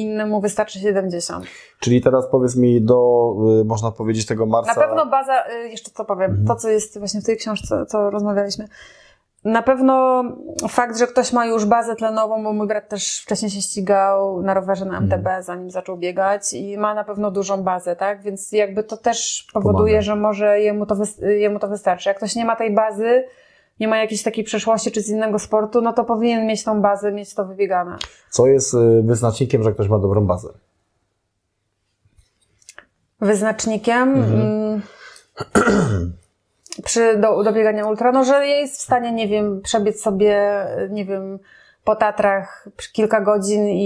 [0.00, 1.44] innemu wystarczy 70.
[1.80, 4.74] Czyli teraz powiedz mi do, y, można powiedzieć, tego marca...
[4.80, 6.46] Na pewno baza, y, jeszcze co powiem, Mhm.
[6.46, 8.68] to co jest właśnie w tej książce, co rozmawialiśmy.
[9.44, 10.24] Na pewno
[10.68, 14.54] fakt, że ktoś ma już bazę tlenową, bo mój brat też wcześniej się ścigał na
[14.54, 15.42] rowerze na MTB, Mhm.
[15.42, 18.22] zanim zaczął biegać i ma na pewno dużą bazę, tak?
[18.22, 20.02] Więc jakby to też powoduje, Pomaga.
[20.02, 22.08] że może jemu to, jemu to wystarczy.
[22.08, 23.24] Jak ktoś nie ma tej bazy,
[23.80, 27.12] nie ma jakiejś takiej przeszłości czy z innego sportu, no to powinien mieć tą bazę,
[27.12, 27.96] mieć to wybiegane.
[28.30, 30.48] Co jest y, wyznacznikiem, że ktoś ma dobrą bazę?
[33.20, 34.40] Wyznacznikiem Mhm.
[34.40, 34.82] mm,
[36.84, 41.04] przy do, do biegania ultra, no że jest w stanie, nie wiem, przebiec sobie, nie
[41.04, 41.38] wiem,
[41.84, 43.82] po Tatrach kilka godzin i,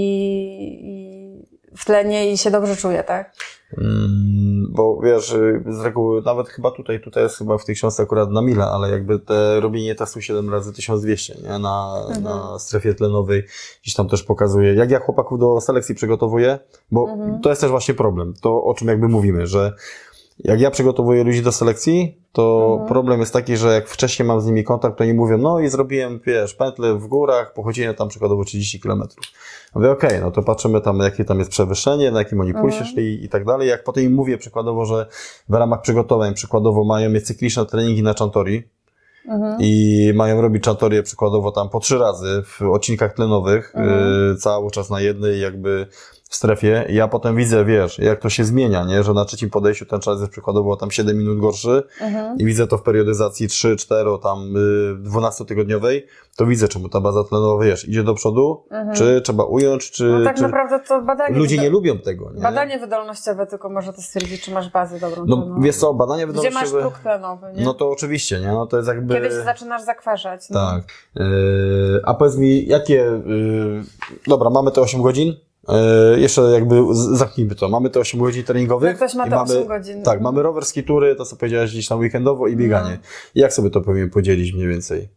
[0.83, 3.33] i w tlenie i się dobrze czuje, tak?
[3.79, 8.03] Mm, bo wiesz, y, z reguły, nawet chyba tutaj, tutaj jest chyba w tej książce
[8.03, 11.59] akurat na mile, ale jakby te robienie testu 7 razy 1200, nie?
[11.59, 12.23] Na, Mhm.
[12.25, 13.43] na strefie tlenowej
[13.83, 16.59] gdzieś tam też pokazuje, jak ja chłopaków do selekcji przygotowuję,
[16.91, 17.41] bo Mhm.
[17.41, 19.73] to jest też właśnie problem, to o czym jakby mówimy, że
[20.39, 22.89] jak ja przygotowuję ludzi do selekcji, to Mhm.
[22.89, 25.69] problem jest taki, że jak wcześniej mam z nimi kontakt, to oni mówią, no i
[25.69, 29.25] zrobiłem, wiesz, pętlę w górach, pochodzenie tam przykładowo 30 kilometrów.
[29.75, 32.87] Mówię, okej, no to patrzymy tam, jakie tam jest przewyższenie, na jakim oni pulsie Mhm.
[32.93, 33.69] szli i tak dalej.
[33.69, 35.07] Jak potem im mówię przykładowo, że
[35.49, 38.63] w ramach przygotowań przykładowo mają mieć cykliczne treningi na Chantori
[39.29, 39.57] Mhm.
[39.61, 44.33] i mają robić Chantorię przykładowo tam po trzy razy w odcinkach tlenowych, Mhm.
[44.33, 45.87] y, cały czas na jednej jakby
[46.33, 46.85] w strefie.
[46.89, 49.03] Ja potem widzę, wiesz, jak to się zmienia, nie?
[49.03, 52.39] Że na trzecim podejściu ten czas jest przykładowo tam 7 minut gorszy Mhm.
[52.39, 56.03] i widzę to w periodyzacji 3, 4, tam y, 12-tygodniowej,
[56.37, 58.97] to widzę, czemu ta baza tlenowa, wiesz, idzie do przodu, Mhm.
[58.97, 62.31] czy trzeba ująć, czy, No tak czy naprawdę to badanie, ludzie wyda- nie lubią tego,
[62.35, 62.41] nie?
[62.43, 65.25] badanie wydolnościowe tylko może to stwierdzić, czy masz bazę dobrą.
[65.27, 65.63] No tlenową.
[65.63, 67.65] wiesz co, badania Gdzie masz wydolnościowe, próg tlenowy, nie?
[67.65, 68.49] no to oczywiście, nie?
[68.49, 69.15] No to jest jakby...
[69.15, 70.51] Kiedy się zaczynasz zakwaszać.
[70.51, 70.61] No.
[70.71, 70.85] Tak.
[71.15, 72.95] Yy, a powiedz mi, jakie.
[72.95, 73.83] Yy,
[74.27, 75.35] dobra, mamy te 8 godzin.
[75.69, 77.69] Yy, jeszcze jakby zamknijmy to.
[77.69, 78.89] Mamy te 8 godzin treningowych.
[78.89, 80.03] Jak ktoś ma te mamy, 8 godzin.
[80.03, 82.91] Tak, mamy rower, skitury, to co powiedziałeś gdzieś tam weekendowo i bieganie.
[82.91, 83.09] No.
[83.35, 85.09] Jak sobie to powinien podzielić mniej więcej?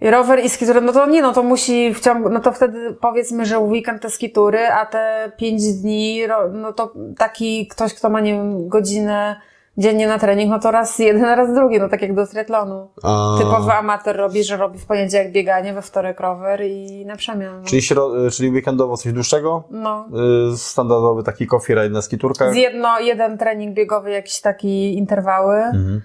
[0.00, 2.96] I rower i skitury, no to nie, no to musi w ciągu, no to wtedy
[3.00, 6.20] powiedzmy, że weekend te skitury, a te 5 dni,
[6.52, 9.40] no to taki ktoś, kto ma, nie wiem, godzinę
[9.78, 12.90] dziennie na trening, no to raz jeden, raz drugi, no tak jak do triatlonu.
[13.02, 17.60] A, Typowy amator robi, że robi w poniedziałek bieganie, we wtorek rower i na przemian.
[17.60, 17.66] No.
[17.68, 19.64] Czyli, śro, czyli weekendowo coś dłuższego?
[19.70, 20.06] no.
[20.50, 22.52] Yy, standardowy taki coffee ride na skiturkach?
[22.52, 25.56] Z jedno, jeden trening biegowy, jakiś taki interwały.
[25.56, 26.02] Mhm.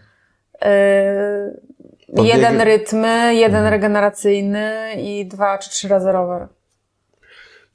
[0.62, 3.72] Yy, jeden rytmy, jeden Mhm.
[3.74, 6.48] regeneracyjny i dwa czy trzy razy rower.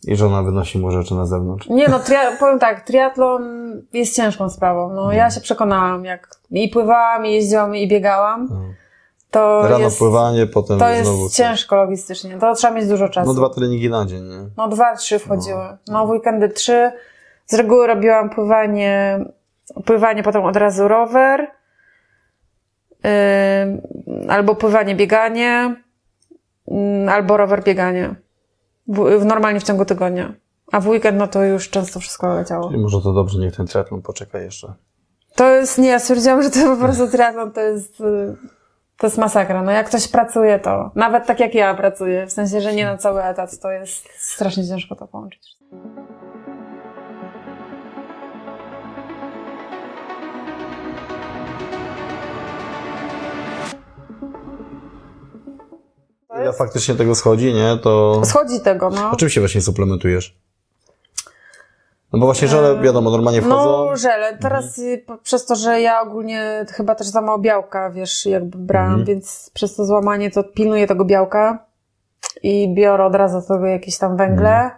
[0.06, 1.68] I żona wynosi mu rzeczy na zewnątrz.
[1.68, 3.42] Nie no, tria- powiem tak, triatlon
[3.92, 4.88] jest ciężką sprawą.
[4.92, 5.18] No, Mhm.
[5.18, 8.74] ja się przekonałam, jak i pływałam, i jeździłam, i biegałam, Mhm.
[9.30, 11.28] to Rano jest, pływanie, potem to jest znowu.
[11.28, 11.36] coś.
[11.36, 12.38] ciężko logistycznie.
[12.38, 13.28] To trzeba mieć dużo czasu.
[13.28, 14.38] No dwa treningi na dzień, nie?
[14.56, 15.64] No dwa, trzy wchodziły.
[15.88, 16.92] No w weekendy trzy.
[17.46, 19.18] Z reguły robiłam pływanie,
[19.86, 21.46] pływanie, potem od razu rower.
[23.62, 23.80] Ym,
[24.30, 25.76] albo pływanie, bieganie.
[26.72, 28.14] ym, albo rower, bieganie.
[28.88, 30.34] W, normalnie w ciągu tygodnia.
[30.72, 32.70] A w weekend, no to już często wszystko leciało.
[32.70, 34.74] I może to dobrze, niech ten triatlon poczeka jeszcze.
[35.34, 38.36] To jest, nie, ja stwierdziłam, że to po prostu triatlon to jest, y,
[38.98, 39.62] to jest masakra.
[39.62, 42.96] No jak ktoś pracuje, to nawet tak jak ja pracuję, w sensie, że nie na
[42.96, 45.56] cały etat, to jest strasznie ciężko to połączyć.
[56.38, 57.76] Jest- faktycznie tego schodzi, nie?
[57.82, 58.22] To.
[58.24, 59.10] Schodzi tego, no.
[59.12, 60.36] A czym się właśnie suplementujesz?
[62.12, 63.86] No bo właśnie żele, wiadomo, normalnie wchodzą.
[63.86, 64.36] No, żele.
[64.38, 68.58] Teraz y, po- przez to, że ja ogólnie chyba też za mało białka, wiesz, jakby
[68.58, 69.06] brałam, Mhm.
[69.06, 71.58] więc przez to złamanie to pilnuję tego białka
[72.42, 74.50] i biorę od razu tego jakieś tam węgle.
[74.50, 74.72] Mhm.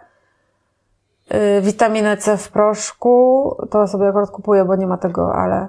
[1.57, 5.67] Y, witaminę C w proszku, to sobie akurat kupuję, bo nie ma tego, ale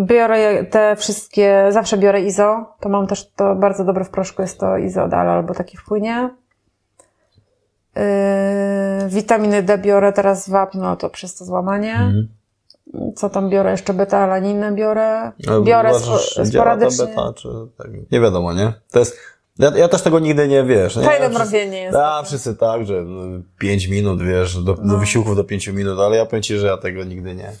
[0.00, 4.60] biorę te wszystkie, zawsze biorę izo, to mam też to bardzo dobre w proszku, jest
[4.60, 6.30] to izodal albo taki w płynie.
[7.96, 11.92] Yy, witaminy D biorę teraz wapń, no to przez to złamanie.
[11.94, 12.28] Mhm.
[13.16, 13.70] Co tam biorę?
[13.70, 15.32] Jeszcze beta-alaninę biorę.
[15.48, 17.06] Ale Biorę uważasz, spo, sporadycznie.
[17.06, 17.86] beta, czy tak?
[18.12, 18.72] Nie wiadomo, nie?
[18.90, 19.16] To jest.
[19.58, 20.94] Ja, ja też tego nigdy nie wiesz.
[21.04, 21.96] Fajne mrowienie jest.
[21.96, 24.98] A, wszyscy tak, że no, 5 minut, wiesz, do, do No.
[24.98, 27.52] wysiłków do 5 minut, ale ja powiem Ci, że ja tego nigdy nie,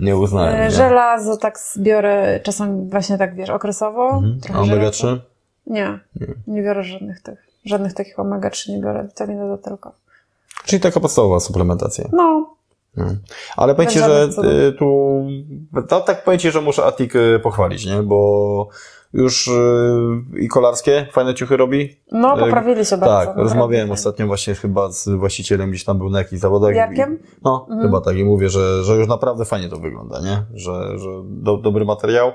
[0.00, 0.56] nie uznałem.
[0.56, 0.70] Yy, nie?
[0.70, 4.08] Żelazo tak biorę czasem właśnie tak, wiesz, okresowo.
[4.10, 4.38] Mhm.
[4.38, 4.92] A Trochę omega żelaza.
[4.92, 5.20] 3?
[5.66, 5.98] Nie,
[6.46, 9.92] nie biorę żadnych tych, żadnych takich omega-3 nie biorę, witaminy D tylko.
[10.64, 12.08] Czyli taka podstawowa suplementacja.
[12.12, 12.54] No,
[12.98, 13.18] Mhm.
[13.56, 15.20] Ale powiem Ci, Bez że y, tu,
[15.88, 18.02] to tak powiem Ci, że muszę Atik y, pochwalić, nie?
[18.02, 18.68] Bo
[19.12, 19.52] już y,
[20.40, 21.96] i kolarskie fajne ciuchy robi.
[22.12, 23.26] no Y, poprawili się bardzo.
[23.26, 26.72] Tak, rozmawiałem ostatnio właśnie chyba z właścicielem, gdzieś tam był na jakichś zawodach.
[26.72, 27.18] i- Jarkiem?
[27.44, 27.82] No, Mhm.
[27.88, 30.42] chyba tak i mówię, że, że już naprawdę fajnie to wygląda, nie?
[30.54, 32.32] Że, że do, dobry materiał.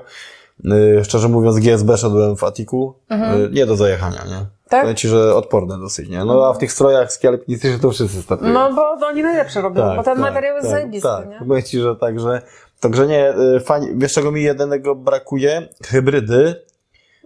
[0.64, 4.22] Y, szczerze mówiąc, GSB szedłem w Atiku, y, nie do zajechania, nie?
[4.30, 4.46] Mhm.
[4.68, 4.80] Tak?
[4.80, 6.24] Powiem Ci, że odporne dosyć, nie?
[6.24, 8.52] No a w tych strojach skialpinistycznych to wszyscy startują.
[8.52, 11.28] No bo to oni najlepsze robią, bo ten materiał jest zajebisty, tak.
[11.28, 11.38] nie?
[11.48, 12.42] Powiem Ci, że także,
[12.88, 15.68] także nie, y, fajnie, wiesz czego mi jedynego brakuje?
[15.86, 16.54] Hybrydy,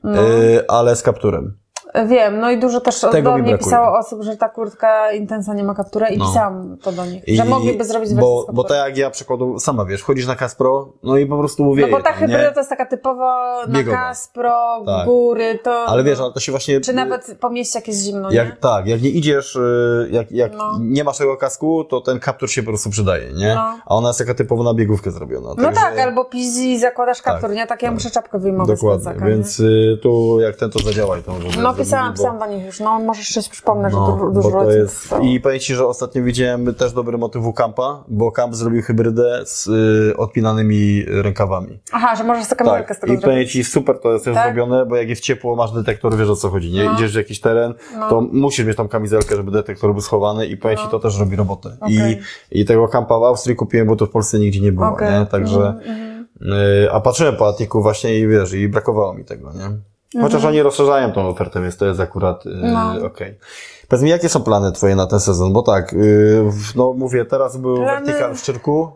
[0.03, 0.29] No.
[0.29, 1.60] y, ale z kapturem.
[2.07, 3.59] Wiem, no i dużo też Tego do mnie brakuje.
[3.59, 6.27] pisało osób, że ta kurtka intensa nie ma kaptura i No.
[6.27, 9.85] pisałam to do nich, I- że mogliby zrobić bo, bo tak jak ja przykładu, sama
[9.85, 11.87] wiesz, chodzisz na Kaspro, no i po prostu mówię.
[11.87, 13.25] No bo ta hybryda to jest taka typowo
[13.69, 13.97] na Biegowa.
[13.97, 15.07] Kaspro, Tak.
[15.07, 15.85] góry, to...
[15.85, 16.81] Ale wiesz, ale to się właśnie...
[16.81, 18.57] Czy nawet po mieście jak jest zimno, Jak, nie?
[18.61, 20.79] tak, jak nie idziesz, y, jak, jak No.
[20.81, 23.55] nie masz tego kasku, to ten kaptur się po prostu przydaje, nie?
[23.55, 23.61] No.
[23.87, 25.49] A ona jest taka typowo na biegówkę zrobiona.
[25.59, 27.67] No tak, albo pizzi i zakładasz kaptur, Tak, nie?
[27.67, 27.95] Tak ja tak.
[27.95, 31.63] muszę czapkę wyjmować Dokładnie, więc y, tu jak ten to zadziała i to może nie?
[31.63, 34.57] No pisałam, pisałam do nich już, no możesz coś przypomnę, No, że tu dużo to
[34.57, 35.15] rodzin jest...
[35.23, 39.43] I powiem Ci, że ostatnio widziałem też dobry motyw u Kampa, bo Kamp zrobił hybrydę
[39.45, 41.81] z y, odpinanymi rękawami.
[41.93, 43.53] Aha, że możesz sobie kamerkę Tak, z tego i powiem zrobić.
[43.53, 44.45] Ci, super to jest też Tak?
[44.45, 46.85] zrobione, bo jak jest ciepło, masz detektor, wiesz o co chodzi, nie?
[46.85, 46.95] No.
[46.95, 48.09] Idziesz w jakiś teren, No.
[48.11, 50.91] to musisz mieć tą kamizelkę, żeby detektor był schowany i powiem Ci, No.
[50.91, 51.77] to też robi robotę.
[51.81, 52.21] Okej.
[52.51, 55.21] I, I tego kampa w Austrii kupiłem, bo to w Polsce nigdzie nie było, Okej.
[55.21, 55.27] nie?
[55.27, 56.27] Także, mhm.
[56.43, 59.90] y, a patrzyłem po Atiku właśnie i wiesz, i brakowało mi tego, nie?
[60.15, 60.47] Chociaż Mhm.
[60.47, 63.07] oni rozszerzają tą ofertę, więc to jest akurat y, No.
[63.07, 63.39] okej.
[63.89, 65.53] Powiedz mi, jakie są plany Twoje na ten sezon?
[65.53, 68.91] Bo tak, y, w- no mówię, teraz był Plany- Vertical w Szczyrku,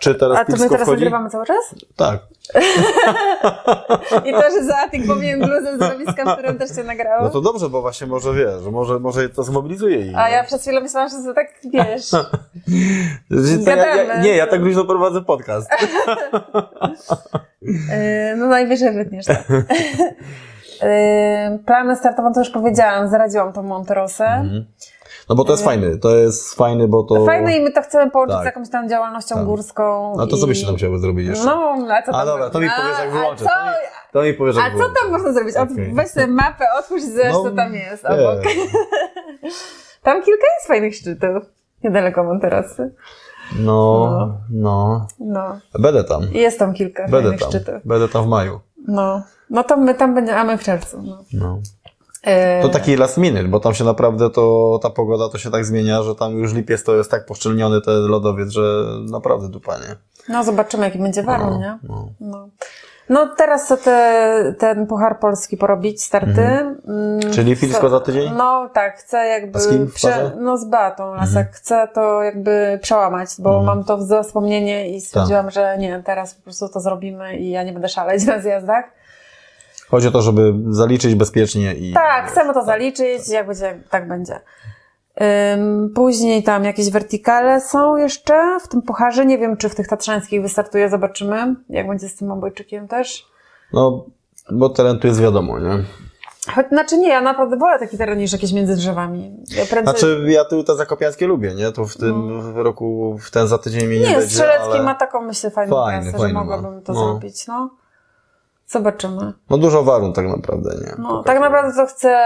[0.00, 0.90] czy teraz A to my teraz wchodzi?
[0.90, 1.74] nagrywamy cały czas?
[1.96, 2.18] Tak.
[4.26, 7.22] I to, że za Atik powinien bluzę zrobić z kapturem też cię nagrało?
[7.24, 10.18] No to dobrze, bo właśnie może wiesz, że może, może to zmobilizuje ich.
[10.18, 10.34] A nie?
[10.34, 12.10] ja przez chwilę myślałam, że to tak, wiesz...
[13.64, 15.70] To ja, ja, nie, ja tak luźno prowadzę podcast.
[17.62, 17.72] Yy,
[18.38, 19.44] no najwyżej wytniesz, tak.
[21.66, 24.24] Plany startową to już powiedziałam, zaradziłam tą Monterosę.
[24.26, 24.64] Mhm.
[25.28, 27.24] No bo to jest fajny, to jest fajny, bo to...
[27.24, 28.42] Fajne i my to chcemy połączyć Tak.
[28.42, 29.44] z jakąś tam działalnością Tak.
[29.44, 30.12] górską.
[30.20, 30.48] A to co i...
[30.48, 31.44] byście tam chciały zrobić jeszcze?
[31.46, 33.44] No, a co tam A dobra, to mi powiesz jak wyłączę.
[33.44, 33.50] co-
[34.12, 35.56] To mi, to mi A co tam można zrobić?
[35.56, 35.94] Okej.
[35.94, 38.40] Weź sobie mapę, otwórz i zobacz, co tam jest obok.
[40.02, 41.42] Tam kilka jest fajnych szczytów.
[41.84, 42.94] Niedaleko Monterosy.
[43.58, 44.38] No, No.
[44.50, 45.06] no.
[45.20, 45.58] No.
[45.78, 46.22] Będę tam.
[46.32, 47.48] Jest tam kilka Będę fajnych tam.
[47.48, 47.74] szczytów.
[47.84, 48.60] Będę tam w maju.
[48.88, 49.22] No.
[49.50, 51.02] No to my tam będziemy, a my w czerwcu.
[51.02, 51.18] No.
[51.32, 51.58] No.
[52.26, 55.64] Yy, To taki last minute, bo tam się naprawdę to, ta pogoda to się tak
[55.64, 59.84] zmienia, że tam już lipiec to jest tak poszczelniony ten lodowiec, że naprawdę dupanie.
[60.28, 61.78] No zobaczymy, jaki będzie warun, nie?
[61.88, 62.08] No.
[62.20, 62.48] No.
[63.08, 66.42] No teraz chcę te, ten Puchar Polski porobić, starty.
[66.42, 68.32] Mm, Czyli Filisko chcę- za tydzień?
[68.36, 69.58] No tak, chcę jakby...
[69.58, 71.50] A z kim prze- no z Beatą Lasek.
[71.52, 73.66] Chcę to jakby przełamać, bo Mhm.
[73.66, 75.54] mam to w wspomnienie i stwierdziłam, Tak.
[75.54, 78.84] że nie, teraz po prostu to zrobimy i ja nie będę szaleć na zjazdach.
[79.90, 81.92] Chodzi o to, żeby zaliczyć bezpiecznie i...
[81.94, 84.40] Tak, chcemy to zaliczyć, jak będzie, tak będzie.
[85.54, 89.26] Ym, później tam jakieś wertikale są jeszcze w tym pucharze.
[89.26, 91.54] Nie wiem, czy w tych tatrzańskich wystartuje, zobaczymy.
[91.68, 93.26] Jak będzie z tym obojczykiem też.
[93.72, 94.04] No,
[94.52, 95.84] bo teren tu jest wiadomo, nie?
[96.54, 99.36] Choć, znaczy nie, ja naprawdę wolę taki teren niż jakieś między drzewami.
[99.56, 99.82] Ja prędzej...
[99.82, 101.72] Znaczy, ja tu te zakopiańskie lubię, nie?
[101.72, 104.82] To w tym roku, w ten za tydzień mnie nie, nie, będzie, Strzelecki ale...
[104.82, 106.40] ma taką, myślę, fajną Fajny, fajny że ma.
[106.40, 106.98] mogłabym to No.
[107.04, 107.70] zrobić, no.
[108.70, 109.32] Zobaczymy.
[109.50, 110.94] No dużo warun tak naprawdę, nie?
[110.98, 112.18] No, tak naprawdę to chcę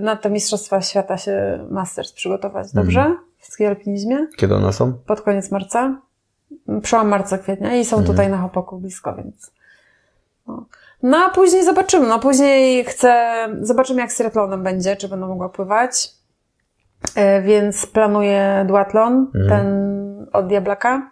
[0.00, 3.00] na te Mistrzostwa Świata się Masters przygotować, dobrze?
[3.00, 3.18] Mhm.
[3.38, 4.26] W ski alpinizmie.
[4.36, 4.92] Kiedy one są?
[5.06, 6.00] pod koniec marca.
[6.82, 8.06] Przełam marca, kwietnia i są Mhm.
[8.16, 9.52] tutaj na Hopoku blisko, więc.
[10.46, 10.64] No.
[11.02, 12.06] no a później zobaczymy.
[12.08, 16.10] No później chcę, zobaczymy jak z triatlonem będzie, czy będę mogła pływać.
[17.14, 19.48] E, więc planuję duatlon, Mhm.
[19.48, 19.66] ten
[20.32, 21.10] od Diablaka.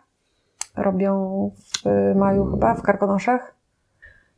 [0.77, 1.51] Robią
[1.85, 3.56] w maju chyba, w Karkonoszach.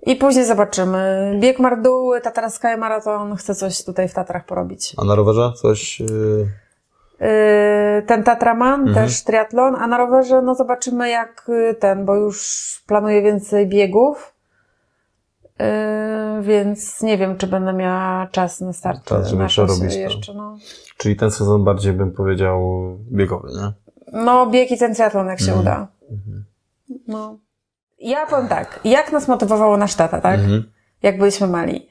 [0.06, 1.32] I później zobaczymy.
[1.40, 3.36] Bieg Marduły, Tatarska Maraton.
[3.36, 4.94] Chcę coś tutaj w Tatrach porobić.
[4.96, 6.00] A na rowerze coś...
[6.00, 6.06] Yy...
[7.20, 8.94] Yy, ten Tatraman, Mhm.
[9.06, 14.34] też triatlon, a na rowerze no zobaczymy jak y, ten, bo już planuję więcej biegów,
[15.58, 15.66] yy,
[16.42, 19.04] więc nie wiem, czy będę miała czas na start.
[19.04, 19.98] Czas, żeby przerobić to.
[20.00, 20.56] jeszcze, no.
[20.96, 22.60] Czyli ten sezon bardziej bym powiedział
[23.12, 23.72] biegowy, nie?
[24.24, 25.60] no, bieg i ten triatlon, jak się Mhm.
[25.60, 25.86] uda.
[27.08, 27.36] No.
[27.98, 30.34] Ja powiem tak, jak nas motywowało nasz tata, tak?
[30.40, 30.70] Mhm.
[31.02, 31.88] Jak byliśmy mali,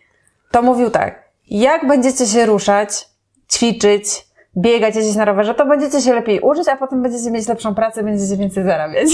[0.51, 3.07] to mówił tak, jak będziecie się ruszać,
[3.53, 4.27] ćwiczyć,
[4.57, 8.03] biegać, jeździć na rowerze, to będziecie się lepiej uczyć, a potem będziecie mieć lepszą pracę,
[8.03, 9.07] będziecie więcej zarabiać.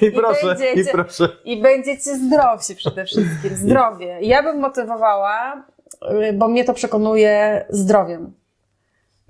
[0.00, 1.28] I, I proszę, będziecie- i proszę.
[1.44, 3.56] I będziecie zdrowsi przede wszystkim.
[3.56, 4.18] Zdrowie.
[4.20, 5.62] Ja bym motywowała,
[6.28, 8.32] y, bo mnie to przekonuje zdrowiem.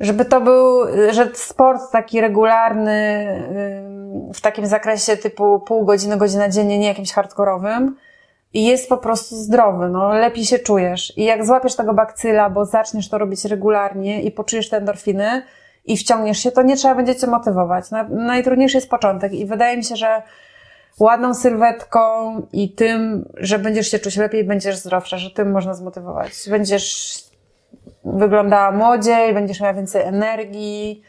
[0.00, 3.26] Żeby to był, że sport taki regularny,
[4.34, 7.96] w takim zakresie typu pół godziny, godzina dziennie, nie jakimś hardkorowym,
[8.54, 11.18] jest po prostu zdrowy, no, lepiej się czujesz.
[11.18, 15.42] I jak złapiesz tego bakcyla, bo zaczniesz to robić regularnie i poczujesz te endorfiny
[15.84, 17.90] i wciągniesz się, to nie trzeba będzie cię motywować.
[17.90, 20.22] Na, najtrudniejszy jest początek i wydaje mi się, że
[21.00, 22.00] ładną sylwetką
[22.52, 26.32] i tym, że będziesz się czuć lepiej, będziesz zdrowsza, że tym można zmotywować.
[26.50, 27.16] Będziesz
[28.16, 31.02] wyglądała młodziej, będziesz miała więcej energii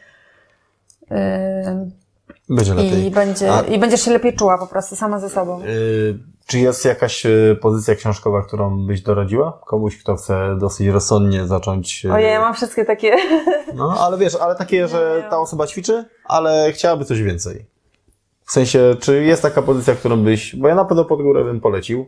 [2.48, 3.10] Będzie yy, i, lepiej.
[3.10, 5.60] będzie, A- i będziesz się lepiej czuła po prostu sama ze sobą.
[5.60, 7.30] Yy, Czy jest jakaś e,
[7.62, 9.60] pozycja książkowa, którą byś doradziła?
[9.66, 12.04] Komuś, kto chce dosyć rozsądnie zacząć.
[12.04, 13.16] e, Ojej, ja mam wszystkie takie.
[13.74, 17.66] No, ale wiesz, ale takie, że ta osoba ćwiczy, ale chciałaby coś więcej.
[18.44, 20.56] W sensie, czy jest taka pozycja, którą byś.
[20.56, 22.06] Bo ja na pewno pod górę bym polecił.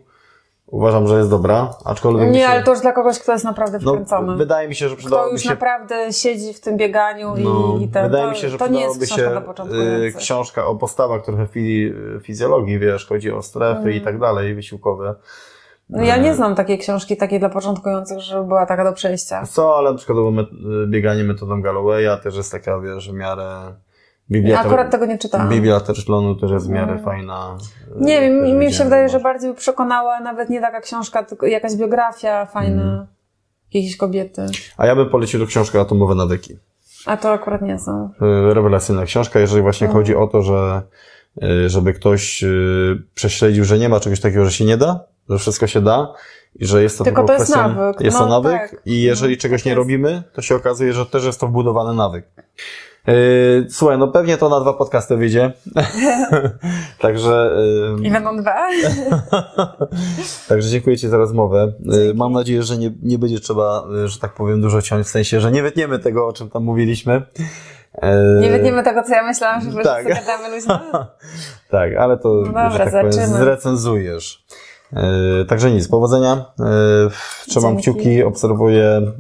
[0.73, 2.31] Uważam, że jest dobra, aczkolwiek.
[2.31, 4.36] Nie, się, ale to już dla kogoś, kto jest naprawdę no, wkręcony.
[4.36, 7.85] Wydaje mi się, że Kto przydałoby już się naprawdę siedzi w tym bieganiu No, i,
[7.85, 10.16] i ten, wydaje to, mi się, że to nie jest książka się dla y, początkujących.
[10.16, 11.93] książka o postawach trochę fi,
[12.23, 13.94] fizjologii, wiesz, chodzi o strefy Mm.
[13.94, 15.15] i tak dalej, wysiłkowe.
[15.90, 19.47] No ja nie znam takiej książki, takiej dla początkujących, żeby była taka do przejścia.
[19.47, 20.47] Co, ale przykładowo met,
[20.89, 23.74] bieganie metodą Gallowaya też jest taka, wiesz, w miarę...
[24.33, 25.49] Biblia, Akurat tego nie czytałam.
[25.49, 27.05] Biblia Terszlonu też jest w miarę Mm.
[27.05, 27.59] fajna.
[27.97, 31.23] Nie y, wiem, też mi, się wydaje, że bardziej by przekonała nawet nie taka książka,
[31.23, 33.07] tylko jakaś biografia fajna Mhm.
[33.75, 34.47] jakiejś kobiety.
[34.77, 36.57] A ja bym polecił książkę Atomowe nawyki.
[37.07, 38.11] A to akurat nie są.
[38.51, 40.03] Y, Rewelacyjna książka, jeżeli właśnie Mhm.
[40.05, 40.83] chodzi o to, że
[41.43, 42.45] y, żeby ktoś
[43.15, 46.15] prześledził, że nie ma czegoś takiego, że się nie da, że wszystko się da
[46.55, 48.01] i że jest to Tylko tylko to jest nawyk.
[48.01, 48.83] Jest No to nawyk tak.
[48.87, 52.25] i jeżeli No, czegoś nie robimy, to się okazuje, że też jest to wbudowany nawyk.
[53.07, 55.53] Yy, słuchaj, no pewnie to na dwa podcasty wyjdzie.
[57.01, 57.51] Także,
[58.01, 58.69] I yy, będą dwa.
[60.49, 61.73] także dziękuję Ci za rozmowę.
[61.81, 62.19] Yy, Dzięki.
[62.19, 65.53] mam nadzieję, że nie, nie będzie trzeba, że tak powiem, dużo ciąć, w sensie, że
[65.53, 67.23] nie wytniemy tego, o czym tam mówiliśmy.
[68.41, 70.05] Nie wytniemy tego, co ja myślałam, że po tak.
[70.05, 70.81] prostu gadamy luźno.
[71.70, 74.45] Tak, ale to, No dobra, tak powiem, zrecenzujesz.
[75.49, 76.45] Także nic, powodzenia.
[77.49, 77.83] Trzymam Dzięki.
[77.83, 79.12] kciuki, obserwuję,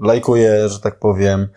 [0.00, 1.48] lajkuję, że tak powiem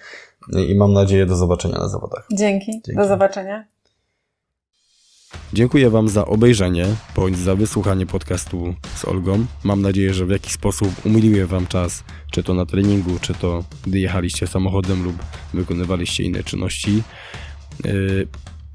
[0.67, 2.27] i mam nadzieję do zobaczenia na zawodach.
[2.31, 2.71] Dzięki.
[2.71, 2.95] Dzięki.
[2.95, 3.65] Do zobaczenia.
[5.53, 6.85] Dziękuję Wam za obejrzenie
[7.15, 9.45] bądź za wysłuchanie podcastu z Olgą.
[9.63, 13.63] Mam nadzieję, że w jakiś sposób umiliłem Wam czas, czy to na treningu, czy to
[13.87, 15.15] gdy jechaliście samochodem lub
[15.53, 17.03] wykonywaliście inne czynności.
[17.85, 18.27] Yy,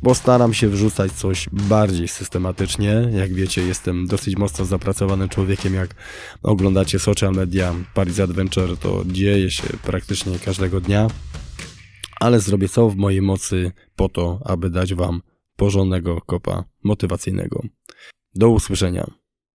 [0.02, 3.08] Postaram się wrzucać coś bardziej systematycznie.
[3.12, 5.74] Jak wiecie, jestem dosyć mocno zapracowanym człowiekiem.
[5.74, 5.94] Jak
[6.42, 11.06] oglądacie social media Paris Adventure, to dzieje się praktycznie każdego dnia.
[12.20, 15.22] Ale zrobię co w mojej mocy po to, aby dać Wam
[15.56, 17.62] porządnego kopa motywacyjnego.
[18.34, 19.19] Do usłyszenia.